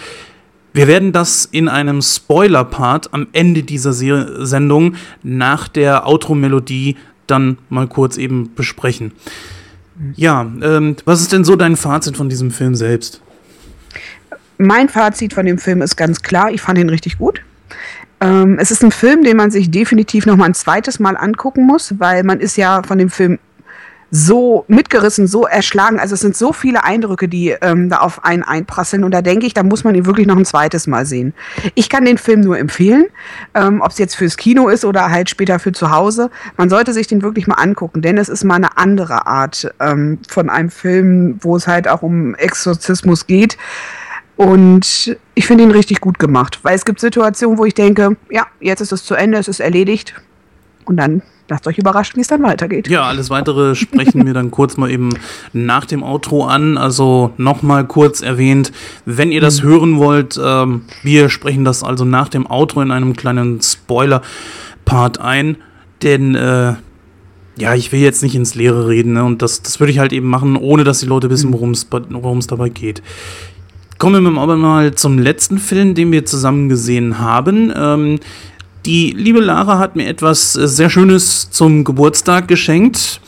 Wir 0.74 0.88
werden 0.88 1.12
das 1.12 1.46
in 1.46 1.70
einem 1.70 2.02
Spoiler-Part 2.02 3.14
am 3.14 3.28
Ende 3.32 3.64
dieser 3.64 3.94
Se 3.94 4.46
Sendung 4.46 4.96
nach 5.24 5.68
der 5.68 6.06
Outro-Melodie 6.06 6.98
dann 7.28 7.58
mal 7.70 7.88
kurz 7.88 8.18
eben 8.18 8.54
besprechen. 8.56 9.14
Ja, 10.16 10.42
ähm, 10.62 10.98
was 11.06 11.22
ist 11.22 11.32
denn 11.32 11.46
so 11.46 11.56
dein 11.56 11.78
Fazit 11.78 12.18
von 12.18 12.28
diesem 12.28 12.52
Film 12.52 12.76
selbst? 12.76 13.22
Mein 14.58 14.90
Fazit 14.90 15.34
von 15.34 15.46
dem 15.46 15.58
Film 15.58 15.82
ist 15.82 15.96
ganz 15.96 16.22
klar, 16.22 16.52
ich 16.52 16.62
fand 16.62 16.78
ihn 16.78 16.90
richtig 16.90 17.18
gut. 17.18 17.42
Ähm, 18.22 18.58
es 18.60 18.72
ist 18.72 18.84
ein 18.84 18.92
Film, 18.92 19.24
den 19.24 19.38
man 19.38 19.52
sich 19.52 19.72
definitiv 19.72 20.26
noch 20.26 20.36
mal 20.36 20.46
ein 20.46 20.54
zweites 20.54 21.00
Mal 21.00 21.18
angucken 21.18 21.66
muss, 21.66 22.00
weil 22.00 22.24
man 22.24 22.40
ist 22.40 22.58
ja 22.58 22.82
von 22.84 22.98
dem 22.98 23.10
Film 23.10 23.40
so 24.12 24.64
mitgerissen, 24.68 25.28
so 25.28 25.46
erschlagen. 25.46 26.00
Also 26.00 26.14
es 26.14 26.22
sind 26.22 26.38
so 26.38 26.54
viele 26.54 26.84
Eindrücke, 26.84 27.28
die 27.28 27.50
ähm, 27.62 27.90
da 27.90 27.98
auf 27.98 28.24
einen 28.24 28.44
einprasseln. 28.44 29.04
Und 29.04 29.12
da 29.12 29.22
denke 29.22 29.46
ich, 29.46 29.54
da 29.54 29.64
muss 29.64 29.84
man 29.84 29.96
ihn 29.96 30.06
wirklich 30.06 30.28
noch 30.28 30.38
ein 30.38 30.46
zweites 30.46 30.88
Mal 30.88 31.06
sehen. 31.06 31.34
Ich 31.74 31.90
kann 31.90 32.06
den 32.06 32.18
Film 32.18 32.42
nur 32.42 32.58
empfehlen, 32.58 33.08
ähm, 33.54 33.82
ob 33.82 33.92
es 33.92 33.98
jetzt 33.98 34.16
fürs 34.16 34.38
Kino 34.38 34.70
ist 34.70 34.86
oder 34.86 35.12
halt 35.12 35.30
später 35.30 35.60
für 35.60 35.72
zu 35.72 35.92
Hause. 35.92 36.30
Man 36.56 36.70
sollte 36.70 36.94
sich 36.94 37.08
den 37.08 37.24
wirklich 37.24 37.48
mal 37.48 37.56
angucken, 37.56 38.02
denn 38.02 38.18
es 38.18 38.30
ist 38.30 38.44
mal 38.44 38.56
eine 38.56 38.78
andere 38.78 39.28
Art 39.28 39.74
ähm, 39.80 40.20
von 40.30 40.50
einem 40.50 40.70
Film, 40.70 41.38
wo 41.42 41.56
es 41.56 41.68
halt 41.68 41.88
auch 41.88 42.02
um 42.02 42.36
Exorzismus 42.36 43.28
geht. 43.28 43.58
Und 44.38 45.18
ich 45.34 45.48
finde 45.48 45.64
ihn 45.64 45.72
richtig 45.72 46.02
gut 46.02 46.20
gemacht, 46.20 46.60
weil 46.64 46.76
es 46.76 46.86
gibt 46.86 47.00
Situationen, 47.00 47.58
wo 47.58 47.66
ich 47.66 47.74
denke, 47.74 48.18
ja, 48.30 48.46
jetzt 48.60 48.82
ist 48.82 48.92
es 48.92 49.06
zu 49.06 49.16
Ende, 49.16 49.38
es 49.38 49.48
ist 49.48 49.60
erledigt. 49.60 50.14
Und 50.86 50.98
dann 50.98 51.22
lasst 51.48 51.68
euch 51.68 51.78
überraschen, 51.78 52.18
wie 52.18 52.22
es 52.22 52.28
dann 52.28 52.44
weitergeht. 52.44 52.88
Ja, 52.88 53.04
alles 53.04 53.30
weitere 53.30 53.76
sprechen 53.76 54.26
wir 54.26 54.34
dann 54.34 54.52
kurz 54.52 54.78
mal 54.78 54.92
eben 54.92 55.10
nach 55.54 55.86
dem 55.86 56.04
Outro 56.04 56.46
an. 56.46 56.78
Also 56.78 57.34
nochmal 57.38 57.86
kurz 57.86 58.22
erwähnt, 58.22 58.72
wenn 59.06 59.32
ihr 59.32 59.42
das 59.42 59.62
mhm. 59.64 59.68
hören 59.68 59.98
wollt, 59.98 60.40
ähm, 60.44 60.84
wir 61.04 61.30
sprechen 61.30 61.64
das 61.64 61.84
also 61.84 62.06
nach 62.06 62.30
dem 62.30 62.50
Outro 62.50 62.82
in 62.82 62.92
einem 62.92 63.16
kleinen 63.16 63.62
Spoiler-Part 63.62 65.20
ein. 65.20 65.58
Denn 66.04 66.36
äh, 66.36 66.74
ja, 67.58 67.74
ich 67.74 67.92
will 67.92 68.02
jetzt 68.02 68.22
nicht 68.22 68.36
ins 68.36 68.54
Leere 68.56 68.88
reden, 68.90 69.14
ne? 69.14 69.24
Und 69.24 69.42
das, 69.42 69.62
das 69.62 69.80
würde 69.80 69.92
ich 69.92 70.00
halt 70.00 70.12
eben 70.12 70.28
machen, 70.28 70.58
ohne 70.58 70.84
dass 70.84 71.00
die 71.00 71.06
Leute 71.06 71.30
wissen, 71.30 71.52
mhm. 71.52 71.54
worum 71.54 72.38
es 72.40 72.48
dabei 72.48 72.70
geht. 72.70 73.02
Kommen 73.98 74.24
wir 74.24 74.42
aber 74.42 74.58
mal 74.58 74.94
zum 74.94 75.20
letzten 75.20 75.58
Film, 75.58 75.96
den 75.96 76.12
wir 76.12 76.26
zusammen 76.26 76.68
gesehen 76.68 77.20
haben. 77.20 77.72
Ähm, 77.76 78.20
die 78.86 79.12
liebe 79.12 79.40
Lara 79.40 79.80
hat 79.80 79.96
mir 79.96 80.08
etwas 80.08 80.56
äh, 80.56 80.68
sehr 80.68 80.90
Schönes 80.90 81.50
zum 81.50 81.84
Geburtstag 81.86 82.48
geschenkt. 82.48 83.22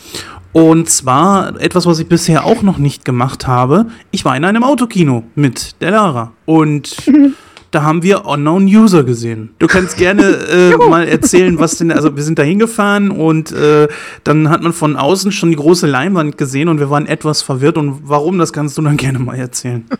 Und 0.51 0.89
zwar 0.89 1.59
etwas, 1.61 1.85
was 1.85 1.99
ich 1.99 2.07
bisher 2.07 2.43
auch 2.43 2.63
noch 2.63 2.79
nicht 2.79 3.05
gemacht 3.05 3.47
habe. 3.47 3.87
Ich 4.11 4.25
war 4.25 4.35
in 4.35 4.43
einem 4.43 4.63
Autokino 4.63 5.23
mit 5.35 5.79
der 5.81 5.91
Lara. 5.91 6.33
Und 6.45 6.95
da 7.71 7.83
haben 7.83 8.03
wir 8.03 8.25
Unknown 8.25 8.65
User 8.65 9.03
gesehen. 9.03 9.51
Du 9.59 9.67
kannst 9.67 9.97
gerne 9.97 10.23
äh, 10.23 10.77
mal 10.89 11.07
erzählen, 11.07 11.59
was 11.59 11.77
denn, 11.77 11.91
also 11.91 12.15
wir 12.15 12.23
sind 12.23 12.39
da 12.39 12.43
hingefahren 12.43 13.11
und 13.11 13.51
äh, 13.51 13.87
dann 14.23 14.49
hat 14.49 14.63
man 14.63 14.73
von 14.73 14.95
außen 14.95 15.31
schon 15.31 15.49
die 15.49 15.55
große 15.55 15.87
Leinwand 15.87 16.37
gesehen 16.37 16.67
und 16.67 16.79
wir 16.79 16.89
waren 16.89 17.05
etwas 17.05 17.41
verwirrt. 17.41 17.77
Und 17.77 18.01
warum, 18.03 18.37
das 18.37 18.51
kannst 18.51 18.77
du 18.77 18.81
dann 18.81 18.97
gerne 18.97 19.19
mal 19.19 19.35
erzählen. 19.35 19.85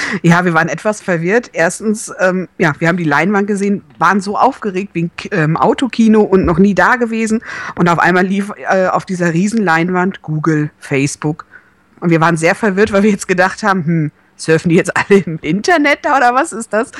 Ja, 0.22 0.44
wir 0.44 0.54
waren 0.54 0.68
etwas 0.68 1.00
verwirrt. 1.00 1.50
Erstens, 1.52 2.12
ähm, 2.20 2.48
ja, 2.58 2.72
wir 2.78 2.88
haben 2.88 2.96
die 2.96 3.04
Leinwand 3.04 3.46
gesehen, 3.46 3.82
waren 3.98 4.20
so 4.20 4.36
aufgeregt 4.36 4.90
wegen 4.94 5.10
ähm, 5.30 5.56
Autokino 5.56 6.20
und 6.22 6.44
noch 6.44 6.58
nie 6.58 6.74
da 6.74 6.96
gewesen. 6.96 7.42
Und 7.74 7.88
auf 7.88 7.98
einmal 7.98 8.26
lief 8.26 8.52
äh, 8.70 8.86
auf 8.86 9.04
dieser 9.04 9.32
Riesenleinwand 9.32 10.22
Google, 10.22 10.70
Facebook. 10.78 11.46
Und 12.00 12.10
wir 12.10 12.20
waren 12.20 12.36
sehr 12.36 12.54
verwirrt, 12.54 12.92
weil 12.92 13.02
wir 13.02 13.10
jetzt 13.10 13.28
gedacht 13.28 13.62
haben, 13.62 13.84
hm, 13.84 14.10
surfen 14.36 14.68
die 14.68 14.76
jetzt 14.76 14.96
alle 14.96 15.20
im 15.20 15.38
Internet 15.40 16.00
da 16.02 16.16
oder 16.16 16.34
was 16.34 16.52
ist 16.52 16.72
das? 16.72 16.92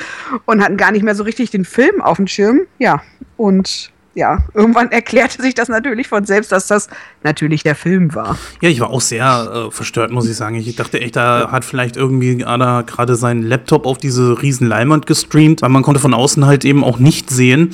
Und 0.45 0.63
hatten 0.63 0.77
gar 0.77 0.91
nicht 0.91 1.03
mehr 1.03 1.15
so 1.15 1.23
richtig 1.23 1.51
den 1.51 1.65
Film 1.65 2.01
auf 2.01 2.17
dem 2.17 2.27
Schirm. 2.27 2.61
Ja, 2.79 3.01
und 3.37 3.92
ja, 4.15 4.39
irgendwann 4.53 4.91
erklärte 4.91 5.41
sich 5.41 5.55
das 5.55 5.69
natürlich 5.69 6.07
von 6.07 6.25
selbst, 6.25 6.51
dass 6.51 6.67
das 6.67 6.87
natürlich 7.23 7.63
der 7.63 7.75
Film 7.75 8.13
war. 8.13 8.37
Ja, 8.61 8.69
ich 8.69 8.79
war 8.79 8.91
auch 8.91 9.01
sehr 9.01 9.67
äh, 9.67 9.71
verstört, 9.71 10.11
muss 10.11 10.29
ich 10.29 10.35
sagen. 10.35 10.55
Ich 10.55 10.75
dachte 10.75 11.01
echt, 11.01 11.15
da 11.15 11.51
hat 11.51 11.65
vielleicht 11.65 11.97
irgendwie 11.97 12.37
gerade 12.37 13.15
seinen 13.15 13.41
Laptop 13.41 13.87
auf 13.87 13.97
diese 13.97 14.41
riesen 14.41 14.67
Leinwand 14.67 15.07
gestreamt, 15.07 15.63
weil 15.63 15.69
man 15.69 15.81
konnte 15.81 15.99
von 15.99 16.13
außen 16.13 16.45
halt 16.45 16.63
eben 16.63 16.83
auch 16.83 16.99
nicht 16.99 17.31
sehen 17.31 17.73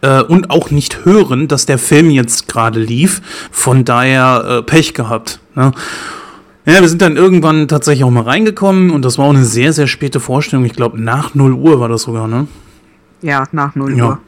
äh, 0.00 0.22
und 0.22 0.50
auch 0.50 0.70
nicht 0.70 1.04
hören, 1.04 1.48
dass 1.48 1.66
der 1.66 1.78
Film 1.78 2.08
jetzt 2.08 2.48
gerade 2.48 2.80
lief. 2.80 3.20
Von 3.50 3.84
daher 3.84 4.60
äh, 4.60 4.62
Pech 4.62 4.94
gehabt. 4.94 5.40
Ne? 5.54 5.72
Ja, 6.64 6.80
wir 6.80 6.88
sind 6.88 7.02
dann 7.02 7.16
irgendwann 7.16 7.68
tatsächlich 7.68 8.04
auch 8.04 8.10
mal 8.10 8.22
reingekommen 8.22 8.90
und 8.90 9.04
das 9.04 9.18
war 9.18 9.26
auch 9.26 9.34
eine 9.34 9.44
sehr, 9.44 9.74
sehr 9.74 9.86
späte 9.86 10.18
Vorstellung. 10.18 10.64
Ich 10.64 10.72
glaube, 10.72 10.98
nach 10.98 11.34
0 11.34 11.52
Uhr 11.52 11.78
war 11.78 11.90
das 11.90 12.02
sogar, 12.02 12.26
ne? 12.26 12.46
Ja, 13.20 13.44
nach 13.52 13.74
0 13.74 13.96
ja. 13.96 14.18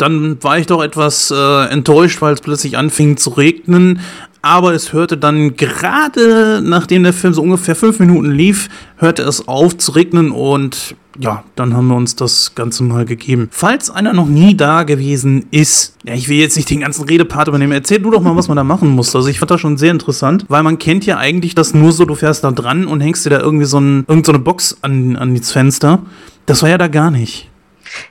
Dann 0.00 0.42
war 0.42 0.58
ich 0.58 0.66
doch 0.66 0.82
etwas 0.82 1.30
äh, 1.30 1.64
enttäuscht, 1.66 2.22
weil 2.22 2.32
es 2.32 2.40
plötzlich 2.40 2.78
anfing 2.78 3.16
zu 3.16 3.30
regnen. 3.30 4.00
Aber 4.42 4.72
es 4.72 4.94
hörte 4.94 5.18
dann 5.18 5.56
gerade, 5.56 6.62
nachdem 6.64 7.02
der 7.02 7.12
Film 7.12 7.34
so 7.34 7.42
ungefähr 7.42 7.76
fünf 7.76 7.98
Minuten 7.98 8.30
lief, 8.30 8.70
hörte 8.96 9.22
es 9.22 9.46
auf 9.46 9.76
zu 9.76 9.92
regnen 9.92 10.30
und 10.30 10.94
ja, 11.18 11.44
dann 11.56 11.74
haben 11.74 11.88
wir 11.88 11.96
uns 11.96 12.16
das 12.16 12.54
Ganze 12.54 12.82
mal 12.82 13.04
gegeben. 13.04 13.48
Falls 13.50 13.90
einer 13.90 14.14
noch 14.14 14.28
nie 14.28 14.56
da 14.56 14.84
gewesen 14.84 15.44
ist, 15.50 15.96
ja, 16.06 16.14
ich 16.14 16.30
will 16.30 16.38
jetzt 16.38 16.56
nicht 16.56 16.70
den 16.70 16.80
ganzen 16.80 17.04
Redepart 17.04 17.48
übernehmen, 17.48 17.72
erzähl 17.72 17.98
du 17.98 18.10
doch 18.10 18.22
mal, 18.22 18.34
was 18.36 18.48
man 18.48 18.56
da 18.56 18.64
machen 18.64 18.88
muss. 18.88 19.14
Also 19.14 19.28
ich 19.28 19.38
fand 19.38 19.50
das 19.50 19.60
schon 19.60 19.76
sehr 19.76 19.90
interessant, 19.90 20.46
weil 20.48 20.62
man 20.62 20.78
kennt 20.78 21.04
ja 21.04 21.18
eigentlich 21.18 21.54
das 21.54 21.74
nur 21.74 21.92
so, 21.92 22.06
du 22.06 22.14
fährst 22.14 22.42
da 22.42 22.50
dran 22.52 22.86
und 22.86 23.02
hängst 23.02 23.26
dir 23.26 23.30
da 23.30 23.40
irgendwie 23.40 23.66
so, 23.66 23.78
ein, 23.78 24.06
irgend 24.08 24.24
so 24.24 24.32
eine 24.32 24.38
Box 24.38 24.78
an, 24.80 25.16
an 25.16 25.34
das 25.34 25.52
Fenster. 25.52 25.98
Das 26.46 26.62
war 26.62 26.70
ja 26.70 26.78
da 26.78 26.88
gar 26.88 27.10
nicht. 27.10 27.49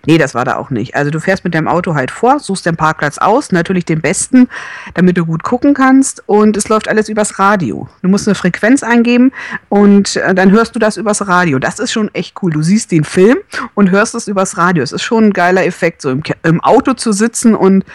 Nee, 0.06 0.18
das 0.18 0.36
war 0.36 0.46
da 0.46 0.58
auch 0.58 0.70
nicht. 0.70 0.96
Also 0.96 1.12
du 1.12 1.20
fährst 1.20 1.44
mit 1.44 1.56
deinem 1.56 1.68
Auto 1.68 1.96
halt 1.96 2.12
vor, 2.12 2.40
suchst 2.40 2.66
den 2.66 2.76
Parkplatz 2.76 3.18
aus, 3.18 3.52
natürlich 3.52 3.86
den 3.86 4.02
besten, 4.02 4.48
damit 4.94 5.18
du 5.18 5.26
gut 5.26 5.44
gucken 5.44 5.74
kannst 5.74 6.24
und 6.26 6.58
es 6.58 6.70
läuft 6.70 6.88
alles 6.88 7.10
übers 7.10 7.40
Radio. 7.40 7.88
Du 8.02 8.10
musst 8.10 8.28
eine 8.28 8.36
Frequenz 8.36 8.84
eingeben 8.84 9.32
und 9.70 10.16
äh, 10.16 10.34
dann 10.34 10.52
hörst 10.52 10.76
du 10.76 10.80
das 10.80 10.98
übers 10.98 11.28
Radio. 11.28 11.60
Das 11.60 11.80
ist 11.80 11.92
schon 11.92 12.14
echt 12.14 12.36
cool. 12.42 12.52
Du 12.52 12.62
siehst 12.62 12.92
den 12.92 13.04
Film 13.04 13.38
und 13.74 13.92
hörst 13.92 14.16
es 14.16 14.28
übers 14.28 14.58
Radio. 14.58 14.84
Es 14.84 14.92
ist 14.92 15.04
schon 15.04 15.26
ein 15.26 15.34
geiler 15.34 15.66
Effekt, 15.66 16.02
so 16.02 16.10
im, 16.10 16.24
im 16.44 16.62
Auto 16.62 16.94
zu 16.94 17.12
sitzen 17.12 17.56
und 17.56 17.86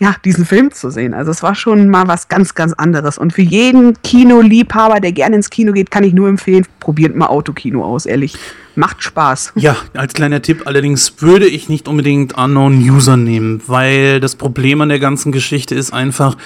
ja, 0.00 0.14
diesen 0.24 0.44
Film 0.44 0.70
zu 0.70 0.90
sehen. 0.90 1.12
Also 1.12 1.32
es 1.32 1.42
war 1.42 1.54
schon 1.54 1.88
mal 1.88 2.06
was 2.06 2.28
ganz, 2.28 2.54
ganz 2.54 2.72
anderes. 2.72 3.18
Und 3.18 3.32
für 3.32 3.42
jeden 3.42 4.00
Kinoliebhaber, 4.02 5.00
der 5.00 5.12
gerne 5.12 5.36
ins 5.36 5.50
Kino 5.50 5.72
geht, 5.72 5.90
kann 5.90 6.04
ich 6.04 6.14
nur 6.14 6.28
empfehlen, 6.28 6.64
probiert 6.78 7.16
mal 7.16 7.26
Autokino 7.26 7.84
aus, 7.84 8.06
ehrlich. 8.06 8.36
Macht 8.76 9.02
Spaß. 9.02 9.54
Ja, 9.56 9.76
als 9.94 10.14
kleiner 10.14 10.40
Tipp 10.40 10.62
allerdings 10.66 11.20
würde 11.20 11.48
ich 11.48 11.68
nicht 11.68 11.88
unbedingt 11.88 12.38
Unknown 12.38 12.78
User 12.78 13.16
nehmen, 13.16 13.60
weil 13.66 14.20
das 14.20 14.36
Problem 14.36 14.80
an 14.80 14.88
der 14.88 15.00
ganzen 15.00 15.32
Geschichte 15.32 15.74
ist 15.74 15.92
einfach, 15.92 16.36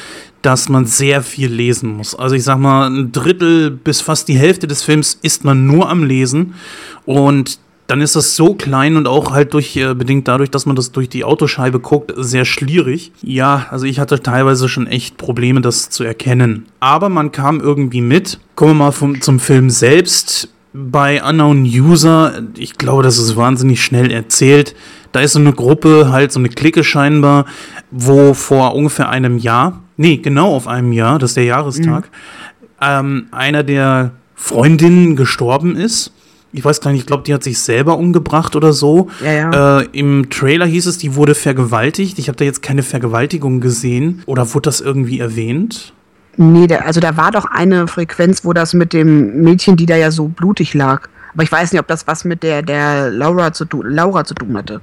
dass 0.41 0.71
man 0.71 0.87
sehr 0.87 1.23
viel 1.23 1.53
lesen 1.53 1.91
muss. 1.91 2.15
Also 2.15 2.35
ich 2.35 2.45
sag 2.45 2.57
mal, 2.57 2.89
ein 2.89 3.13
Drittel 3.13 3.71
bis 3.71 4.01
fast 4.01 4.29
die 4.29 4.39
Hälfte 4.39 4.67
des 4.67 4.83
Films 4.83 5.19
ist 5.21 5.45
man 5.45 5.67
nur 5.67 5.91
am 5.91 6.05
Lesen 6.05 6.55
und 7.05 7.59
dann 7.93 8.01
ist 8.01 8.17
das 8.17 8.37
so 8.37 8.55
klein 8.55 8.97
und 8.97 9.07
auch 9.07 9.33
halt 9.33 9.53
durch, 9.53 9.77
äh, 9.77 9.93
bedingt 9.93 10.27
dadurch, 10.27 10.51
dass 10.51 10.65
man 10.65 10.77
das 10.77 10.93
durch 10.93 11.11
die 11.11 11.25
Autoscheibe 11.25 11.79
guckt, 11.79 12.11
sehr 12.17 12.47
schwierig. 12.47 13.13
Ja, 13.21 13.67
also 13.69 13.85
ich 13.85 14.01
hatte 14.01 14.23
teilweise 14.23 14.71
schon 14.71 14.87
echt 14.87 15.19
Probleme, 15.19 15.61
das 15.61 15.91
zu 15.91 16.03
erkennen. 16.03 16.65
Aber 16.81 17.11
man 17.11 17.33
kam 17.33 17.61
irgendwie 17.61 18.01
mit. 18.01 18.41
Kommen 18.55 18.71
wir 18.71 18.85
mal 18.87 18.93
vom, 18.93 19.21
zum 19.21 19.39
Film 19.39 19.69
selbst. 19.69 20.49
Bei 20.73 21.23
Unknown 21.23 21.65
User, 21.65 22.43
ich 22.57 22.79
glaube, 22.79 23.03
das 23.03 23.19
ist 23.19 23.37
wahnsinnig 23.37 23.85
schnell 23.85 24.11
erzählt. 24.11 24.75
Da 25.13 25.21
ist 25.21 25.35
so 25.35 25.39
eine 25.39 25.53
Gruppe, 25.53 26.11
halt 26.11 26.33
so 26.33 26.39
eine 26.39 26.49
Clique 26.49 26.85
scheinbar, 26.85 27.45
wo 27.91 28.33
vor 28.33 28.75
ungefähr 28.75 29.11
einem 29.11 29.37
Jahr, 29.37 29.83
nee, 29.99 30.17
genau 30.17 30.57
auf 30.57 30.67
einem 30.67 30.95
Jahr, 30.95 31.19
das 31.19 31.33
ist 31.33 31.37
der 31.37 31.45
Jahrestag, 31.45 32.05
mhm. 32.05 32.67
ähm, 32.81 33.27
einer 33.33 33.63
der 33.63 34.13
Freundinnen 34.35 35.15
gestorben 35.15 35.77
ist 35.77 36.11
ich 36.53 36.65
weiß 36.65 36.81
gar 36.81 36.93
nicht, 36.93 37.01
ich 37.01 37.07
glaube, 37.07 37.23
die 37.23 37.33
hat 37.33 37.43
sich 37.43 37.59
selber 37.59 37.97
umgebracht 37.97 38.57
oder 38.57 38.73
so. 38.73 39.09
Ja, 39.25 39.33
ja. 39.33 39.81
Äh, 39.81 39.89
Im 39.93 40.29
Trailer 40.29 40.67
hieß 40.67 40.87
es, 40.87 40.99
die 40.99 41.15
wurde 41.15 41.35
vergewaltigt. 41.35 42.19
Ich 42.19 42.29
habe 42.29 42.37
da 42.37 42.45
jetzt 42.45 42.63
keine 42.63 42.83
Vergewaltigung 42.83 43.61
gesehen. 43.61 44.23
Oder 44.27 44.53
wurde 44.53 44.69
das 44.69 44.83
irgendwie 44.83 45.19
erwähnt? 45.19 45.95
Nee, 46.37 46.67
der, 46.67 46.87
also 46.87 47.01
da 47.01 47.17
war 47.17 47.31
doch 47.31 47.47
eine 47.47 47.89
Frequenz, 47.89 48.45
wo 48.45 48.53
das 48.53 48.75
mit 48.75 48.93
dem 48.93 49.43
Mädchen, 49.43 49.77
die 49.77 49.87
da 49.87 49.97
ja 49.97 50.11
so 50.11 50.29
blutig 50.29 50.75
lag. 50.75 51.09
Aber 51.33 51.43
ich 51.43 51.51
weiß 51.53 51.73
nicht, 51.73 51.81
ob 51.81 51.87
das 51.87 52.07
was 52.07 52.25
mit 52.25 52.43
der, 52.43 52.63
der 52.63 53.11
Laura, 53.11 53.53
zu 53.55 53.65
tun, 53.65 53.87
Laura 53.89 54.25
zu 54.25 54.35
tun 54.35 54.57
hatte. 54.57 54.83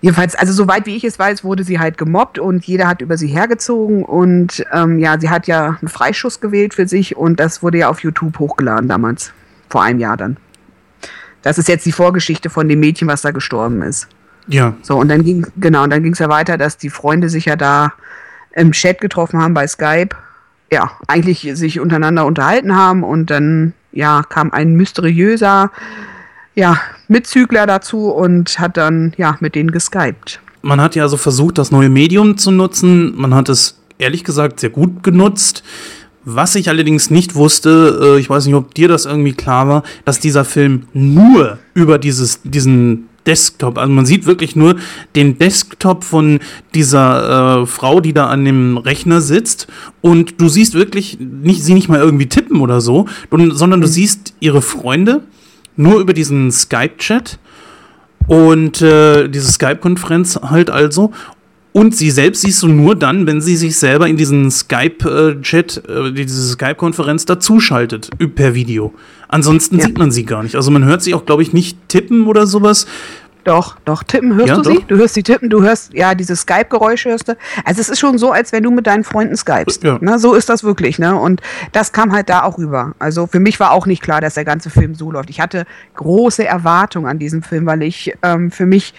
Jedenfalls, 0.00 0.34
also 0.36 0.52
soweit 0.52 0.86
wie 0.86 0.96
ich 0.96 1.04
es 1.04 1.18
weiß, 1.18 1.44
wurde 1.44 1.64
sie 1.64 1.78
halt 1.78 1.98
gemobbt 1.98 2.38
und 2.38 2.64
jeder 2.64 2.86
hat 2.86 3.02
über 3.02 3.18
sie 3.18 3.26
hergezogen 3.26 4.04
und 4.04 4.64
ähm, 4.72 4.98
ja, 4.98 5.20
sie 5.20 5.28
hat 5.28 5.46
ja 5.46 5.76
einen 5.80 5.88
Freischuss 5.88 6.40
gewählt 6.40 6.72
für 6.72 6.88
sich 6.88 7.16
und 7.16 7.38
das 7.38 7.62
wurde 7.62 7.78
ja 7.78 7.90
auf 7.90 8.02
YouTube 8.02 8.38
hochgeladen 8.38 8.88
damals 8.88 9.34
vor 9.70 9.82
einem 9.82 10.00
Jahr 10.00 10.16
dann. 10.16 10.36
Das 11.42 11.56
ist 11.56 11.68
jetzt 11.68 11.86
die 11.86 11.92
Vorgeschichte 11.92 12.50
von 12.50 12.68
dem 12.68 12.80
Mädchen, 12.80 13.08
was 13.08 13.22
da 13.22 13.30
gestorben 13.30 13.82
ist. 13.82 14.08
Ja. 14.46 14.74
So, 14.82 14.96
und 14.96 15.08
dann 15.08 15.24
ging, 15.24 15.46
genau, 15.56 15.84
und 15.84 15.90
dann 15.90 16.02
ging 16.02 16.12
es 16.12 16.18
ja 16.18 16.28
weiter, 16.28 16.58
dass 16.58 16.76
die 16.76 16.90
Freunde 16.90 17.28
sich 17.28 17.46
ja 17.46 17.56
da 17.56 17.92
im 18.52 18.72
Chat 18.72 19.00
getroffen 19.00 19.40
haben 19.40 19.54
bei 19.54 19.66
Skype. 19.66 20.10
Ja, 20.72 20.92
eigentlich 21.08 21.48
sich 21.54 21.80
untereinander 21.80 22.26
unterhalten 22.26 22.76
haben 22.76 23.02
und 23.02 23.30
dann, 23.30 23.72
ja, 23.92 24.22
kam 24.28 24.52
ein 24.52 24.74
mysteriöser, 24.74 25.72
ja, 26.54 26.78
Mitzügler 27.08 27.66
dazu 27.66 28.10
und 28.10 28.58
hat 28.58 28.76
dann, 28.76 29.12
ja, 29.16 29.36
mit 29.40 29.54
denen 29.54 29.72
geskypt. 29.72 30.40
Man 30.62 30.80
hat 30.80 30.94
ja 30.94 31.04
also 31.04 31.16
versucht, 31.16 31.58
das 31.58 31.70
neue 31.70 31.88
Medium 31.88 32.36
zu 32.36 32.50
nutzen. 32.50 33.16
Man 33.16 33.34
hat 33.34 33.48
es 33.48 33.80
ehrlich 33.98 34.24
gesagt 34.24 34.60
sehr 34.60 34.70
gut 34.70 35.02
genutzt. 35.02 35.64
Was 36.24 36.54
ich 36.54 36.68
allerdings 36.68 37.10
nicht 37.10 37.34
wusste, 37.34 38.16
äh, 38.16 38.20
ich 38.20 38.28
weiß 38.28 38.46
nicht, 38.46 38.54
ob 38.54 38.74
dir 38.74 38.88
das 38.88 39.06
irgendwie 39.06 39.32
klar 39.32 39.68
war, 39.68 39.82
dass 40.04 40.20
dieser 40.20 40.44
Film 40.44 40.84
nur 40.92 41.58
über 41.74 41.98
dieses, 41.98 42.40
diesen 42.42 43.08
Desktop. 43.26 43.78
Also 43.78 43.92
man 43.92 44.06
sieht 44.06 44.26
wirklich 44.26 44.56
nur 44.56 44.76
den 45.14 45.38
Desktop 45.38 46.04
von 46.04 46.40
dieser 46.74 47.62
äh, 47.62 47.66
Frau, 47.66 48.00
die 48.00 48.12
da 48.12 48.26
an 48.28 48.44
dem 48.44 48.76
Rechner 48.76 49.20
sitzt. 49.20 49.66
Und 50.00 50.40
du 50.40 50.48
siehst 50.48 50.74
wirklich 50.74 51.18
nicht, 51.20 51.62
sie 51.62 51.74
nicht 51.74 51.88
mal 51.88 52.00
irgendwie 52.00 52.28
tippen 52.28 52.60
oder 52.60 52.80
so, 52.80 53.06
sondern 53.30 53.80
du 53.80 53.86
mhm. 53.86 53.92
siehst 53.92 54.34
ihre 54.40 54.62
Freunde 54.62 55.22
nur 55.76 56.00
über 56.00 56.12
diesen 56.12 56.50
Skype-Chat 56.50 57.38
und 58.26 58.82
äh, 58.82 59.28
diese 59.28 59.50
Skype-Konferenz 59.50 60.38
halt 60.42 60.70
also. 60.70 61.12
Und 61.72 61.96
sie 61.96 62.10
selbst 62.10 62.42
siehst 62.42 62.62
du 62.62 62.68
nur 62.68 62.96
dann, 62.96 63.26
wenn 63.26 63.40
sie 63.40 63.56
sich 63.56 63.78
selber 63.78 64.08
in 64.08 64.16
diesen 64.16 64.50
Skype-Chat, 64.50 65.82
äh, 65.88 66.12
diese 66.12 66.50
Skype-Konferenz 66.52 67.26
dazuschaltet, 67.26 68.10
per 68.34 68.54
Video. 68.54 68.92
Ansonsten 69.28 69.78
ja. 69.78 69.86
sieht 69.86 69.98
man 69.98 70.10
sie 70.10 70.24
gar 70.24 70.42
nicht. 70.42 70.56
Also 70.56 70.72
man 70.72 70.84
hört 70.84 71.02
sie 71.02 71.14
auch, 71.14 71.24
glaube 71.24 71.42
ich, 71.42 71.52
nicht 71.52 71.78
tippen 71.88 72.26
oder 72.26 72.48
sowas. 72.48 72.86
Doch, 73.44 73.76
doch, 73.84 74.02
tippen 74.02 74.34
hörst 74.34 74.48
ja, 74.48 74.56
du 74.56 74.62
doch. 74.62 74.70
sie? 74.70 74.84
Du 74.86 74.96
hörst 74.96 75.14
sie 75.14 75.22
tippen, 75.22 75.48
du 75.48 75.62
hörst, 75.62 75.94
ja, 75.94 76.14
diese 76.14 76.36
Skype-Geräusche 76.36 77.10
hörst 77.10 77.28
du. 77.28 77.36
Also 77.64 77.80
es 77.80 77.88
ist 77.88 77.98
schon 77.98 78.18
so, 78.18 78.32
als 78.32 78.52
wenn 78.52 78.62
du 78.62 78.70
mit 78.70 78.86
deinen 78.86 79.04
Freunden 79.04 79.36
skypst. 79.36 79.82
Ja. 79.82 79.98
Ne? 80.00 80.18
So 80.18 80.34
ist 80.34 80.48
das 80.48 80.62
wirklich, 80.64 80.98
ne? 80.98 81.18
Und 81.18 81.40
das 81.72 81.92
kam 81.92 82.12
halt 82.12 82.28
da 82.28 82.42
auch 82.42 82.58
rüber. 82.58 82.94
Also 82.98 83.26
für 83.26 83.40
mich 83.40 83.58
war 83.60 83.70
auch 83.70 83.86
nicht 83.86 84.02
klar, 84.02 84.20
dass 84.20 84.34
der 84.34 84.44
ganze 84.44 84.70
Film 84.70 84.94
so 84.94 85.10
läuft. 85.10 85.30
Ich 85.30 85.40
hatte 85.40 85.64
große 85.94 86.44
Erwartungen 86.44 87.06
an 87.06 87.18
diesem 87.18 87.42
Film, 87.42 87.64
weil 87.66 87.82
ich 87.82 88.12
ähm, 88.22 88.50
für 88.50 88.66
mich 88.66 88.92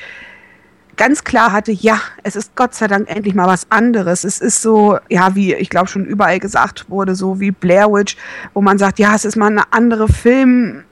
ganz 1.02 1.24
klar 1.24 1.52
hatte, 1.52 1.72
ja, 1.72 2.00
es 2.22 2.36
ist 2.36 2.56
Gott 2.56 2.76
sei 2.76 2.86
Dank 2.86 3.10
endlich 3.10 3.34
mal 3.34 3.48
was 3.48 3.66
anderes. 3.72 4.24
Es 4.24 4.40
ist 4.40 4.62
so, 4.62 5.00
ja, 5.10 5.34
wie 5.34 5.56
ich 5.56 5.72
glaube 5.72 5.88
schon 5.88 6.06
überall 6.06 6.40
gesagt 6.40 6.92
wurde, 6.92 7.16
so 7.16 7.40
wie 7.40 7.50
Blair 7.50 7.92
Witch, 7.92 8.16
wo 8.54 8.62
man 8.62 8.78
sagt, 8.78 9.00
ja, 9.00 9.16
es 9.16 9.26
ist 9.26 9.36
mal 9.36 9.48
eine 9.48 9.64
andere 9.74 10.08
Film, 10.08 10.84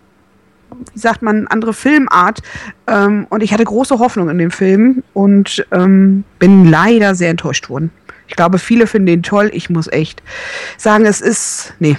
wie 0.96 1.00
sagt 1.00 1.22
man, 1.22 1.46
andere 1.46 1.76
Filmart. 1.76 2.40
Ähm, 2.88 3.28
und 3.30 3.44
ich 3.44 3.54
hatte 3.54 3.64
große 3.64 4.00
Hoffnung 4.00 4.30
in 4.30 4.40
dem 4.40 4.50
Film 4.50 5.04
und 5.14 5.64
ähm, 5.72 6.24
bin 6.40 6.66
leider 6.66 7.14
sehr 7.14 7.30
enttäuscht 7.30 7.70
worden. 7.70 7.92
Ich 8.28 8.36
glaube, 8.36 8.58
viele 8.58 8.88
finden 8.88 9.06
den 9.06 9.22
toll. 9.22 9.52
Ich 9.54 9.70
muss 9.70 9.86
echt 9.86 10.24
sagen, 10.78 11.06
es 11.06 11.22
ist, 11.22 11.76
nee, 11.78 11.98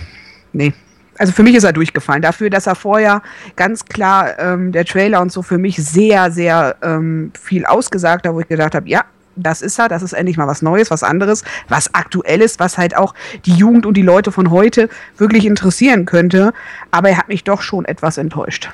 nee, 0.52 0.72
also 1.20 1.34
für 1.34 1.42
mich 1.42 1.54
ist 1.54 1.64
er 1.64 1.74
durchgefallen. 1.74 2.22
Dafür, 2.22 2.48
dass 2.48 2.66
er 2.66 2.74
vorher 2.74 3.22
ganz 3.54 3.84
klar 3.84 4.38
ähm, 4.38 4.72
der 4.72 4.86
Trailer 4.86 5.20
und 5.20 5.30
so 5.30 5.42
für 5.42 5.58
mich 5.58 5.76
sehr, 5.76 6.32
sehr 6.32 6.76
ähm, 6.82 7.30
viel 7.38 7.66
ausgesagt 7.66 8.26
hat, 8.26 8.32
wo 8.32 8.40
ich 8.40 8.48
gedacht 8.48 8.74
habe, 8.74 8.88
ja, 8.88 9.04
das 9.36 9.60
ist 9.60 9.78
er, 9.78 9.88
das 9.88 10.02
ist 10.02 10.14
endlich 10.14 10.38
mal 10.38 10.46
was 10.46 10.62
Neues, 10.62 10.90
was 10.90 11.02
anderes, 11.02 11.44
was 11.68 11.94
aktuelles, 11.94 12.58
was 12.58 12.78
halt 12.78 12.96
auch 12.96 13.14
die 13.44 13.52
Jugend 13.52 13.84
und 13.84 13.98
die 13.98 14.02
Leute 14.02 14.32
von 14.32 14.50
heute 14.50 14.88
wirklich 15.18 15.44
interessieren 15.44 16.06
könnte. 16.06 16.54
Aber 16.90 17.10
er 17.10 17.18
hat 17.18 17.28
mich 17.28 17.44
doch 17.44 17.60
schon 17.60 17.84
etwas 17.84 18.16
enttäuscht. 18.16 18.70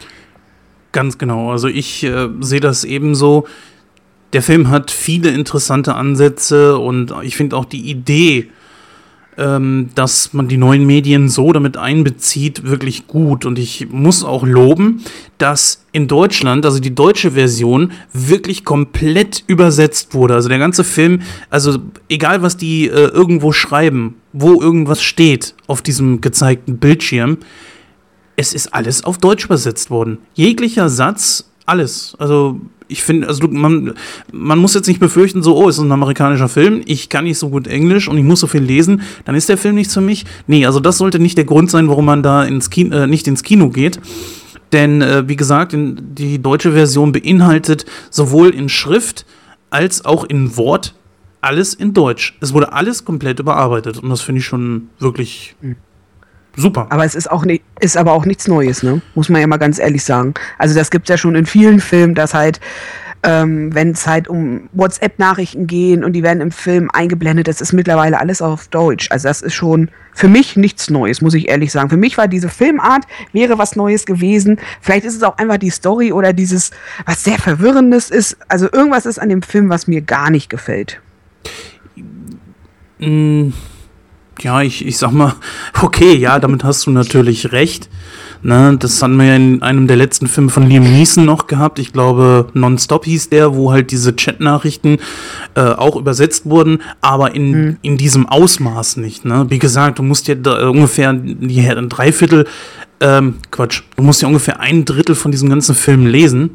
Ganz 0.92 1.18
genau. 1.18 1.50
Also 1.50 1.66
ich 1.66 2.04
äh, 2.04 2.28
sehe 2.40 2.60
das 2.60 2.84
ebenso. 2.84 3.48
Der 4.32 4.42
Film 4.42 4.70
hat 4.70 4.92
viele 4.92 5.30
interessante 5.30 5.94
Ansätze 5.94 6.78
und 6.78 7.12
ich 7.22 7.36
finde 7.36 7.56
auch 7.56 7.64
die 7.64 7.90
Idee, 7.90 8.50
ähm, 9.38 9.90
dass 9.94 10.32
man 10.32 10.48
die 10.48 10.56
neuen 10.56 10.86
Medien 10.86 11.28
so 11.28 11.52
damit 11.52 11.76
einbezieht, 11.76 12.64
wirklich 12.64 13.06
gut. 13.06 13.44
Und 13.44 13.58
ich 13.58 13.88
muss 13.90 14.24
auch 14.24 14.44
loben, 14.44 15.02
dass 15.38 15.84
in 15.92 16.08
Deutschland, 16.08 16.64
also 16.64 16.80
die 16.80 16.94
deutsche 16.94 17.32
Version, 17.32 17.92
wirklich 18.12 18.64
komplett 18.64 19.44
übersetzt 19.46 20.14
wurde. 20.14 20.34
Also 20.34 20.48
der 20.48 20.58
ganze 20.58 20.84
Film, 20.84 21.20
also 21.50 21.78
egal 22.08 22.42
was 22.42 22.56
die 22.56 22.86
äh, 22.86 23.08
irgendwo 23.08 23.52
schreiben, 23.52 24.14
wo 24.32 24.60
irgendwas 24.60 25.02
steht 25.02 25.54
auf 25.66 25.82
diesem 25.82 26.20
gezeigten 26.20 26.78
Bildschirm, 26.78 27.38
es 28.36 28.52
ist 28.52 28.74
alles 28.74 29.04
auf 29.04 29.18
Deutsch 29.18 29.46
übersetzt 29.46 29.90
worden. 29.90 30.18
Jeglicher 30.34 30.88
Satz, 30.88 31.50
alles. 31.64 32.14
Also 32.18 32.60
ich 32.88 33.02
finde, 33.02 33.28
also 33.28 33.46
man, 33.48 33.94
man 34.32 34.58
muss 34.58 34.74
jetzt 34.74 34.86
nicht 34.86 35.00
befürchten, 35.00 35.42
so, 35.42 35.56
oh, 35.56 35.68
es 35.68 35.78
ist 35.78 35.84
ein 35.84 35.92
amerikanischer 35.92 36.48
Film, 36.48 36.82
ich 36.86 37.08
kann 37.08 37.24
nicht 37.24 37.38
so 37.38 37.48
gut 37.48 37.66
Englisch 37.66 38.08
und 38.08 38.18
ich 38.18 38.24
muss 38.24 38.40
so 38.40 38.46
viel 38.46 38.62
lesen, 38.62 39.02
dann 39.24 39.34
ist 39.34 39.48
der 39.48 39.58
Film 39.58 39.74
nichts 39.74 39.94
für 39.94 40.00
mich. 40.00 40.24
Nee, 40.46 40.66
also 40.66 40.80
das 40.80 40.98
sollte 40.98 41.18
nicht 41.18 41.36
der 41.36 41.44
Grund 41.44 41.70
sein, 41.70 41.88
warum 41.88 42.04
man 42.04 42.22
da 42.22 42.44
ins 42.44 42.70
Kino, 42.70 42.96
äh, 42.96 43.06
nicht 43.06 43.26
ins 43.26 43.42
Kino 43.42 43.70
geht. 43.70 44.00
Denn, 44.72 45.02
äh, 45.02 45.28
wie 45.28 45.36
gesagt, 45.36 45.72
in, 45.72 46.14
die 46.14 46.40
deutsche 46.40 46.72
Version 46.72 47.12
beinhaltet 47.12 47.86
sowohl 48.10 48.50
in 48.50 48.68
Schrift 48.68 49.26
als 49.70 50.04
auch 50.04 50.24
in 50.24 50.56
Wort 50.56 50.94
alles 51.40 51.74
in 51.74 51.94
Deutsch. 51.94 52.36
Es 52.40 52.52
wurde 52.52 52.72
alles 52.72 53.04
komplett 53.04 53.38
überarbeitet 53.38 53.98
und 53.98 54.10
das 54.10 54.20
finde 54.20 54.40
ich 54.40 54.46
schon 54.46 54.88
wirklich 54.98 55.54
mhm. 55.60 55.76
Super. 56.56 56.86
Aber 56.88 57.04
es 57.04 57.14
ist 57.14 57.30
auch 57.30 57.44
nicht, 57.44 57.62
ist 57.80 57.96
aber 57.96 58.12
auch 58.12 58.24
nichts 58.24 58.48
Neues, 58.48 58.82
ne? 58.82 59.02
Muss 59.14 59.28
man 59.28 59.40
ja 59.40 59.46
mal 59.46 59.58
ganz 59.58 59.78
ehrlich 59.78 60.02
sagen. 60.02 60.34
Also 60.58 60.74
das 60.74 60.90
gibt 60.90 61.08
es 61.08 61.10
ja 61.10 61.18
schon 61.18 61.36
in 61.36 61.44
vielen 61.44 61.80
Filmen, 61.80 62.14
dass 62.14 62.32
halt, 62.32 62.60
ähm, 63.22 63.74
wenn 63.74 63.90
es 63.90 64.06
halt 64.06 64.26
um 64.26 64.70
WhatsApp-Nachrichten 64.72 65.66
gehen 65.66 66.02
und 66.02 66.14
die 66.14 66.22
werden 66.22 66.40
im 66.40 66.50
Film 66.50 66.90
eingeblendet, 66.92 67.46
das 67.46 67.60
ist 67.60 67.74
mittlerweile 67.74 68.18
alles 68.18 68.40
auf 68.40 68.68
Deutsch. 68.68 69.10
Also 69.10 69.28
das 69.28 69.42
ist 69.42 69.54
schon 69.54 69.90
für 70.14 70.28
mich 70.28 70.56
nichts 70.56 70.88
Neues, 70.88 71.20
muss 71.20 71.34
ich 71.34 71.48
ehrlich 71.48 71.70
sagen. 71.70 71.90
Für 71.90 71.98
mich 71.98 72.16
war 72.16 72.26
diese 72.26 72.48
Filmart, 72.48 73.04
wäre 73.32 73.58
was 73.58 73.76
Neues 73.76 74.06
gewesen. 74.06 74.58
Vielleicht 74.80 75.04
ist 75.04 75.14
es 75.14 75.22
auch 75.22 75.36
einfach 75.36 75.58
die 75.58 75.70
Story 75.70 76.10
oder 76.10 76.32
dieses, 76.32 76.70
was 77.04 77.22
sehr 77.22 77.38
Verwirrendes 77.38 78.08
ist. 78.08 78.38
Also 78.48 78.66
irgendwas 78.72 79.04
ist 79.04 79.18
an 79.18 79.28
dem 79.28 79.42
Film, 79.42 79.68
was 79.68 79.88
mir 79.88 80.00
gar 80.00 80.30
nicht 80.30 80.48
gefällt. 80.48 81.02
Mm 82.98 83.50
ja, 84.40 84.62
ich, 84.62 84.84
ich 84.86 84.98
sag 84.98 85.12
mal, 85.12 85.34
okay, 85.82 86.14
ja, 86.14 86.38
damit 86.38 86.64
hast 86.64 86.86
du 86.86 86.90
natürlich 86.90 87.52
recht. 87.52 87.88
Ne, 88.42 88.76
das 88.78 89.02
hatten 89.02 89.16
wir 89.16 89.26
ja 89.26 89.36
in 89.36 89.62
einem 89.62 89.86
der 89.86 89.96
letzten 89.96 90.26
Filme 90.26 90.50
von 90.50 90.68
Liam 90.68 90.84
Neeson 90.84 91.24
noch 91.24 91.46
gehabt. 91.46 91.78
Ich 91.78 91.92
glaube, 91.92 92.48
Nonstop 92.52 93.06
hieß 93.06 93.30
der, 93.30 93.56
wo 93.56 93.72
halt 93.72 93.90
diese 93.90 94.14
Chat-Nachrichten 94.14 94.98
äh, 95.54 95.62
auch 95.62 95.96
übersetzt 95.96 96.44
wurden, 96.44 96.80
aber 97.00 97.34
in, 97.34 97.50
mhm. 97.50 97.76
in 97.82 97.96
diesem 97.96 98.28
Ausmaß 98.28 98.98
nicht. 98.98 99.24
Ne? 99.24 99.46
Wie 99.48 99.58
gesagt, 99.58 99.98
du 99.98 100.02
musst 100.02 100.28
ja 100.28 100.34
da 100.34 100.68
ungefähr 100.68 101.14
die, 101.14 101.60
ein 101.60 101.88
Dreiviertel, 101.88 102.46
ähm, 103.00 103.36
Quatsch, 103.50 103.82
du 103.96 104.02
musst 104.02 104.22
ja 104.22 104.28
ungefähr 104.28 104.60
ein 104.60 104.84
Drittel 104.84 105.14
von 105.14 105.30
diesem 105.30 105.48
ganzen 105.48 105.74
Film 105.74 106.06
lesen 106.06 106.50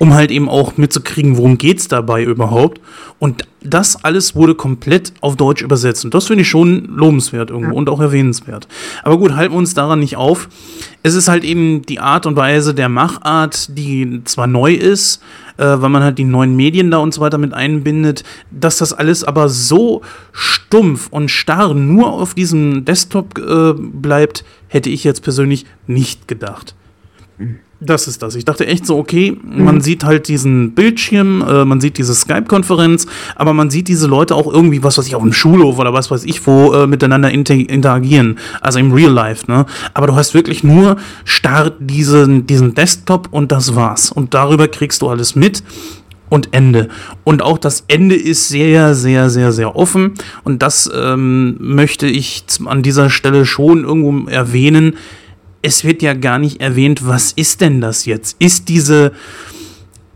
um 0.00 0.14
halt 0.14 0.30
eben 0.30 0.48
auch 0.48 0.78
mitzukriegen, 0.78 1.36
worum 1.36 1.58
geht's 1.58 1.86
dabei 1.86 2.24
überhaupt. 2.24 2.80
Und 3.18 3.44
das 3.62 4.02
alles 4.02 4.34
wurde 4.34 4.54
komplett 4.54 5.12
auf 5.20 5.36
Deutsch 5.36 5.60
übersetzt. 5.60 6.06
Und 6.06 6.14
das 6.14 6.26
finde 6.26 6.40
ich 6.40 6.48
schon 6.48 6.86
lobenswert 6.86 7.50
irgendwo 7.50 7.72
ja. 7.72 7.76
und 7.76 7.90
auch 7.90 8.00
erwähnenswert. 8.00 8.66
Aber 9.02 9.18
gut, 9.18 9.36
halten 9.36 9.52
wir 9.52 9.58
uns 9.58 9.74
daran 9.74 10.00
nicht 10.00 10.16
auf. 10.16 10.48
Es 11.02 11.14
ist 11.14 11.28
halt 11.28 11.44
eben 11.44 11.82
die 11.82 12.00
Art 12.00 12.24
und 12.24 12.34
Weise 12.34 12.74
der 12.74 12.88
Machart, 12.88 13.76
die 13.76 14.22
zwar 14.24 14.46
neu 14.46 14.72
ist, 14.72 15.22
äh, 15.58 15.64
weil 15.66 15.90
man 15.90 16.02
halt 16.02 16.16
die 16.16 16.24
neuen 16.24 16.56
Medien 16.56 16.90
da 16.90 16.96
und 16.96 17.12
so 17.12 17.20
weiter 17.20 17.36
mit 17.36 17.52
einbindet, 17.52 18.24
dass 18.50 18.78
das 18.78 18.94
alles 18.94 19.22
aber 19.22 19.50
so 19.50 20.00
stumpf 20.32 21.08
und 21.10 21.30
starr 21.30 21.74
nur 21.74 22.10
auf 22.10 22.32
diesem 22.32 22.86
Desktop 22.86 23.36
äh, 23.38 23.74
bleibt, 23.76 24.46
hätte 24.68 24.88
ich 24.88 25.04
jetzt 25.04 25.22
persönlich 25.22 25.66
nicht 25.86 26.26
gedacht. 26.26 26.74
Mhm. 27.36 27.58
Das 27.82 28.06
ist 28.06 28.22
das. 28.22 28.34
Ich 28.34 28.44
dachte 28.44 28.66
echt 28.66 28.84
so, 28.84 28.98
okay, 28.98 29.32
mhm. 29.32 29.64
man 29.64 29.80
sieht 29.80 30.04
halt 30.04 30.28
diesen 30.28 30.72
Bildschirm, 30.72 31.42
äh, 31.42 31.64
man 31.64 31.80
sieht 31.80 31.96
diese 31.96 32.14
Skype-Konferenz, 32.14 33.06
aber 33.36 33.54
man 33.54 33.70
sieht 33.70 33.88
diese 33.88 34.06
Leute 34.06 34.34
auch 34.34 34.52
irgendwie, 34.52 34.82
was 34.82 34.98
weiß 34.98 35.06
ich, 35.06 35.14
auf 35.14 35.22
dem 35.22 35.32
Schulhof 35.32 35.78
oder 35.78 35.94
was 35.94 36.10
weiß 36.10 36.24
ich, 36.24 36.46
wo 36.46 36.74
äh, 36.74 36.86
miteinander 36.86 37.30
inter 37.30 37.54
interagieren. 37.54 38.38
Also 38.60 38.78
im 38.78 38.92
Real 38.92 39.10
Life, 39.10 39.50
ne? 39.50 39.64
Aber 39.94 40.06
du 40.06 40.14
hast 40.14 40.34
wirklich 40.34 40.62
nur 40.62 40.96
Start 41.24 41.74
diesen, 41.80 42.46
diesen 42.46 42.74
Desktop 42.74 43.28
und 43.30 43.50
das 43.50 43.74
war's. 43.74 44.12
Und 44.12 44.34
darüber 44.34 44.68
kriegst 44.68 45.00
du 45.00 45.08
alles 45.08 45.34
mit 45.34 45.62
und 46.28 46.50
Ende. 46.52 46.88
Und 47.24 47.42
auch 47.42 47.56
das 47.56 47.84
Ende 47.88 48.14
ist 48.14 48.48
sehr, 48.48 48.94
sehr, 48.94 49.30
sehr, 49.30 49.52
sehr 49.52 49.74
offen. 49.74 50.12
Und 50.44 50.62
das 50.62 50.90
ähm, 50.94 51.56
möchte 51.58 52.06
ich 52.06 52.44
an 52.66 52.82
dieser 52.82 53.08
Stelle 53.08 53.46
schon 53.46 53.84
irgendwo 53.84 54.28
erwähnen 54.28 54.96
es 55.62 55.84
wird 55.84 56.02
ja 56.02 56.14
gar 56.14 56.38
nicht 56.38 56.60
erwähnt, 56.60 57.06
was 57.06 57.32
ist 57.32 57.60
denn 57.60 57.80
das 57.80 58.06
jetzt? 58.06 58.36
Ist 58.38 58.68
diese, 58.68 59.12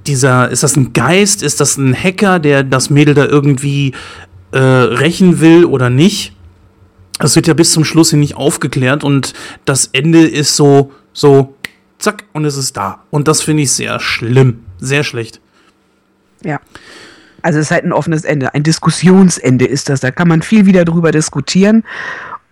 dieser, 0.06 0.50
ist 0.50 0.62
das 0.62 0.76
ein 0.76 0.92
Geist? 0.92 1.42
Ist 1.42 1.60
das 1.60 1.76
ein 1.76 1.94
Hacker, 1.94 2.38
der 2.38 2.64
das 2.64 2.90
Mädel 2.90 3.14
da 3.14 3.26
irgendwie 3.26 3.92
äh, 4.52 4.58
rächen 4.58 5.40
will 5.40 5.64
oder 5.64 5.90
nicht? 5.90 6.32
Das 7.18 7.36
wird 7.36 7.46
ja 7.46 7.54
bis 7.54 7.72
zum 7.72 7.84
Schluss 7.84 8.10
hin 8.10 8.20
nicht 8.20 8.36
aufgeklärt 8.36 9.04
und 9.04 9.34
das 9.64 9.88
Ende 9.92 10.26
ist 10.26 10.56
so, 10.56 10.92
so, 11.12 11.54
zack, 11.98 12.24
und 12.32 12.44
es 12.44 12.56
ist 12.56 12.76
da. 12.76 13.04
Und 13.10 13.28
das 13.28 13.42
finde 13.42 13.62
ich 13.62 13.72
sehr 13.72 14.00
schlimm, 14.00 14.64
sehr 14.78 15.04
schlecht. 15.04 15.40
Ja. 16.42 16.60
Also 17.42 17.58
es 17.58 17.66
ist 17.66 17.70
halt 17.70 17.84
ein 17.84 17.92
offenes 17.92 18.24
Ende, 18.24 18.54
ein 18.54 18.62
Diskussionsende 18.62 19.66
ist 19.66 19.90
das. 19.90 20.00
Da 20.00 20.10
kann 20.10 20.28
man 20.28 20.42
viel 20.42 20.66
wieder 20.66 20.84
drüber 20.84 21.10
diskutieren. 21.10 21.84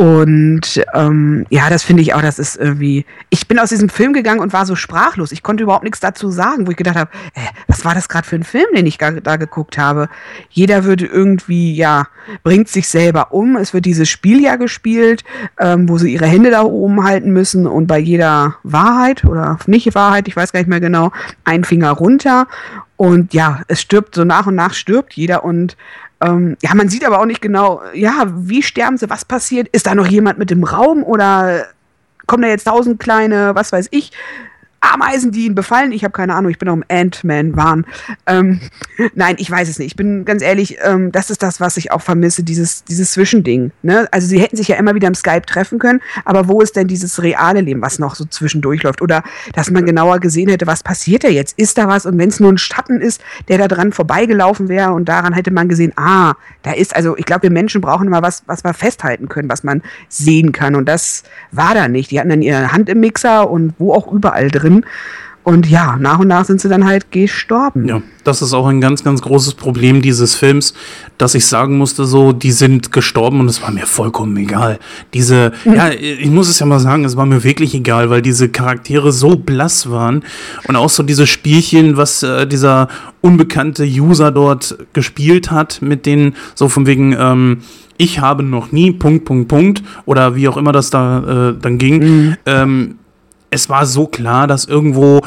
Und 0.02 0.84
ähm, 0.94 1.46
ja, 1.48 1.70
das 1.70 1.84
finde 1.84 2.02
ich 2.02 2.12
auch, 2.12 2.22
das 2.22 2.40
ist 2.40 2.56
irgendwie. 2.56 3.06
Ich 3.30 3.46
bin 3.46 3.60
aus 3.60 3.68
diesem 3.68 3.88
Film 3.88 4.12
gegangen 4.12 4.40
und 4.40 4.52
war 4.52 4.66
so 4.66 4.74
sprachlos. 4.74 5.30
Ich 5.30 5.44
konnte 5.44 5.62
überhaupt 5.62 5.84
nichts 5.84 6.00
dazu 6.00 6.32
sagen, 6.32 6.66
wo 6.66 6.72
ich 6.72 6.76
gedacht 6.76 6.96
habe, 6.96 7.10
äh, 7.34 7.40
was 7.68 7.84
war 7.84 7.94
das 7.94 8.08
gerade 8.08 8.26
für 8.26 8.34
ein 8.34 8.42
Film, 8.42 8.66
den 8.74 8.84
ich 8.84 8.98
da, 8.98 9.36
geguckt 9.36 9.78
habe? 9.78 10.08
Jeder 10.50 10.82
würde 10.82 11.06
irgendwie, 11.06 11.76
ja, 11.76 12.08
bringt 12.42 12.66
sich 12.66 12.88
selber 12.88 13.32
um. 13.32 13.54
Es 13.54 13.74
wird 13.74 13.84
dieses 13.84 14.08
Spiel 14.08 14.42
ja 14.42 14.56
gespielt, 14.56 15.22
ähm, 15.60 15.88
wo 15.88 15.98
sie 15.98 16.12
ihre 16.12 16.26
Hände 16.26 16.50
da 16.50 16.64
oben 16.64 17.04
halten 17.04 17.30
müssen 17.32 17.68
und 17.68 17.86
bei 17.86 18.00
jeder 18.00 18.56
Wahrheit 18.64 19.24
oder 19.24 19.60
nicht 19.68 19.94
Wahrheit, 19.94 20.26
ich 20.26 20.34
weiß 20.34 20.50
gar 20.50 20.58
nicht 20.58 20.68
mehr 20.68 20.80
genau, 20.80 21.12
ein 21.44 21.62
Finger 21.62 21.92
runter. 21.92 22.48
Und 22.96 23.34
ja, 23.34 23.60
es 23.68 23.80
stirbt 23.80 24.16
so 24.16 24.24
nach 24.24 24.48
und 24.48 24.56
nach 24.56 24.74
stirbt 24.74 25.12
jeder 25.12 25.44
und 25.44 25.76
ähm, 26.22 26.56
ja, 26.62 26.74
man 26.74 26.88
sieht 26.88 27.04
aber 27.04 27.20
auch 27.20 27.26
nicht 27.26 27.42
genau, 27.42 27.82
ja, 27.94 28.26
wie 28.34 28.62
sterben 28.62 28.96
sie, 28.96 29.10
was 29.10 29.24
passiert, 29.24 29.68
ist 29.68 29.86
da 29.86 29.94
noch 29.94 30.06
jemand 30.06 30.38
mit 30.38 30.50
im 30.50 30.64
Raum 30.64 31.02
oder 31.02 31.66
kommen 32.26 32.42
da 32.42 32.48
jetzt 32.48 32.64
tausend 32.64 33.00
kleine, 33.00 33.54
was 33.54 33.72
weiß 33.72 33.88
ich, 33.90 34.12
Ameisen, 34.82 35.30
die 35.30 35.46
ihn 35.46 35.54
befallen. 35.54 35.92
Ich 35.92 36.02
habe 36.04 36.12
keine 36.12 36.34
Ahnung, 36.34 36.50
ich 36.50 36.58
bin 36.58 36.68
auch 36.68 36.74
im 36.74 36.84
Ant-Man-Wahn. 36.88 37.86
Ähm, 38.26 38.60
nein, 39.14 39.36
ich 39.38 39.50
weiß 39.50 39.68
es 39.68 39.78
nicht. 39.78 39.92
Ich 39.92 39.96
bin 39.96 40.24
ganz 40.24 40.42
ehrlich, 40.42 40.76
ähm, 40.82 41.12
das 41.12 41.30
ist 41.30 41.42
das, 41.42 41.60
was 41.60 41.76
ich 41.76 41.92
auch 41.92 42.02
vermisse, 42.02 42.42
dieses, 42.42 42.82
dieses 42.84 43.12
Zwischending. 43.12 43.70
Ne? 43.82 44.08
Also 44.10 44.26
sie 44.26 44.40
hätten 44.40 44.56
sich 44.56 44.68
ja 44.68 44.76
immer 44.76 44.94
wieder 44.94 45.06
im 45.06 45.14
Skype 45.14 45.42
treffen 45.42 45.78
können, 45.78 46.00
aber 46.24 46.48
wo 46.48 46.60
ist 46.60 46.74
denn 46.74 46.88
dieses 46.88 47.22
reale 47.22 47.60
Leben, 47.60 47.80
was 47.80 48.00
noch 48.00 48.16
so 48.16 48.24
zwischendurch 48.24 48.82
läuft? 48.82 49.02
Oder 49.02 49.22
dass 49.54 49.70
man 49.70 49.86
genauer 49.86 50.18
gesehen 50.18 50.48
hätte, 50.48 50.66
was 50.66 50.82
passiert 50.82 51.22
da 51.22 51.28
jetzt? 51.28 51.58
Ist 51.58 51.78
da 51.78 51.86
was? 51.86 52.04
Und 52.04 52.18
wenn 52.18 52.28
es 52.28 52.40
nur 52.40 52.52
ein 52.52 52.58
Schatten 52.58 53.00
ist, 53.00 53.22
der 53.48 53.58
da 53.58 53.68
dran 53.68 53.92
vorbeigelaufen 53.92 54.68
wäre 54.68 54.92
und 54.92 55.08
daran 55.08 55.32
hätte 55.32 55.52
man 55.52 55.68
gesehen, 55.68 55.92
ah, 55.96 56.34
da 56.62 56.72
ist, 56.72 56.94
also 56.96 57.16
ich 57.16 57.24
glaube, 57.24 57.44
wir 57.44 57.50
Menschen 57.50 57.80
brauchen 57.80 58.08
immer 58.08 58.22
was, 58.22 58.42
was 58.46 58.64
wir 58.64 58.74
festhalten 58.74 59.28
können, 59.28 59.48
was 59.48 59.62
man 59.62 59.82
sehen 60.08 60.50
kann. 60.50 60.74
Und 60.74 60.88
das 60.88 61.22
war 61.52 61.74
da 61.74 61.86
nicht. 61.86 62.10
Die 62.10 62.18
hatten 62.18 62.30
dann 62.30 62.42
ihre 62.42 62.72
Hand 62.72 62.88
im 62.88 62.98
Mixer 63.00 63.48
und 63.48 63.74
wo 63.78 63.92
auch 63.92 64.12
überall 64.12 64.50
drin 64.50 64.71
drin. 64.72 64.86
Und 65.44 65.68
ja, 65.68 65.96
nach 65.96 66.20
und 66.20 66.28
nach 66.28 66.44
sind 66.44 66.60
sie 66.60 66.68
dann 66.68 66.86
halt 66.86 67.10
gestorben. 67.10 67.88
Ja, 67.88 68.00
das 68.22 68.42
ist 68.42 68.52
auch 68.52 68.68
ein 68.68 68.80
ganz, 68.80 69.02
ganz 69.02 69.22
großes 69.22 69.54
Problem 69.54 70.00
dieses 70.00 70.36
Films, 70.36 70.72
dass 71.18 71.34
ich 71.34 71.46
sagen 71.46 71.78
musste, 71.78 72.04
so, 72.04 72.32
die 72.32 72.52
sind 72.52 72.92
gestorben 72.92 73.40
und 73.40 73.48
es 73.48 73.60
war 73.60 73.72
mir 73.72 73.86
vollkommen 73.86 74.36
egal. 74.36 74.78
Diese, 75.14 75.50
mhm. 75.64 75.74
ja, 75.74 75.90
ich 75.90 76.30
muss 76.30 76.48
es 76.48 76.60
ja 76.60 76.66
mal 76.66 76.78
sagen, 76.78 77.04
es 77.04 77.16
war 77.16 77.26
mir 77.26 77.42
wirklich 77.42 77.74
egal, 77.74 78.08
weil 78.08 78.22
diese 78.22 78.50
Charaktere 78.50 79.10
so 79.10 79.34
blass 79.34 79.90
waren 79.90 80.22
und 80.68 80.76
auch 80.76 80.90
so 80.90 81.02
diese 81.02 81.26
Spielchen, 81.26 81.96
was 81.96 82.22
äh, 82.22 82.46
dieser 82.46 82.86
unbekannte 83.20 83.82
User 83.82 84.30
dort 84.30 84.78
gespielt 84.92 85.50
hat, 85.50 85.82
mit 85.82 86.06
denen, 86.06 86.36
so 86.54 86.68
von 86.68 86.86
wegen, 86.86 87.16
ähm, 87.18 87.62
ich 87.96 88.20
habe 88.20 88.44
noch 88.44 88.70
nie, 88.70 88.92
Punkt, 88.92 89.24
Punkt, 89.24 89.48
Punkt, 89.48 89.82
oder 90.06 90.36
wie 90.36 90.46
auch 90.48 90.56
immer 90.56 90.70
das 90.70 90.90
da 90.90 91.50
äh, 91.50 91.54
dann 91.60 91.78
ging, 91.78 91.98
mhm. 91.98 92.36
ähm, 92.46 92.94
es 93.52 93.68
war 93.68 93.84
so 93.84 94.06
klar, 94.06 94.46
dass 94.46 94.64
irgendwo 94.64 95.20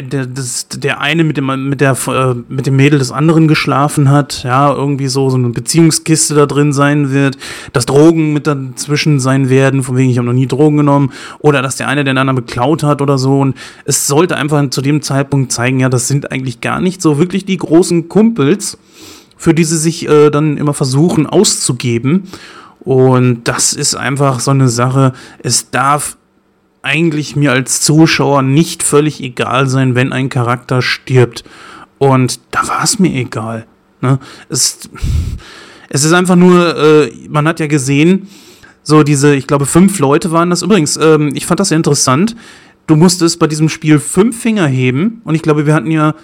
der, 0.00 0.26
das, 0.26 0.68
der 0.68 1.00
eine 1.00 1.24
mit 1.24 1.36
dem, 1.36 1.68
mit, 1.68 1.80
der, 1.80 1.96
äh, 2.06 2.34
mit 2.48 2.66
dem 2.66 2.76
Mädel 2.76 3.00
des 3.00 3.10
anderen 3.10 3.48
geschlafen 3.48 4.08
hat, 4.10 4.44
ja, 4.44 4.72
irgendwie 4.72 5.08
so, 5.08 5.28
so 5.28 5.36
eine 5.36 5.50
Beziehungskiste 5.50 6.34
da 6.34 6.46
drin 6.46 6.72
sein 6.72 7.10
wird, 7.10 7.36
dass 7.72 7.84
Drogen 7.84 8.32
mit 8.32 8.46
dazwischen 8.46 9.18
sein 9.18 9.50
werden, 9.50 9.82
von 9.82 9.96
wegen 9.96 10.08
ich 10.08 10.18
habe 10.18 10.26
noch 10.26 10.32
nie 10.32 10.46
Drogen 10.46 10.76
genommen, 10.76 11.12
oder 11.40 11.62
dass 11.62 11.76
der 11.76 11.88
eine 11.88 12.04
den 12.04 12.16
anderen 12.16 12.36
beklaut 12.36 12.84
hat 12.84 13.02
oder 13.02 13.18
so. 13.18 13.40
Und 13.40 13.56
es 13.84 14.06
sollte 14.06 14.36
einfach 14.36 14.70
zu 14.70 14.80
dem 14.80 15.02
Zeitpunkt 15.02 15.50
zeigen, 15.50 15.80
ja, 15.80 15.88
das 15.88 16.06
sind 16.06 16.30
eigentlich 16.30 16.60
gar 16.60 16.80
nicht 16.80 17.02
so 17.02 17.18
wirklich 17.18 17.44
die 17.44 17.56
großen 17.56 18.08
Kumpels, 18.08 18.78
für 19.36 19.52
die 19.52 19.64
sie 19.64 19.78
sich 19.78 20.08
äh, 20.08 20.30
dann 20.30 20.56
immer 20.58 20.74
versuchen 20.74 21.26
auszugeben. 21.26 22.28
Und 22.80 23.44
das 23.44 23.72
ist 23.72 23.96
einfach 23.96 24.38
so 24.38 24.52
eine 24.52 24.68
Sache. 24.68 25.12
Es 25.42 25.70
darf 25.70 26.16
eigentlich 26.84 27.34
mir 27.34 27.52
als 27.52 27.80
Zuschauer 27.80 28.42
nicht 28.42 28.82
völlig 28.82 29.22
egal 29.22 29.68
sein, 29.68 29.94
wenn 29.94 30.12
ein 30.12 30.28
Charakter 30.28 30.82
stirbt. 30.82 31.44
Und 31.98 32.40
da 32.50 32.66
war 32.68 32.84
es 32.84 32.98
mir 32.98 33.12
egal. 33.12 33.66
Ne? 34.00 34.18
Es, 34.48 34.88
es 35.88 36.04
ist 36.04 36.12
einfach 36.12 36.36
nur, 36.36 36.76
äh, 36.76 37.10
man 37.28 37.48
hat 37.48 37.60
ja 37.60 37.66
gesehen, 37.66 38.28
so 38.82 39.02
diese, 39.02 39.34
ich 39.34 39.46
glaube, 39.46 39.64
fünf 39.64 39.98
Leute 39.98 40.30
waren 40.30 40.50
das. 40.50 40.62
Übrigens, 40.62 40.96
ähm, 40.96 41.30
ich 41.34 41.46
fand 41.46 41.58
das 41.60 41.68
sehr 41.68 41.76
interessant. 41.76 42.36
Du 42.86 42.96
musstest 42.96 43.38
bei 43.38 43.46
diesem 43.46 43.70
Spiel 43.70 43.98
fünf 43.98 44.38
Finger 44.38 44.66
heben 44.66 45.22
und 45.24 45.34
ich 45.34 45.42
glaube, 45.42 45.66
wir 45.66 45.74
hatten 45.74 45.90
ja 45.90 46.14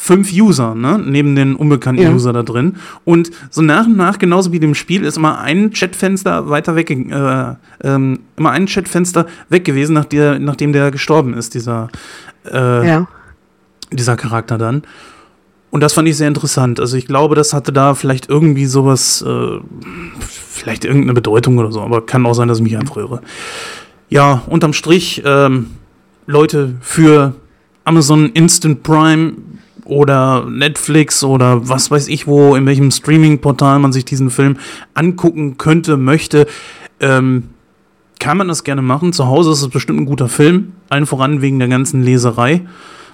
fünf 0.00 0.32
User, 0.32 0.76
ne, 0.76 0.96
neben 1.04 1.34
den 1.34 1.56
unbekannten 1.56 2.02
ja. 2.02 2.12
User 2.12 2.32
da 2.32 2.44
drin. 2.44 2.76
Und 3.04 3.32
so 3.50 3.62
nach 3.62 3.84
und 3.84 3.96
nach, 3.96 4.20
genauso 4.20 4.52
wie 4.52 4.60
dem 4.60 4.76
Spiel, 4.76 5.04
ist 5.04 5.16
immer 5.16 5.40
ein 5.40 5.72
Chatfenster 5.72 6.48
weiter 6.48 6.76
weg, 6.76 6.88
äh, 6.88 7.54
ähm, 7.82 8.20
immer 8.36 8.50
ein 8.52 8.66
Chatfenster 8.66 9.26
weg 9.48 9.64
gewesen, 9.64 9.94
nach 9.94 10.04
der, 10.04 10.38
nachdem 10.38 10.72
der 10.72 10.92
gestorben 10.92 11.34
ist, 11.34 11.54
dieser, 11.54 11.88
äh, 12.50 12.88
ja. 12.88 13.08
dieser 13.90 14.16
Charakter 14.16 14.56
dann. 14.56 14.82
Und 15.70 15.82
das 15.82 15.94
fand 15.94 16.06
ich 16.08 16.16
sehr 16.16 16.28
interessant. 16.28 16.78
Also 16.78 16.96
ich 16.96 17.08
glaube, 17.08 17.34
das 17.34 17.52
hatte 17.52 17.72
da 17.72 17.94
vielleicht 17.94 18.28
irgendwie 18.28 18.66
sowas, 18.66 19.20
äh, 19.26 19.58
vielleicht 20.20 20.84
irgendeine 20.84 21.14
Bedeutung 21.14 21.58
oder 21.58 21.72
so, 21.72 21.82
aber 21.82 22.06
kann 22.06 22.24
auch 22.24 22.34
sein, 22.34 22.46
dass 22.46 22.58
ich 22.58 22.64
mich 22.64 22.78
einfach 22.78 22.96
irre. 22.98 23.20
Ja, 24.08 24.42
unterm 24.46 24.72
Strich, 24.72 25.22
ähm, 25.26 25.70
Leute, 26.26 26.76
für 26.80 27.34
Amazon 27.84 28.30
Instant 28.30 28.84
Prime 28.84 29.32
oder 29.88 30.46
Netflix 30.48 31.24
oder 31.24 31.68
was 31.68 31.90
weiß 31.90 32.08
ich 32.08 32.26
wo, 32.26 32.54
in 32.54 32.66
welchem 32.66 32.90
Streaming-Portal 32.90 33.78
man 33.78 33.92
sich 33.92 34.04
diesen 34.04 34.30
Film 34.30 34.56
angucken 34.94 35.58
könnte, 35.58 35.96
möchte, 35.96 36.46
ähm, 37.00 37.44
kann 38.20 38.36
man 38.36 38.48
das 38.48 38.64
gerne 38.64 38.82
machen. 38.82 39.12
Zu 39.12 39.26
Hause 39.26 39.52
ist 39.52 39.62
es 39.62 39.68
bestimmt 39.68 40.00
ein 40.00 40.06
guter 40.06 40.28
Film, 40.28 40.72
allen 40.88 41.06
voran 41.06 41.40
wegen 41.40 41.58
der 41.58 41.68
ganzen 41.68 42.02
Leserei. 42.02 42.62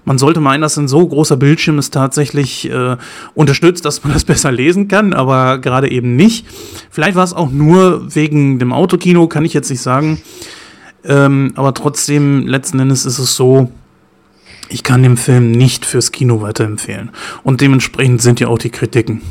Man 0.04 0.18
sollte 0.18 0.40
meinen, 0.40 0.60
dass 0.60 0.76
ein 0.76 0.88
so 0.88 1.06
großer 1.06 1.36
Bildschirm 1.36 1.78
es 1.78 1.90
tatsächlich 1.90 2.68
äh, 2.70 2.96
unterstützt, 3.34 3.84
dass 3.84 4.02
man 4.04 4.12
das 4.14 4.24
besser 4.24 4.52
lesen 4.52 4.88
kann, 4.88 5.12
aber 5.12 5.58
gerade 5.58 5.90
eben 5.90 6.16
nicht. 6.16 6.46
Vielleicht 6.90 7.16
war 7.16 7.24
es 7.24 7.32
auch 7.32 7.50
nur 7.50 8.14
wegen 8.14 8.58
dem 8.58 8.72
Autokino, 8.72 9.28
kann 9.28 9.44
ich 9.44 9.54
jetzt 9.54 9.70
nicht 9.70 9.80
sagen. 9.80 10.20
Ähm, 11.04 11.52
aber 11.54 11.74
trotzdem, 11.74 12.46
letzten 12.46 12.80
Endes 12.80 13.04
ist 13.04 13.18
es 13.18 13.36
so, 13.36 13.70
ich 14.74 14.82
kann 14.82 15.04
den 15.04 15.16
Film 15.16 15.52
nicht 15.52 15.86
fürs 15.86 16.10
Kino 16.10 16.42
weiterempfehlen. 16.42 17.10
Und 17.44 17.60
dementsprechend 17.60 18.20
sind 18.20 18.40
ja 18.40 18.48
auch 18.48 18.58
die 18.58 18.70
Kritiken. 18.70 19.22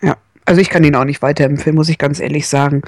Ja, 0.00 0.16
also 0.46 0.62
ich 0.62 0.70
kann 0.70 0.82
ihn 0.84 0.96
auch 0.96 1.04
nicht 1.04 1.20
weiterempfehlen, 1.20 1.76
muss 1.76 1.90
ich 1.90 1.98
ganz 1.98 2.18
ehrlich 2.18 2.48
sagen. 2.48 2.80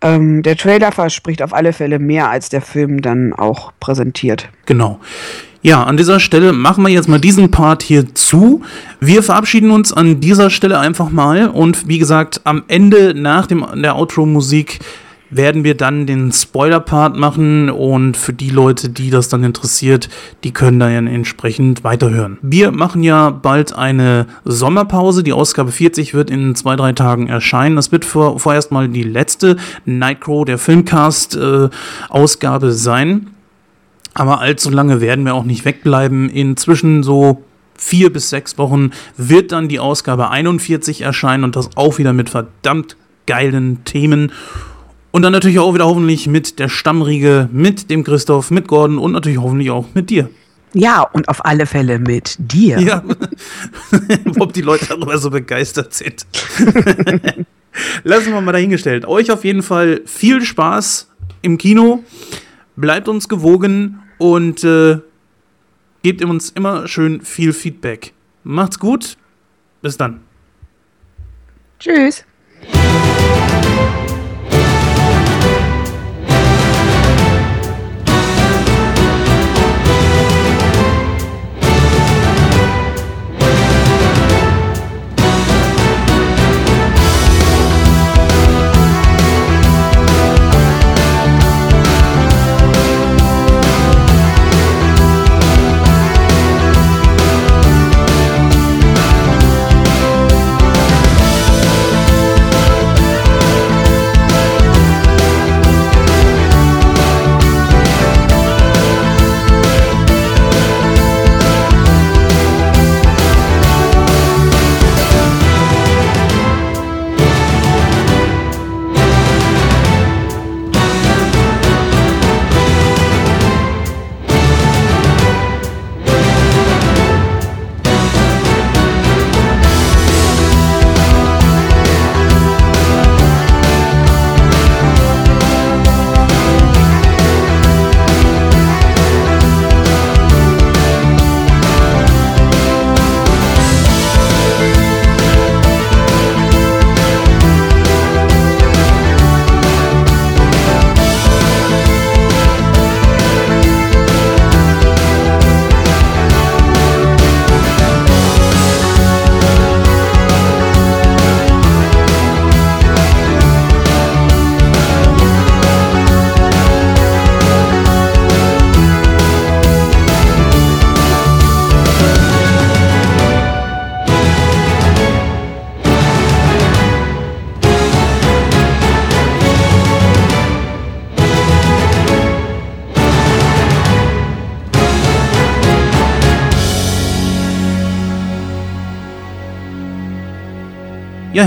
Ähm, 0.00 0.42
der 0.42 0.56
Trailer 0.56 0.90
verspricht 0.90 1.40
auf 1.40 1.54
alle 1.54 1.72
Fälle 1.72 2.00
mehr, 2.00 2.28
als 2.28 2.48
der 2.48 2.62
Film 2.62 3.00
dann 3.00 3.32
auch 3.32 3.72
präsentiert. 3.78 4.48
Genau. 4.66 4.98
Ja, 5.62 5.84
an 5.84 5.96
dieser 5.96 6.18
Stelle 6.18 6.52
machen 6.52 6.84
wir 6.84 6.90
jetzt 6.90 7.08
mal 7.08 7.20
diesen 7.20 7.52
Part 7.52 7.82
hier 7.82 8.14
zu. 8.16 8.62
Wir 8.98 9.22
verabschieden 9.22 9.70
uns 9.70 9.92
an 9.92 10.20
dieser 10.20 10.50
Stelle 10.50 10.80
einfach 10.80 11.10
mal 11.10 11.48
und 11.48 11.86
wie 11.86 11.98
gesagt, 11.98 12.40
am 12.42 12.64
Ende 12.66 13.14
nach 13.14 13.46
dem, 13.46 13.64
der 13.80 13.94
Outro-Musik 13.94 14.80
werden 15.30 15.64
wir 15.64 15.76
dann 15.76 16.06
den 16.06 16.32
Spoiler-Part 16.32 17.16
machen 17.16 17.70
und 17.70 18.16
für 18.16 18.32
die 18.32 18.50
Leute, 18.50 18.88
die 18.88 19.10
das 19.10 19.28
dann 19.28 19.44
interessiert, 19.44 20.08
die 20.44 20.52
können 20.52 20.80
dann 20.80 21.06
entsprechend 21.06 21.84
weiterhören. 21.84 22.38
Wir 22.42 22.70
machen 22.70 23.02
ja 23.02 23.30
bald 23.30 23.74
eine 23.74 24.26
Sommerpause. 24.44 25.22
Die 25.22 25.32
Ausgabe 25.32 25.72
40 25.72 26.14
wird 26.14 26.30
in 26.30 26.54
zwei, 26.54 26.76
drei 26.76 26.92
Tagen 26.92 27.28
erscheinen. 27.28 27.76
Das 27.76 27.92
wird 27.92 28.04
vor, 28.04 28.40
vorerst 28.40 28.72
mal 28.72 28.88
die 28.88 29.02
letzte 29.02 29.56
Nightcrow, 29.84 30.44
der 30.44 30.58
Filmcast-Ausgabe 30.58 32.68
äh, 32.68 32.72
sein. 32.72 33.28
Aber 34.14 34.40
allzu 34.40 34.70
lange 34.70 35.00
werden 35.00 35.24
wir 35.24 35.34
auch 35.34 35.44
nicht 35.44 35.64
wegbleiben. 35.64 36.30
Inzwischen 36.30 37.02
so 37.02 37.42
vier 37.76 38.12
bis 38.12 38.30
sechs 38.30 38.58
Wochen 38.58 38.90
wird 39.16 39.52
dann 39.52 39.68
die 39.68 39.78
Ausgabe 39.78 40.30
41 40.30 41.02
erscheinen 41.02 41.44
und 41.44 41.56
das 41.56 41.70
auch 41.76 41.98
wieder 41.98 42.12
mit 42.12 42.28
verdammt 42.28 42.96
geilen 43.26 43.84
Themen. 43.84 44.32
Und 45.18 45.22
dann 45.22 45.32
natürlich 45.32 45.58
auch 45.58 45.74
wieder 45.74 45.86
hoffentlich 45.86 46.28
mit 46.28 46.60
der 46.60 46.68
Stammriege, 46.68 47.48
mit 47.50 47.90
dem 47.90 48.04
Christoph, 48.04 48.52
mit 48.52 48.68
Gordon 48.68 48.98
und 48.98 49.10
natürlich 49.10 49.38
hoffentlich 49.38 49.68
auch 49.68 49.86
mit 49.92 50.10
dir. 50.10 50.30
Ja, 50.74 51.02
und 51.02 51.28
auf 51.28 51.44
alle 51.44 51.66
Fälle 51.66 51.98
mit 51.98 52.36
dir. 52.38 52.78
Ja, 52.78 53.02
ob 54.38 54.52
die 54.52 54.60
Leute 54.60 54.86
darüber 54.86 55.18
so 55.18 55.30
begeistert 55.30 55.92
sind. 55.92 56.24
Lassen 58.04 58.32
wir 58.32 58.40
mal 58.40 58.52
dahingestellt. 58.52 59.06
Euch 59.06 59.32
auf 59.32 59.44
jeden 59.44 59.64
Fall 59.64 60.02
viel 60.06 60.40
Spaß 60.40 61.10
im 61.42 61.58
Kino. 61.58 62.04
Bleibt 62.76 63.08
uns 63.08 63.28
gewogen 63.28 63.98
und 64.18 64.62
äh, 64.62 64.98
gebt 66.04 66.22
uns 66.22 66.50
immer 66.50 66.86
schön 66.86 67.22
viel 67.22 67.52
Feedback. 67.52 68.12
Macht's 68.44 68.78
gut. 68.78 69.16
Bis 69.82 69.96
dann. 69.96 70.20
Tschüss. 71.80 72.24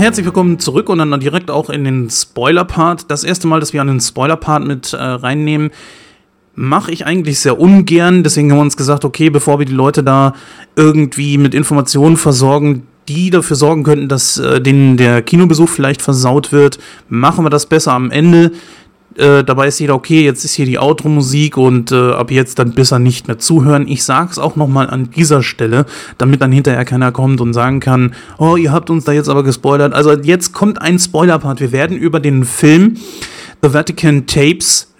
Herzlich 0.02 0.26
willkommen 0.26 0.58
zurück 0.58 0.88
und 0.88 0.98
dann 0.98 1.20
direkt 1.20 1.48
auch 1.48 1.70
in 1.70 1.84
den 1.84 2.10
Spoiler-Part. 2.10 3.08
Das 3.08 3.22
erste 3.22 3.46
Mal, 3.46 3.60
dass 3.60 3.72
wir 3.72 3.80
einen 3.80 4.00
Spoiler-Part 4.00 4.66
mit 4.66 4.92
äh, 4.94 4.96
reinnehmen, 4.96 5.70
mache 6.56 6.90
ich 6.90 7.06
eigentlich 7.06 7.38
sehr 7.38 7.60
ungern. 7.60 8.24
Deswegen 8.24 8.50
haben 8.50 8.58
wir 8.58 8.62
uns 8.62 8.76
gesagt, 8.76 9.04
okay, 9.04 9.30
bevor 9.30 9.60
wir 9.60 9.64
die 9.64 9.72
Leute 9.72 10.02
da 10.02 10.34
irgendwie 10.74 11.38
mit 11.38 11.54
Informationen 11.54 12.16
versorgen, 12.16 12.84
die 13.06 13.30
dafür 13.30 13.54
sorgen 13.54 13.84
könnten, 13.84 14.08
dass 14.08 14.38
äh, 14.38 14.60
denen 14.60 14.96
der 14.96 15.22
Kinobesuch 15.22 15.68
vielleicht 15.68 16.02
versaut 16.02 16.50
wird, 16.50 16.80
machen 17.08 17.44
wir 17.44 17.50
das 17.50 17.66
besser 17.66 17.92
am 17.92 18.10
Ende. 18.10 18.50
Äh, 19.16 19.44
dabei 19.44 19.68
ist 19.68 19.78
jeder 19.78 19.94
okay, 19.94 20.24
jetzt 20.24 20.44
ist 20.44 20.54
hier 20.54 20.66
die 20.66 20.78
Outro-Musik 20.78 21.56
und 21.56 21.92
äh, 21.92 22.12
ab 22.12 22.30
jetzt 22.30 22.58
dann 22.58 22.72
besser 22.72 22.98
nicht 22.98 23.28
mehr 23.28 23.38
zuhören. 23.38 23.86
Ich 23.88 24.04
sag's 24.04 24.38
auch 24.38 24.56
nochmal 24.56 24.88
an 24.88 25.10
dieser 25.10 25.42
Stelle, 25.42 25.86
damit 26.18 26.40
dann 26.40 26.52
hinterher 26.52 26.84
keiner 26.84 27.12
kommt 27.12 27.40
und 27.40 27.52
sagen 27.52 27.80
kann, 27.80 28.14
oh, 28.38 28.56
ihr 28.56 28.72
habt 28.72 28.90
uns 28.90 29.04
da 29.04 29.12
jetzt 29.12 29.28
aber 29.28 29.42
gespoilert. 29.42 29.92
Also 29.92 30.12
jetzt 30.12 30.52
kommt 30.52 30.80
ein 30.80 30.98
Spoiler-Part. 30.98 31.60
Wir 31.60 31.72
werden 31.72 31.96
über 31.96 32.20
den 32.20 32.44
Film 32.44 32.96
The 33.62 33.74
Vatican 33.74 34.26
Tapes 34.26 34.92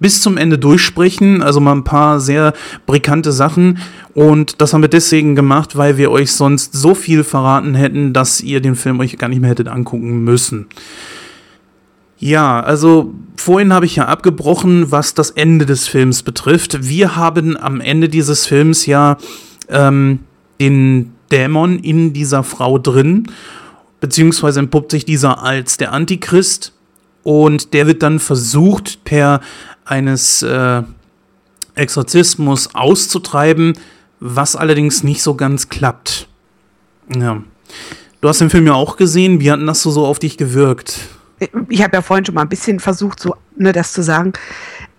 bis 0.00 0.20
zum 0.20 0.36
Ende 0.36 0.58
durchsprechen, 0.58 1.42
also 1.42 1.60
mal 1.60 1.72
ein 1.72 1.84
paar 1.84 2.20
sehr 2.20 2.52
brisante 2.84 3.32
Sachen. 3.32 3.78
Und 4.12 4.60
das 4.60 4.74
haben 4.74 4.82
wir 4.82 4.88
deswegen 4.88 5.34
gemacht, 5.34 5.76
weil 5.76 5.96
wir 5.96 6.10
euch 6.10 6.32
sonst 6.32 6.74
so 6.74 6.94
viel 6.94 7.24
verraten 7.24 7.74
hätten, 7.74 8.12
dass 8.12 8.40
ihr 8.40 8.60
den 8.60 8.74
Film 8.74 9.00
euch 9.00 9.16
gar 9.16 9.28
nicht 9.28 9.40
mehr 9.40 9.50
hättet 9.50 9.68
angucken 9.68 10.22
müssen. 10.22 10.66
Ja, 12.18 12.60
also 12.60 13.12
vorhin 13.36 13.72
habe 13.72 13.86
ich 13.86 13.96
ja 13.96 14.06
abgebrochen, 14.06 14.90
was 14.90 15.14
das 15.14 15.30
Ende 15.30 15.66
des 15.66 15.88
Films 15.88 16.22
betrifft. 16.22 16.88
Wir 16.88 17.16
haben 17.16 17.56
am 17.56 17.80
Ende 17.80 18.08
dieses 18.08 18.46
Films 18.46 18.86
ja 18.86 19.18
ähm, 19.68 20.20
den 20.60 21.12
Dämon 21.30 21.78
in 21.78 22.12
dieser 22.12 22.44
Frau 22.44 22.78
drin, 22.78 23.26
beziehungsweise 24.00 24.60
entpuppt 24.60 24.92
sich 24.92 25.04
dieser 25.04 25.42
als 25.42 25.76
der 25.76 25.92
Antichrist 25.92 26.72
und 27.22 27.72
der 27.72 27.86
wird 27.86 28.02
dann 28.02 28.20
versucht, 28.20 29.04
per 29.04 29.40
eines 29.84 30.42
äh, 30.42 30.82
Exorzismus 31.74 32.74
auszutreiben, 32.74 33.74
was 34.20 34.56
allerdings 34.56 35.02
nicht 35.02 35.22
so 35.22 35.34
ganz 35.34 35.68
klappt. 35.68 36.28
Ja. 37.14 37.42
Du 38.20 38.28
hast 38.28 38.40
den 38.40 38.50
Film 38.50 38.66
ja 38.66 38.74
auch 38.74 38.96
gesehen. 38.96 39.40
Wie 39.40 39.50
hat 39.50 39.60
das 39.66 39.82
so, 39.82 39.90
so 39.90 40.06
auf 40.06 40.18
dich 40.18 40.38
gewirkt? 40.38 41.00
Ich 41.68 41.82
habe 41.82 41.96
ja 41.96 42.02
vorhin 42.02 42.24
schon 42.24 42.34
mal 42.34 42.42
ein 42.42 42.48
bisschen 42.48 42.80
versucht, 42.80 43.20
so 43.20 43.34
ne, 43.56 43.72
das 43.72 43.92
zu 43.92 44.02
sagen. 44.02 44.32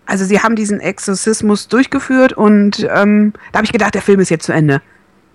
Also 0.05 0.25
sie 0.25 0.39
haben 0.39 0.55
diesen 0.55 0.79
Exorzismus 0.79 1.67
durchgeführt 1.67 2.33
und 2.33 2.87
ähm, 2.93 3.33
da 3.51 3.57
habe 3.57 3.65
ich 3.65 3.71
gedacht, 3.71 3.95
der 3.95 4.01
Film 4.01 4.19
ist 4.19 4.29
jetzt 4.29 4.45
zu 4.45 4.51
Ende. 4.51 4.81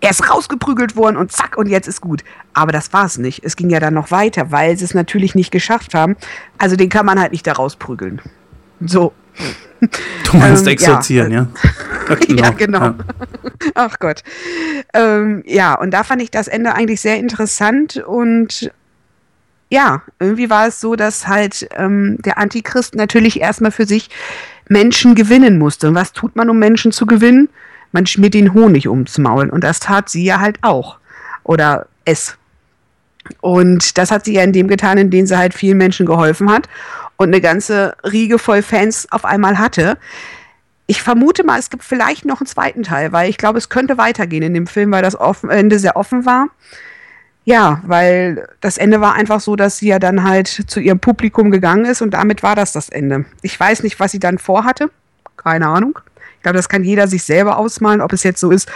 Er 0.01 0.11
ist 0.11 0.31
rausgeprügelt 0.31 0.97
worden 0.97 1.17
und 1.17 1.31
zack, 1.31 1.59
und 1.59 1.69
jetzt 1.69 1.87
ist 1.87 2.01
gut. 2.01 2.25
Aber 2.55 2.73
das 2.73 2.93
war 2.93 3.05
es 3.05 3.19
nicht. 3.19 3.45
Es 3.45 3.57
ging 3.57 3.69
ja 3.69 3.81
dann 3.81 3.95
noch 3.95 4.11
weiter, 4.11 4.51
weil 4.51 4.79
sie 4.79 4.85
es 4.85 4.95
natürlich 4.95 5.35
nicht 5.35 5.51
geschafft 5.51 5.95
haben. 5.95 6.17
Also 6.57 6.77
den 6.77 6.89
kann 6.89 7.05
man 7.05 7.21
halt 7.21 7.33
nicht 7.33 7.47
da 7.47 7.53
rausprügeln. 7.53 8.23
So. 8.81 9.13
Du 10.25 10.37
meinst 10.37 10.67
ähm, 10.67 10.73
exorzieren, 10.73 11.33
ja. 11.33 11.47
Ja, 12.09 12.17
genau. 12.17 12.43
ja, 12.43 12.51
genau. 12.51 12.81
Ja. 12.81 12.95
Ach 13.75 13.99
Gott. 14.01 14.25
Ähm, 14.95 15.45
ja, 15.47 15.75
und 15.75 15.93
da 15.93 16.03
fand 16.03 16.21
ich 16.23 16.33
das 16.33 16.49
Ende 16.49 16.75
eigentlich 16.75 17.01
sehr 17.01 17.19
interessant 17.19 17.99
und 17.99 18.73
ja, 19.71 20.03
irgendwie 20.19 20.51
war 20.51 20.67
es 20.67 20.81
so, 20.81 20.97
dass 20.97 21.29
halt 21.29 21.69
ähm, 21.77 22.19
der 22.21 22.39
Antichrist 22.39 22.97
natürlich 22.97 23.41
erstmal 23.41 23.71
für 23.71 23.87
sich 23.87 24.11
Menschen 24.69 25.15
gewinnen 25.15 25.59
musste. 25.59 25.89
Und 25.89 25.95
was 25.95 26.13
tut 26.13 26.35
man, 26.37 26.51
um 26.51 26.59
Menschen 26.59 26.93
zu 26.93 27.07
gewinnen? 27.07 27.49
Man 27.93 28.07
schmiert 28.07 28.35
den 28.35 28.53
Honig 28.53 28.89
ums 28.89 29.17
Maul. 29.19 29.49
Und 29.49 29.63
das 29.63 29.81
tat 29.81 30.09
sie 30.09 30.25
ja 30.25 30.41
halt 30.41 30.59
auch. 30.63 30.99
Oder 31.45 31.87
es. 32.05 32.37
Und 33.41 33.97
das 33.97 34.11
hat 34.11 34.25
sie 34.25 34.35
ja 34.35 34.43
in 34.43 34.53
dem 34.53 34.67
getan, 34.67 34.99
in 34.99 35.11
dem 35.11 35.27
sie 35.27 35.39
halt 35.39 35.55
vielen 35.55 35.79
Menschen 35.79 36.05
geholfen 36.05 36.51
hat 36.51 36.69
und 37.17 37.29
eine 37.29 37.41
ganze 37.41 37.95
Riege 38.03 38.39
voll 38.39 38.63
Fans 38.63 39.07
auf 39.13 39.25
einmal 39.25 39.59
hatte. 39.59 39.99
Ich 40.87 41.03
vermute 41.03 41.45
mal, 41.45 41.61
es 41.61 41.71
gibt 41.71 41.85
vielleicht 41.85 42.25
noch 42.25 42.41
einen 42.41 42.49
zweiten 42.49 42.83
Teil, 42.83 43.13
weil 43.13 43.31
ich 43.31 43.39
glaube, 43.39 43.59
es 43.59 43.69
könnte 43.69 43.99
weitergehen 43.99 44.43
in 44.43 44.55
dem 44.55 44.67
Film, 44.67 44.91
weil 44.91 45.03
das 45.03 45.17
Ende 45.49 45.79
sehr 45.79 45.97
offen 45.97 46.27
war. 46.27 46.49
Ja, 47.45 47.83
weil 47.87 48.49
das 48.61 48.79
Ende 48.79 49.01
war 49.01 49.15
einfach 49.15 49.41
so, 49.41 49.57
dass 49.57 49.79
sie 49.79 49.89
ja 49.89 49.99
dann 49.99 50.25
halt 50.25 50.49
zu 50.49 50.79
ihrem 50.79 51.01
Publikum 51.01 51.51
gegangen 51.51 51.87
ist 51.87 52.03
und 52.03 52.11
damit 52.13 52.43
war 52.43 52.55
das 52.55 52.73
das 52.73 52.89
Ende. 52.89 53.25
Ich 53.43 53.59
weiß 53.59 53.83
nicht, 53.83 53.99
was 53.99 54.13
sie 54.13 54.19
dann 54.19 54.39
vorhatte. 54.39 54.91
Keine 55.37 55.69
Ahnung. 55.69 55.99
Ich 56.37 56.43
glaube, 56.43 56.57
das 56.57 56.69
kann 56.69 56.85
jeder 56.85 57.07
sich 57.07 57.23
selber 57.23 57.59
ausmalen, 57.59 58.01
ob 58.01 58.13
es 58.13 58.23
jetzt 58.23 58.41
so 58.41 58.51
ist, 58.51 58.67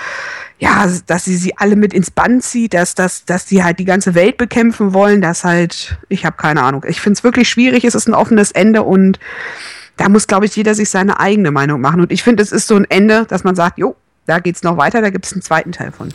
ja, 0.59 0.87
dass 1.07 1.25
sie 1.25 1.37
sie 1.37 1.57
alle 1.57 1.77
mit 1.77 1.95
ins 1.95 2.11
Band 2.11 2.43
zieht, 2.43 2.75
dass, 2.75 2.95
dass, 2.95 3.25
dass 3.25 3.49
sie 3.49 3.65
halt 3.65 3.79
die 3.79 3.85
ganze 3.85 4.15
Welt 4.15 4.37
bekämpfen 4.37 4.93
wollen, 4.93 5.21
dass 5.21 5.45
halt, 5.45 5.97
ich 6.09 6.25
habe 6.25 6.37
keine 6.37 6.63
Ahnung. 6.63 6.85
Ich 6.87 7.01
finde 7.01 7.19
es 7.19 7.25
wirklich 7.25 7.49
schwierig, 7.49 7.85
es 7.85 7.95
ist 7.95 8.07
ein 8.07 8.15
offenes 8.15 8.53
Ende 8.53 8.83
und 8.83 9.19
da 9.97 10.09
muss, 10.09 10.27
glaube 10.27 10.47
ich, 10.47 10.57
jeder 10.57 10.75
sich 10.75 10.91
seine 10.91 11.21
eigene 11.21 11.51
Meinung 11.51 11.81
machen. 11.81 12.01
Und 12.01 12.13
ich 12.13 12.23
finde, 12.23 12.43
es 12.43 12.53
ist 12.53 12.67
so 12.67 12.77
ein 12.77 12.85
Ende, 12.89 13.25
dass 13.27 13.45
man 13.45 13.55
sagt, 13.55 13.79
jo, 13.79 13.97
da 14.27 14.41
geht's 14.41 14.63
noch 14.63 14.77
weiter, 14.77 15.01
da 15.01 15.11
gibt 15.11 15.27
es 15.27 15.33
einen 15.33 15.43
zweiten 15.43 15.73
Teil 15.73 15.93
von. 15.93 16.11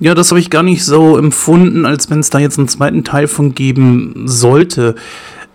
Ja, 0.00 0.14
das 0.14 0.30
habe 0.30 0.40
ich 0.40 0.50
gar 0.50 0.62
nicht 0.62 0.84
so 0.84 1.16
empfunden, 1.16 1.86
als 1.86 2.10
wenn 2.10 2.20
es 2.20 2.30
da 2.30 2.38
jetzt 2.38 2.58
einen 2.58 2.68
zweiten 2.68 3.04
Teil 3.04 3.28
von 3.28 3.54
geben 3.54 4.24
sollte. 4.26 4.96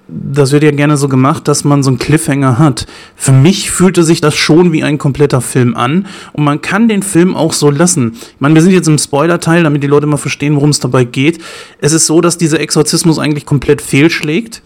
Das 0.08 0.54
wird 0.54 0.64
ja 0.64 0.72
gerne 0.72 0.96
so 0.96 1.10
gemacht, 1.10 1.50
dass 1.50 1.66
man 1.66 1.84
so 1.84 1.90
einen 1.90 2.00
Cliffhanger 2.00 2.58
hat. 2.58 2.88
Für 3.18 3.34
mich 3.34 3.72
fühlte 3.72 4.04
sich 4.04 4.22
das 4.22 4.36
schon 4.36 4.72
wie 4.72 4.84
ein 4.84 4.98
kompletter 4.98 5.42
Film 5.42 5.76
an 5.76 6.08
und 6.32 6.46
man 6.46 6.62
kann 6.62 6.88
den 6.88 7.04
Film 7.04 7.36
auch 7.36 7.52
so 7.52 7.70
lassen. 7.70 8.14
Ich 8.14 8.40
meine, 8.40 8.56
wir 8.56 8.62
sind 8.62 8.72
jetzt 8.72 8.88
im 8.88 8.98
Spoiler-Teil, 8.98 9.64
damit 9.64 9.84
die 9.84 9.88
Leute 9.88 10.08
mal 10.08 10.16
verstehen, 10.16 10.56
worum 10.56 10.70
es 10.70 10.80
dabei 10.80 11.04
geht. 11.04 11.44
Es 11.82 11.92
ist 11.92 12.06
so, 12.06 12.22
dass 12.22 12.38
dieser 12.38 12.62
Exorzismus 12.62 13.20
eigentlich 13.20 13.46
komplett 13.46 13.82
fehlschlägt. 13.82 14.62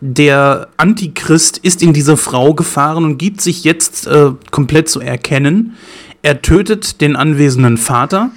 Der 0.00 0.68
Antichrist 0.76 1.58
ist 1.58 1.82
in 1.82 1.92
diese 1.92 2.16
Frau 2.16 2.54
gefahren 2.54 3.04
und 3.04 3.18
gibt 3.18 3.40
sich 3.40 3.64
jetzt 3.64 4.06
äh, 4.06 4.30
komplett 4.52 4.88
zu 4.88 5.00
erkennen. 5.00 5.74
Er 6.22 6.40
tötet 6.40 7.00
den 7.00 7.16
anwesenden 7.16 7.78
Vater 7.78 8.30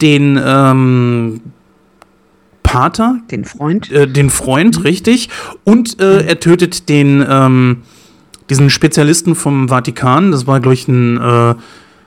den 0.00 0.40
ähm, 0.44 1.40
Pater. 2.62 3.20
Den 3.30 3.44
Freund. 3.44 3.90
Äh, 3.90 4.08
den 4.08 4.28
Freund, 4.28 4.78
mhm. 4.78 4.82
richtig. 4.82 5.28
Und 5.64 6.00
äh, 6.00 6.26
er 6.26 6.40
tötet 6.40 6.88
den, 6.88 7.24
ähm, 7.28 7.82
diesen 8.50 8.70
Spezialisten 8.70 9.34
vom 9.34 9.68
Vatikan. 9.68 10.32
Das 10.32 10.46
war, 10.46 10.60
glaube 10.60 10.74
ich, 10.74 10.88
ein, 10.88 11.16
äh, 11.16 11.20
war 11.20 11.56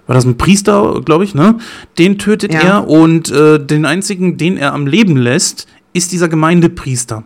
das 0.08 0.26
ein 0.26 0.38
Priester, 0.38 1.02
glaube 1.06 1.24
ich, 1.24 1.34
ne? 1.34 1.58
Den 1.98 2.18
tötet 2.18 2.54
ja. 2.54 2.62
er 2.62 2.88
und 2.88 3.32
äh, 3.32 3.64
den 3.64 3.86
einzigen, 3.86 4.38
den 4.38 4.58
er 4.58 4.74
am 4.74 4.86
Leben 4.86 5.18
lässt, 5.18 5.68
ist 5.94 6.12
dieser 6.12 6.28
Gemeindepriester. 6.28 7.24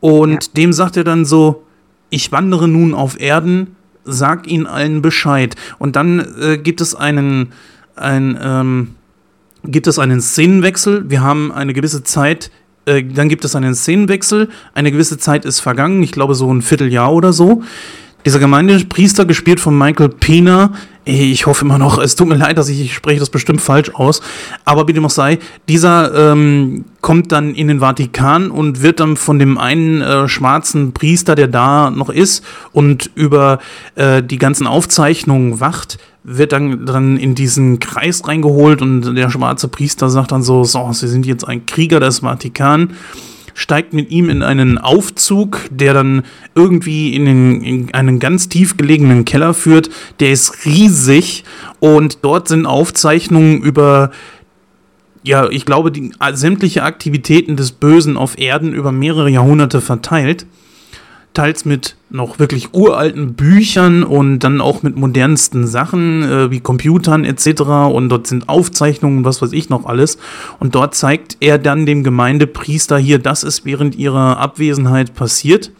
Und 0.00 0.44
ja. 0.44 0.50
dem 0.56 0.72
sagt 0.72 0.96
er 0.96 1.04
dann 1.04 1.24
so, 1.24 1.64
ich 2.10 2.32
wandere 2.32 2.68
nun 2.68 2.94
auf 2.94 3.20
Erden, 3.20 3.76
sag 4.04 4.46
ihnen 4.46 4.66
allen 4.66 5.02
Bescheid. 5.02 5.54
Und 5.78 5.96
dann 5.96 6.24
äh, 6.40 6.56
gibt 6.56 6.80
es 6.80 6.94
einen, 6.94 7.52
ein, 7.94 8.38
ähm, 8.42 8.94
gibt 9.64 9.86
es 9.86 9.98
einen 9.98 10.20
Szenenwechsel. 10.20 11.10
Wir 11.10 11.22
haben 11.22 11.52
eine 11.52 11.72
gewisse 11.72 12.02
Zeit, 12.02 12.50
äh, 12.86 13.02
dann 13.02 13.28
gibt 13.28 13.44
es 13.44 13.54
einen 13.54 13.74
Szenenwechsel. 13.74 14.48
Eine 14.74 14.92
gewisse 14.92 15.18
Zeit 15.18 15.44
ist 15.44 15.60
vergangen, 15.60 16.02
ich 16.02 16.12
glaube 16.12 16.34
so 16.34 16.52
ein 16.52 16.62
Vierteljahr 16.62 17.12
oder 17.12 17.32
so. 17.32 17.62
Dieser 18.24 18.40
Gemeindepriester, 18.40 19.24
gespielt 19.24 19.60
von 19.60 19.78
Michael 19.78 20.08
Pena, 20.08 20.72
ich 21.04 21.46
hoffe 21.46 21.64
immer 21.64 21.78
noch, 21.78 21.98
es 21.98 22.16
tut 22.16 22.28
mir 22.28 22.34
leid, 22.34 22.58
dass 22.58 22.68
ich, 22.68 22.80
ich 22.80 22.94
spreche 22.94 23.20
das 23.20 23.30
bestimmt 23.30 23.62
falsch 23.62 23.90
aus, 23.94 24.20
aber 24.66 24.86
wie 24.88 24.92
dem 24.92 25.06
auch 25.06 25.10
sei, 25.10 25.38
dieser 25.68 26.32
ähm, 26.32 26.84
kommt 27.00 27.32
dann 27.32 27.54
in 27.54 27.68
den 27.68 27.80
Vatikan 27.80 28.50
und 28.50 28.82
wird 28.82 29.00
dann 29.00 29.16
von 29.16 29.38
dem 29.38 29.56
einen 29.56 30.02
äh, 30.02 30.28
schwarzen 30.28 30.92
Priester, 30.92 31.34
der 31.34 31.48
da 31.48 31.90
noch 31.90 32.10
ist 32.10 32.44
und 32.72 33.10
über 33.14 33.60
äh, 33.94 34.22
die 34.22 34.36
ganzen 34.36 34.66
Aufzeichnungen 34.66 35.60
wacht, 35.60 35.96
wird 36.24 36.52
dann, 36.52 36.84
dann 36.84 37.16
in 37.16 37.34
diesen 37.34 37.78
Kreis 37.78 38.28
reingeholt 38.28 38.82
und 38.82 39.14
der 39.14 39.30
schwarze 39.30 39.68
Priester 39.68 40.10
sagt 40.10 40.32
dann 40.32 40.42
so, 40.42 40.64
so, 40.64 40.92
Sie 40.92 41.08
sind 41.08 41.24
jetzt 41.24 41.48
ein 41.48 41.64
Krieger 41.64 42.00
des 42.00 42.18
Vatikan, 42.18 42.90
steigt 43.58 43.92
mit 43.92 44.12
ihm 44.12 44.30
in 44.30 44.44
einen 44.44 44.78
Aufzug, 44.78 45.62
der 45.70 45.92
dann 45.92 46.22
irgendwie 46.54 47.12
in, 47.16 47.24
den, 47.24 47.62
in 47.62 47.92
einen 47.92 48.20
ganz 48.20 48.48
tief 48.48 48.76
gelegenen 48.76 49.24
Keller 49.24 49.52
führt. 49.52 49.90
Der 50.20 50.30
ist 50.30 50.64
riesig 50.64 51.42
und 51.80 52.18
dort 52.22 52.46
sind 52.46 52.66
Aufzeichnungen 52.66 53.60
über 53.60 54.12
ja, 55.24 55.50
ich 55.50 55.66
glaube, 55.66 55.90
die 55.90 56.12
sämtliche 56.34 56.84
Aktivitäten 56.84 57.56
des 57.56 57.72
Bösen 57.72 58.16
auf 58.16 58.38
Erden 58.38 58.72
über 58.72 58.92
mehrere 58.92 59.28
Jahrhunderte 59.28 59.80
verteilt 59.80 60.46
teils 61.34 61.64
mit 61.64 61.96
noch 62.10 62.38
wirklich 62.38 62.74
uralten 62.74 63.34
Büchern 63.34 64.02
und 64.02 64.40
dann 64.40 64.60
auch 64.60 64.82
mit 64.82 64.96
modernsten 64.96 65.66
Sachen 65.66 66.22
äh, 66.22 66.50
wie 66.50 66.60
Computern 66.60 67.24
etc. 67.24 67.62
Und 67.92 68.08
dort 68.08 68.26
sind 68.26 68.48
Aufzeichnungen, 68.48 69.24
was 69.24 69.42
weiß 69.42 69.52
ich 69.52 69.68
noch 69.68 69.86
alles. 69.86 70.18
Und 70.58 70.74
dort 70.74 70.94
zeigt 70.94 71.36
er 71.40 71.58
dann 71.58 71.86
dem 71.86 72.02
Gemeindepriester 72.02 72.98
hier, 72.98 73.18
das 73.18 73.44
ist 73.44 73.64
während 73.64 73.94
ihrer 73.96 74.38
Abwesenheit 74.38 75.14
passiert. 75.14 75.70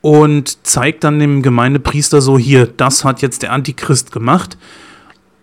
Und 0.00 0.66
zeigt 0.66 1.04
dann 1.04 1.20
dem 1.20 1.42
Gemeindepriester 1.42 2.20
so 2.20 2.36
hier, 2.36 2.66
das 2.66 3.04
hat 3.04 3.22
jetzt 3.22 3.42
der 3.42 3.52
Antichrist 3.52 4.10
gemacht. 4.10 4.58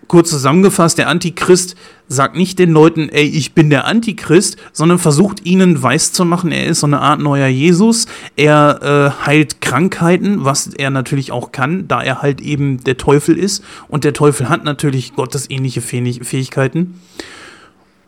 Kurz 0.10 0.32
zusammengefasst, 0.32 0.98
der 0.98 1.08
Antichrist 1.08 1.76
sagt 2.10 2.36
nicht 2.36 2.60
den 2.60 2.72
Leuten, 2.72 3.08
ey, 3.10 3.26
ich 3.26 3.54
bin 3.54 3.70
der 3.70 3.86
Antichrist, 3.86 4.58
sondern 4.74 4.98
versucht 4.98 5.46
ihnen 5.46 5.82
weiszumachen, 5.82 6.52
er 6.52 6.66
ist 6.66 6.82
so 6.82 6.88
eine 6.88 7.00
Art 7.00 7.22
neuer 7.22 7.48
Jesus. 7.48 8.08
Er 8.36 9.14
äh, 9.22 9.26
heilt 9.26 9.62
Krankheiten, 9.62 10.44
was 10.44 10.68
er 10.68 10.90
natürlich 10.90 11.32
auch 11.32 11.52
kann, 11.52 11.88
da 11.88 12.02
er 12.02 12.22
halt 12.22 12.42
eben 12.42 12.84
der 12.84 12.98
Teufel 12.98 13.38
ist. 13.38 13.64
Und 13.88 14.04
der 14.04 14.14
Teufel 14.14 14.50
hat 14.50 14.64
natürlich 14.66 15.14
gottesähnliche 15.16 15.82
Fähigkeiten. 15.82 17.00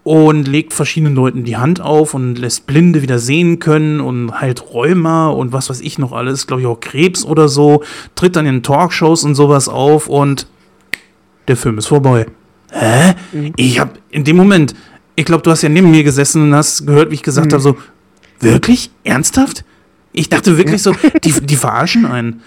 Und 0.03 0.47
legt 0.47 0.73
verschiedenen 0.73 1.13
Leuten 1.13 1.43
die 1.43 1.57
Hand 1.57 1.79
auf 1.79 2.15
und 2.15 2.39
lässt 2.39 2.65
Blinde 2.65 3.03
wieder 3.03 3.19
sehen 3.19 3.59
können 3.59 3.99
und 3.99 4.41
heilt 4.41 4.73
Rheuma 4.73 5.29
und 5.29 5.53
was 5.53 5.69
weiß 5.69 5.79
ich 5.81 5.99
noch 5.99 6.11
alles, 6.11 6.47
glaube 6.47 6.61
ich 6.61 6.67
auch 6.67 6.79
Krebs 6.79 7.23
oder 7.23 7.47
so, 7.47 7.83
tritt 8.15 8.35
dann 8.35 8.47
in 8.47 8.63
Talkshows 8.63 9.23
und 9.23 9.35
sowas 9.35 9.69
auf 9.69 10.07
und 10.07 10.47
der 11.47 11.57
Film 11.57 11.77
ist 11.77 11.87
vorbei. 11.87 12.25
Hä? 12.71 13.15
Mhm. 13.31 13.53
Ich 13.57 13.79
habe 13.79 13.93
in 14.09 14.23
dem 14.23 14.37
Moment, 14.37 14.73
ich 15.15 15.25
glaube, 15.25 15.43
du 15.43 15.51
hast 15.51 15.61
ja 15.61 15.69
neben 15.69 15.91
mir 15.91 16.03
gesessen 16.03 16.41
und 16.41 16.55
hast 16.55 16.85
gehört, 16.87 17.11
wie 17.11 17.15
ich 17.15 17.23
gesagt 17.23 17.47
mhm. 17.47 17.53
habe, 17.53 17.63
so, 17.63 17.77
wirklich? 18.39 18.91
Ernsthaft? 19.03 19.63
Ich 20.13 20.29
dachte 20.29 20.57
wirklich 20.57 20.83
ja. 20.83 20.93
so, 20.93 20.95
die, 21.23 21.31
die 21.41 21.55
verarschen 21.55 22.05
einen. 22.05 22.41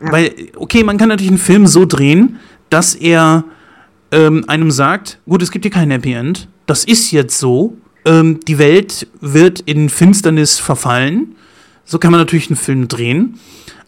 Ja. 0.00 0.12
Weil, 0.12 0.34
okay, 0.56 0.82
man 0.82 0.98
kann 0.98 1.08
natürlich 1.08 1.30
einen 1.30 1.38
Film 1.38 1.66
so 1.66 1.84
drehen, 1.84 2.38
dass 2.70 2.94
er 2.94 3.44
ähm, 4.10 4.44
einem 4.48 4.70
sagt, 4.70 5.18
gut, 5.26 5.42
es 5.42 5.50
gibt 5.50 5.64
hier 5.64 5.72
kein 5.72 5.90
Happy 5.90 6.12
End, 6.12 6.48
das 6.66 6.84
ist 6.84 7.10
jetzt 7.10 7.38
so, 7.38 7.76
ähm, 8.04 8.40
die 8.46 8.58
Welt 8.58 9.06
wird 9.20 9.60
in 9.60 9.88
Finsternis 9.88 10.58
verfallen. 10.58 11.36
So 11.84 11.98
kann 11.98 12.10
man 12.10 12.20
natürlich 12.20 12.48
einen 12.48 12.56
Film 12.56 12.88
drehen. 12.88 13.38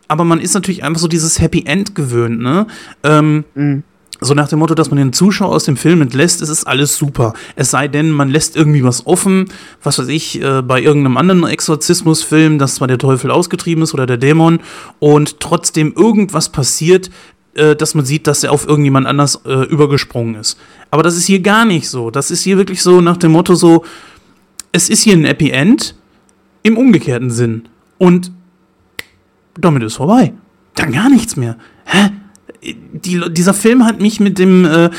Aber 0.09 0.25
man 0.25 0.41
ist 0.41 0.55
natürlich 0.55 0.85
einfach 0.85 1.01
so 1.01 1.09
dieses 1.09 1.41
Happy 1.41 1.65
End 1.67 1.95
gewöhnt, 1.95 2.41
ne? 2.41 2.67
Ähm, 3.03 3.45
mhm 3.55 3.83
so 4.21 4.35
nach 4.35 4.49
dem 4.49 4.59
Motto, 4.59 4.75
dass 4.75 4.91
man 4.91 4.99
den 4.99 5.13
Zuschauer 5.13 5.55
aus 5.55 5.65
dem 5.65 5.77
Film 5.77 6.01
entlässt, 6.01 6.41
ist 6.43 6.49
es 6.49 6.65
alles 6.65 6.97
super. 6.97 7.35
Es 7.55 7.71
sei 7.71 7.89
denn, 7.89 8.11
man 8.11 8.31
lässt 8.31 8.57
irgendwie 8.57 8.83
was 8.83 9.07
offen, 9.07 9.47
was 9.83 9.99
weiß 9.99 10.09
ich, 10.09 10.41
äh, 10.43 10.63
bei 10.63 10.81
irgendeinem 10.81 11.17
anderen 11.17 11.45
Exorzismusfilm, 11.45 12.59
dass 12.59 12.77
zwar 12.77 12.89
der 12.89 12.99
Teufel 12.99 13.31
ausgetrieben 13.31 13.83
ist 13.83 13.95
oder 13.95 14.07
der 14.07 14.17
Dämon 14.17 14.61
und 14.99 15.41
trotzdem 15.41 15.93
irgendwas 15.95 16.51
passiert, 16.51 17.11
äh, 17.55 17.77
dass 17.77 17.95
man 17.95 18.05
sieht, 18.05 18.27
dass 18.27 18.45
er 18.45 18.53
auf 18.53 18.67
irgendjemand 18.67 19.07
anders 19.07 19.41
äh, 19.45 19.65
übergesprungen 19.65 20.37
ist. 20.37 20.59
Aber 20.91 21.03
das 21.03 21.17
ist 21.17 21.27
hier 21.27 21.41
gar 21.41 21.65
nicht 21.65 21.89
so. 21.89 22.11
Das 22.11 22.31
ist 22.31 22.43
hier 22.43 22.57
wirklich 22.57 22.83
so 22.83 23.01
nach 23.01 23.17
dem 23.17 23.33
Motto 23.33 23.55
so, 23.55 23.85
es 24.73 24.89
ist 24.89 25.03
hier 25.03 25.17
ein 25.17 25.25
Happy 25.25 25.51
End 25.51 25.95
im 26.63 26.77
umgekehrten 26.77 27.31
Sinn. 27.31 27.69
Und 27.99 28.31
damit 29.59 29.83
ist 29.83 29.95
vorbei. 29.95 30.33
Dann 30.75 30.93
gar 30.93 31.09
nichts 31.09 31.37
mehr. 31.37 31.57
Hä? 31.85 32.11
Die, 32.63 33.23
dieser 33.31 33.55
Film 33.55 33.85
hat 33.85 34.01
mich 34.01 34.21
mit 34.21 34.39
dem, 34.39 34.65
äh, 34.65 34.91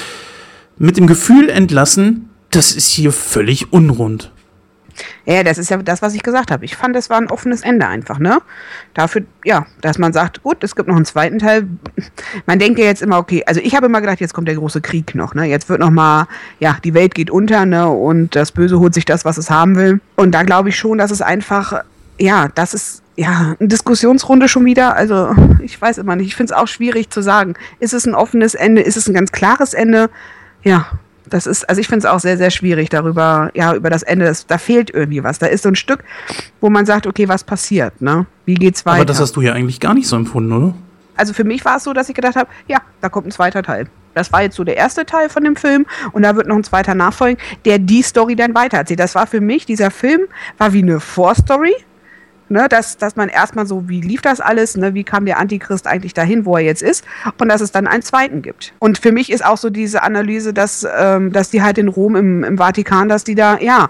mit 0.78 0.98
dem 0.98 1.08
Gefühl 1.08 1.50
entlassen, 1.50 2.30
das 2.52 2.76
ist 2.76 2.89
hier 2.89 3.12
völlig 3.12 3.74
unrund. 3.74 4.32
Ja, 5.26 5.43
das 5.43 5.58
ist 5.58 5.70
ja 5.70 5.78
das, 5.78 6.02
was 6.02 6.16
ich 6.16 6.24
gesagt 6.24 6.50
habe. 6.50 6.66
Ich 6.66 6.76
fand, 6.76 6.95
es 6.95 7.10
war 7.10 7.18
ein 7.18 7.30
offenes 7.30 7.62
Ende 7.62 7.88
einfach, 7.88 8.18
ne? 8.18 8.39
Dafür, 8.93 9.24
ja, 9.43 9.68
dass 9.82 9.98
man 9.98 10.14
sagt, 10.14 10.41
gut, 10.41 10.64
es 10.64 10.76
gibt 10.76 10.88
noch 10.88 10.95
einen 10.95 11.06
zweiten 11.06 11.39
Teil. 11.39 11.68
Man 12.45 12.58
denkt 12.58 12.80
ja 12.80 12.86
jetzt 12.86 13.02
immer, 13.02 13.20
okay, 13.20 13.43
also 13.45 13.62
ich 13.62 13.76
habe 13.76 13.86
immer 13.86 14.02
gedacht, 14.02 14.20
jetzt 14.20 14.34
kommt 14.34 14.48
der 14.48 14.56
große 14.56 14.82
Krieg 14.82 15.14
noch, 15.14 15.36
ne? 15.36 15.45
Jetzt 15.45 15.70
wird 15.70 15.80
noch 15.80 15.91
mal, 15.91 16.28
ja, 16.60 16.78
die 16.84 16.93
Welt 16.93 17.14
geht 17.14 17.30
unter, 17.30 17.66
ne? 17.66 17.88
Und 17.88 18.36
das 18.36 18.52
Böse 18.52 18.80
holt 18.80 18.93
sich 18.93 19.06
das, 19.06 19.26
was 19.26 19.38
es 19.38 19.52
haben 19.52 19.76
will. 19.76 20.00
Und 20.16 20.32
da 20.32 20.43
glaube 20.43 20.70
ich 20.70 20.78
schon, 20.78 20.98
dass 20.98 21.12
es 21.12 21.22
einfach, 21.22 21.84
ja, 22.18 22.48
das 22.56 22.74
ist 22.74 23.04
ja, 23.18 23.55
eine 23.59 23.68
Diskussionsrunde 23.68 24.47
schon 24.47 24.63
wieder. 24.63 24.95
Also, 24.95 25.36
ich 25.61 25.82
weiß 25.82 25.97
immer 25.97 26.15
nicht. 26.15 26.28
Ich 26.28 26.36
finde 26.36 26.53
es 26.53 26.57
auch 26.57 26.68
schwierig 26.68 27.09
zu 27.09 27.22
sagen. 27.22 27.55
Ist 27.80 27.93
es 27.93 28.05
ein 28.05 28.13
offenes 28.13 28.53
Ende? 28.53 28.82
Ist 28.82 28.95
es 28.95 29.07
ein 29.07 29.13
ganz 29.13 29.32
klares 29.32 29.74
Ende? 29.74 30.09
Ja, 30.63 30.86
das 31.26 31.47
ist, 31.47 31.68
also 31.68 31.82
ich 31.82 31.88
finde 31.88 31.99
es 31.99 32.05
auch 32.05 32.20
sehr, 32.20 32.38
sehr 32.38 32.51
schwierig 32.51 32.89
darüber, 32.89 33.49
ja, 33.53 33.74
über 33.74 33.89
das 33.89 34.03
Ende. 34.03 34.26
Das, 34.26 34.45
da 34.45 34.57
fehlt 34.59 34.91
irgendwie 34.91 35.24
was. 35.24 35.39
Da 35.39 35.47
ist 35.47 35.63
so 35.63 35.70
ein 35.70 35.76
Stück, 35.76 36.03
wo 36.61 36.70
man 36.70 36.86
sagt, 36.86 37.07
okay, 37.07 37.28
was 37.28 37.43
passiert, 37.43 38.01
ne? 38.01 38.28
Wie 38.45 38.53
geht's 38.53 38.86
weiter? 38.86 38.97
Aber 38.97 39.05
das 39.05 39.20
hast 39.20 39.36
du 39.36 39.41
ja 39.41 39.53
eigentlich 39.53 39.80
gar 39.80 39.95
nicht 39.95 40.07
so 40.07 40.15
empfunden, 40.15 40.53
oder? 40.53 40.74
Also 41.15 41.34
für 41.34 41.43
mich 41.43 41.65
war 41.65 41.78
es 41.78 41.84
so, 41.84 41.93
dass 41.93 42.09
ich 42.09 42.15
gedacht 42.15 42.36
habe, 42.36 42.49
ja, 42.68 42.82
da 43.01 43.09
kommt 43.09 43.28
ein 43.28 43.32
zweiter 43.32 43.63
Teil. 43.63 43.88
Das 44.13 44.32
war 44.32 44.43
jetzt 44.43 44.55
so 44.55 44.63
der 44.63 44.78
erste 44.78 45.05
Teil 45.05 45.30
von 45.30 45.43
dem 45.43 45.55
Film 45.55 45.86
und 46.11 46.24
da 46.24 46.36
wird 46.36 46.47
noch 46.47 46.55
ein 46.55 46.63
zweiter 46.63 46.95
nachfolgen, 46.95 47.38
der 47.65 47.80
die 47.80 48.01
Story 48.01 48.36
dann 48.36 48.55
weitererzählt. 48.55 48.99
Das 48.99 49.15
war 49.15 49.28
für 49.28 49.41
mich, 49.41 49.65
dieser 49.65 49.91
Film 49.91 50.22
war 50.57 50.74
wie 50.74 50.82
eine 50.82 50.99
Vorstory 50.99 51.74
Ne, 52.50 52.68
dass, 52.70 52.98
dass 52.98 53.18
man 53.18 53.28
erstmal 53.28 53.68
so, 53.68 53.89
wie 53.89 54.00
lief 54.00 54.22
das 54.22 54.39
alles, 54.39 54.78
ne, 54.78 54.93
wie 54.93 55.04
kam 55.04 55.26
der 55.26 55.38
Antichrist 55.38 55.86
eigentlich 55.86 56.14
dahin, 56.14 56.45
wo 56.45 56.56
er 56.56 56.64
jetzt 56.64 56.82
ist, 56.82 57.04
und 57.39 57.50
dass 57.50 57.60
es 57.60 57.74
dann 57.74 57.88
einen 57.88 58.04
zweiten 58.04 58.41
gibt. 58.41 58.74
Und 58.80 58.98
für 58.98 59.12
mich 59.12 59.30
ist 59.30 59.43
auch 59.45 59.58
so 59.58 59.70
diese 59.70 60.02
Analyse, 60.02 60.54
dass, 60.54 60.88
ähm, 60.98 61.34
dass 61.34 61.50
die 61.50 61.62
halt 61.62 61.78
in 61.78 61.89
Rom 61.89 62.16
im, 62.16 62.45
im 62.45 62.58
Vatikan, 62.58 63.10
dass 63.10 63.26
die 63.26 63.36
da, 63.36 63.60
ja, 63.60 63.89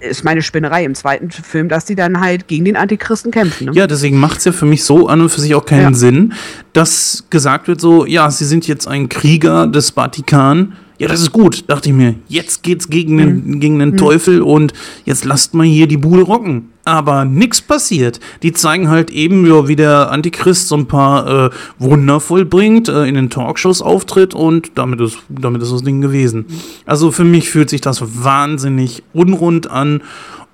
ist 0.00 0.24
meine 0.24 0.42
Spinnerei 0.42 0.84
im 0.84 0.94
zweiten 0.94 1.30
Film, 1.30 1.68
dass 1.68 1.84
die 1.84 1.94
dann 1.94 2.20
halt 2.20 2.48
gegen 2.48 2.64
den 2.64 2.76
Antichristen 2.76 3.30
kämpfen. 3.30 3.66
Ne? 3.66 3.72
Ja, 3.74 3.86
deswegen 3.86 4.18
macht 4.18 4.38
es 4.38 4.44
ja 4.44 4.52
für 4.52 4.66
mich 4.66 4.84
so 4.84 5.08
an 5.08 5.20
und 5.20 5.28
für 5.28 5.40
sich 5.40 5.54
auch 5.54 5.64
keinen 5.64 5.92
ja. 5.92 5.94
Sinn, 5.94 6.32
dass 6.72 7.26
gesagt 7.30 7.68
wird 7.68 7.80
so, 7.80 8.06
ja, 8.06 8.30
sie 8.30 8.44
sind 8.44 8.66
jetzt 8.66 8.88
ein 8.88 9.08
Krieger 9.08 9.66
des 9.66 9.90
Vatikan, 9.90 10.74
ja, 10.98 11.08
das 11.08 11.20
ist 11.20 11.32
gut, 11.32 11.64
dachte 11.68 11.90
ich 11.90 11.94
mir. 11.94 12.14
Jetzt 12.26 12.62
geht's 12.62 12.88
gegen 12.88 13.18
den, 13.18 13.46
mhm. 13.46 13.60
gegen 13.60 13.78
den 13.78 13.90
mhm. 13.90 13.96
Teufel 13.98 14.40
und 14.40 14.72
jetzt 15.04 15.26
lasst 15.26 15.52
mal 15.52 15.66
hier 15.66 15.86
die 15.86 15.98
Bude 15.98 16.22
rocken. 16.22 16.70
Aber 16.86 17.24
nichts 17.24 17.60
passiert. 17.60 18.20
Die 18.44 18.52
zeigen 18.52 18.88
halt 18.88 19.10
eben, 19.10 19.44
ja, 19.44 19.66
wie 19.66 19.74
der 19.74 20.12
Antichrist 20.12 20.68
so 20.68 20.76
ein 20.76 20.86
paar 20.86 21.46
äh, 21.46 21.50
Wunder 21.80 22.20
vollbringt, 22.20 22.88
äh, 22.88 23.06
in 23.06 23.16
den 23.16 23.28
Talkshows 23.28 23.82
auftritt 23.82 24.34
und 24.34 24.70
damit 24.76 25.00
ist, 25.00 25.18
damit 25.28 25.62
ist 25.62 25.72
das 25.72 25.82
Ding 25.82 26.00
gewesen. 26.00 26.46
Also 26.86 27.10
für 27.10 27.24
mich 27.24 27.50
fühlt 27.50 27.70
sich 27.70 27.80
das 27.80 28.22
wahnsinnig 28.22 29.02
unrund 29.12 29.68
an 29.68 30.00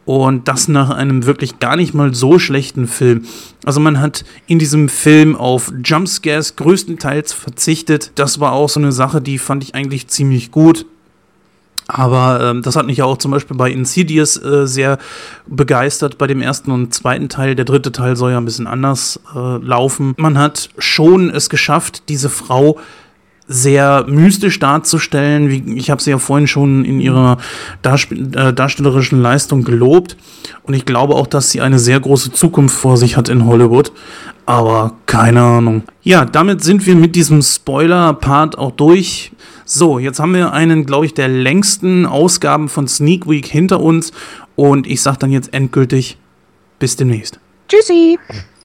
und 0.07 0.49
das 0.49 0.69
nach 0.69 0.89
einem 0.89 1.27
wirklich 1.27 1.59
gar 1.59 1.77
nicht 1.77 1.93
mal 1.93 2.15
so 2.15 2.39
schlechten 2.39 2.87
Film. 2.87 3.27
Also 3.67 3.79
man 3.79 4.01
hat 4.01 4.25
in 4.47 4.59
diesem 4.59 4.89
Film 4.89 5.37
auf 5.37 5.71
Jumpscares 5.85 6.57
größtenteils 6.57 7.35
verzichtet. 7.35 8.13
Das 8.15 8.41
war 8.41 8.53
auch 8.53 8.71
so 8.71 8.81
eine 8.81 8.93
Sache, 8.93 9.21
die 9.21 9.39
fand 9.39 9.63
ich 9.65 9.75
eigentlich 9.75 10.09
ziemlich 10.09 10.51
gut. 10.51 10.87
Aber 11.89 12.41
ähm, 12.43 12.63
das 12.63 12.77
hat 12.77 12.87
mich 12.87 12.99
ja 12.99 13.05
auch 13.05 13.19
zum 13.19 13.31
Beispiel 13.31 13.57
bei 13.57 13.71
Insidious 13.71 14.37
äh, 14.43 14.67
sehr 14.67 14.99
begeistert, 15.47 16.19
bei 16.19 16.27
dem 16.27 16.41
ersten 16.41 16.71
und 16.71 16.95
zweiten 16.95 17.29
Teil. 17.29 17.55
Der 17.55 17.65
dritte 17.65 17.93
Teil 17.93 18.17
soll 18.17 18.33
ja 18.33 18.39
ein 18.39 18.45
bisschen 18.45 18.67
anders 18.67 19.21
äh, 19.35 19.59
laufen. 19.59 20.15
Man 20.17 20.39
hat 20.39 20.71
schon 20.79 21.31
es 21.31 21.51
geschafft, 21.51 22.09
diese 22.09 22.29
Frau 22.29 22.79
sehr 23.49 24.05
mystisch 24.09 24.59
darzustellen. 24.59 25.51
Wie, 25.51 25.77
ich 25.77 25.91
habe 25.91 26.03
sie 26.03 26.11
ja 26.11 26.19
vorhin 26.19 26.47
schon 26.47 26.85
in 26.85 27.01
ihrer 27.01 27.39
äh, 27.83 28.53
darstellerischen 28.53 29.21
Leistung 29.21 29.65
gelobt. 29.65 30.17
Und 30.63 30.75
ich 30.75 30.85
glaube 30.85 31.15
auch, 31.15 31.27
dass 31.27 31.51
sie 31.51 31.61
eine 31.61 31.79
sehr 31.79 32.01
große 32.01 32.33
Zukunft 32.33 32.77
vor 32.77 32.97
sich 32.97 33.17
hat 33.17 33.29
in 33.29 33.47
Hollywood. 33.47 33.93
Aber 34.47 34.95
keine 35.07 35.43
Ahnung. 35.43 35.83
Ja, 36.03 36.25
damit 36.25 36.63
sind 36.63 36.87
wir 36.87 36.97
mit 36.97 37.15
diesem 37.15 37.43
Spoiler-Part 37.43 38.59
auch 38.59 38.73
durch. 38.73 39.33
So, 39.65 39.99
jetzt 39.99 40.21
haben 40.21 40.35
wir 40.35 40.53
einen, 40.53 40.87
glaube 40.87 41.07
ich, 41.07 41.15
der 41.15 41.29
längsten 41.29 42.07
Ausgaben 42.07 42.69
von 42.69 42.89
Sneak 42.89 43.29
Week 43.29 43.47
hinter 43.47 43.81
uns. 43.81 44.13
Und 44.57 44.87
ich 44.87 45.03
sage 45.03 45.19
dann 45.19 45.31
jetzt 45.33 45.55
endgültig 45.55 46.19
bis 46.79 46.97
demnächst. 46.97 47.41
Tschüssi. 47.69 48.19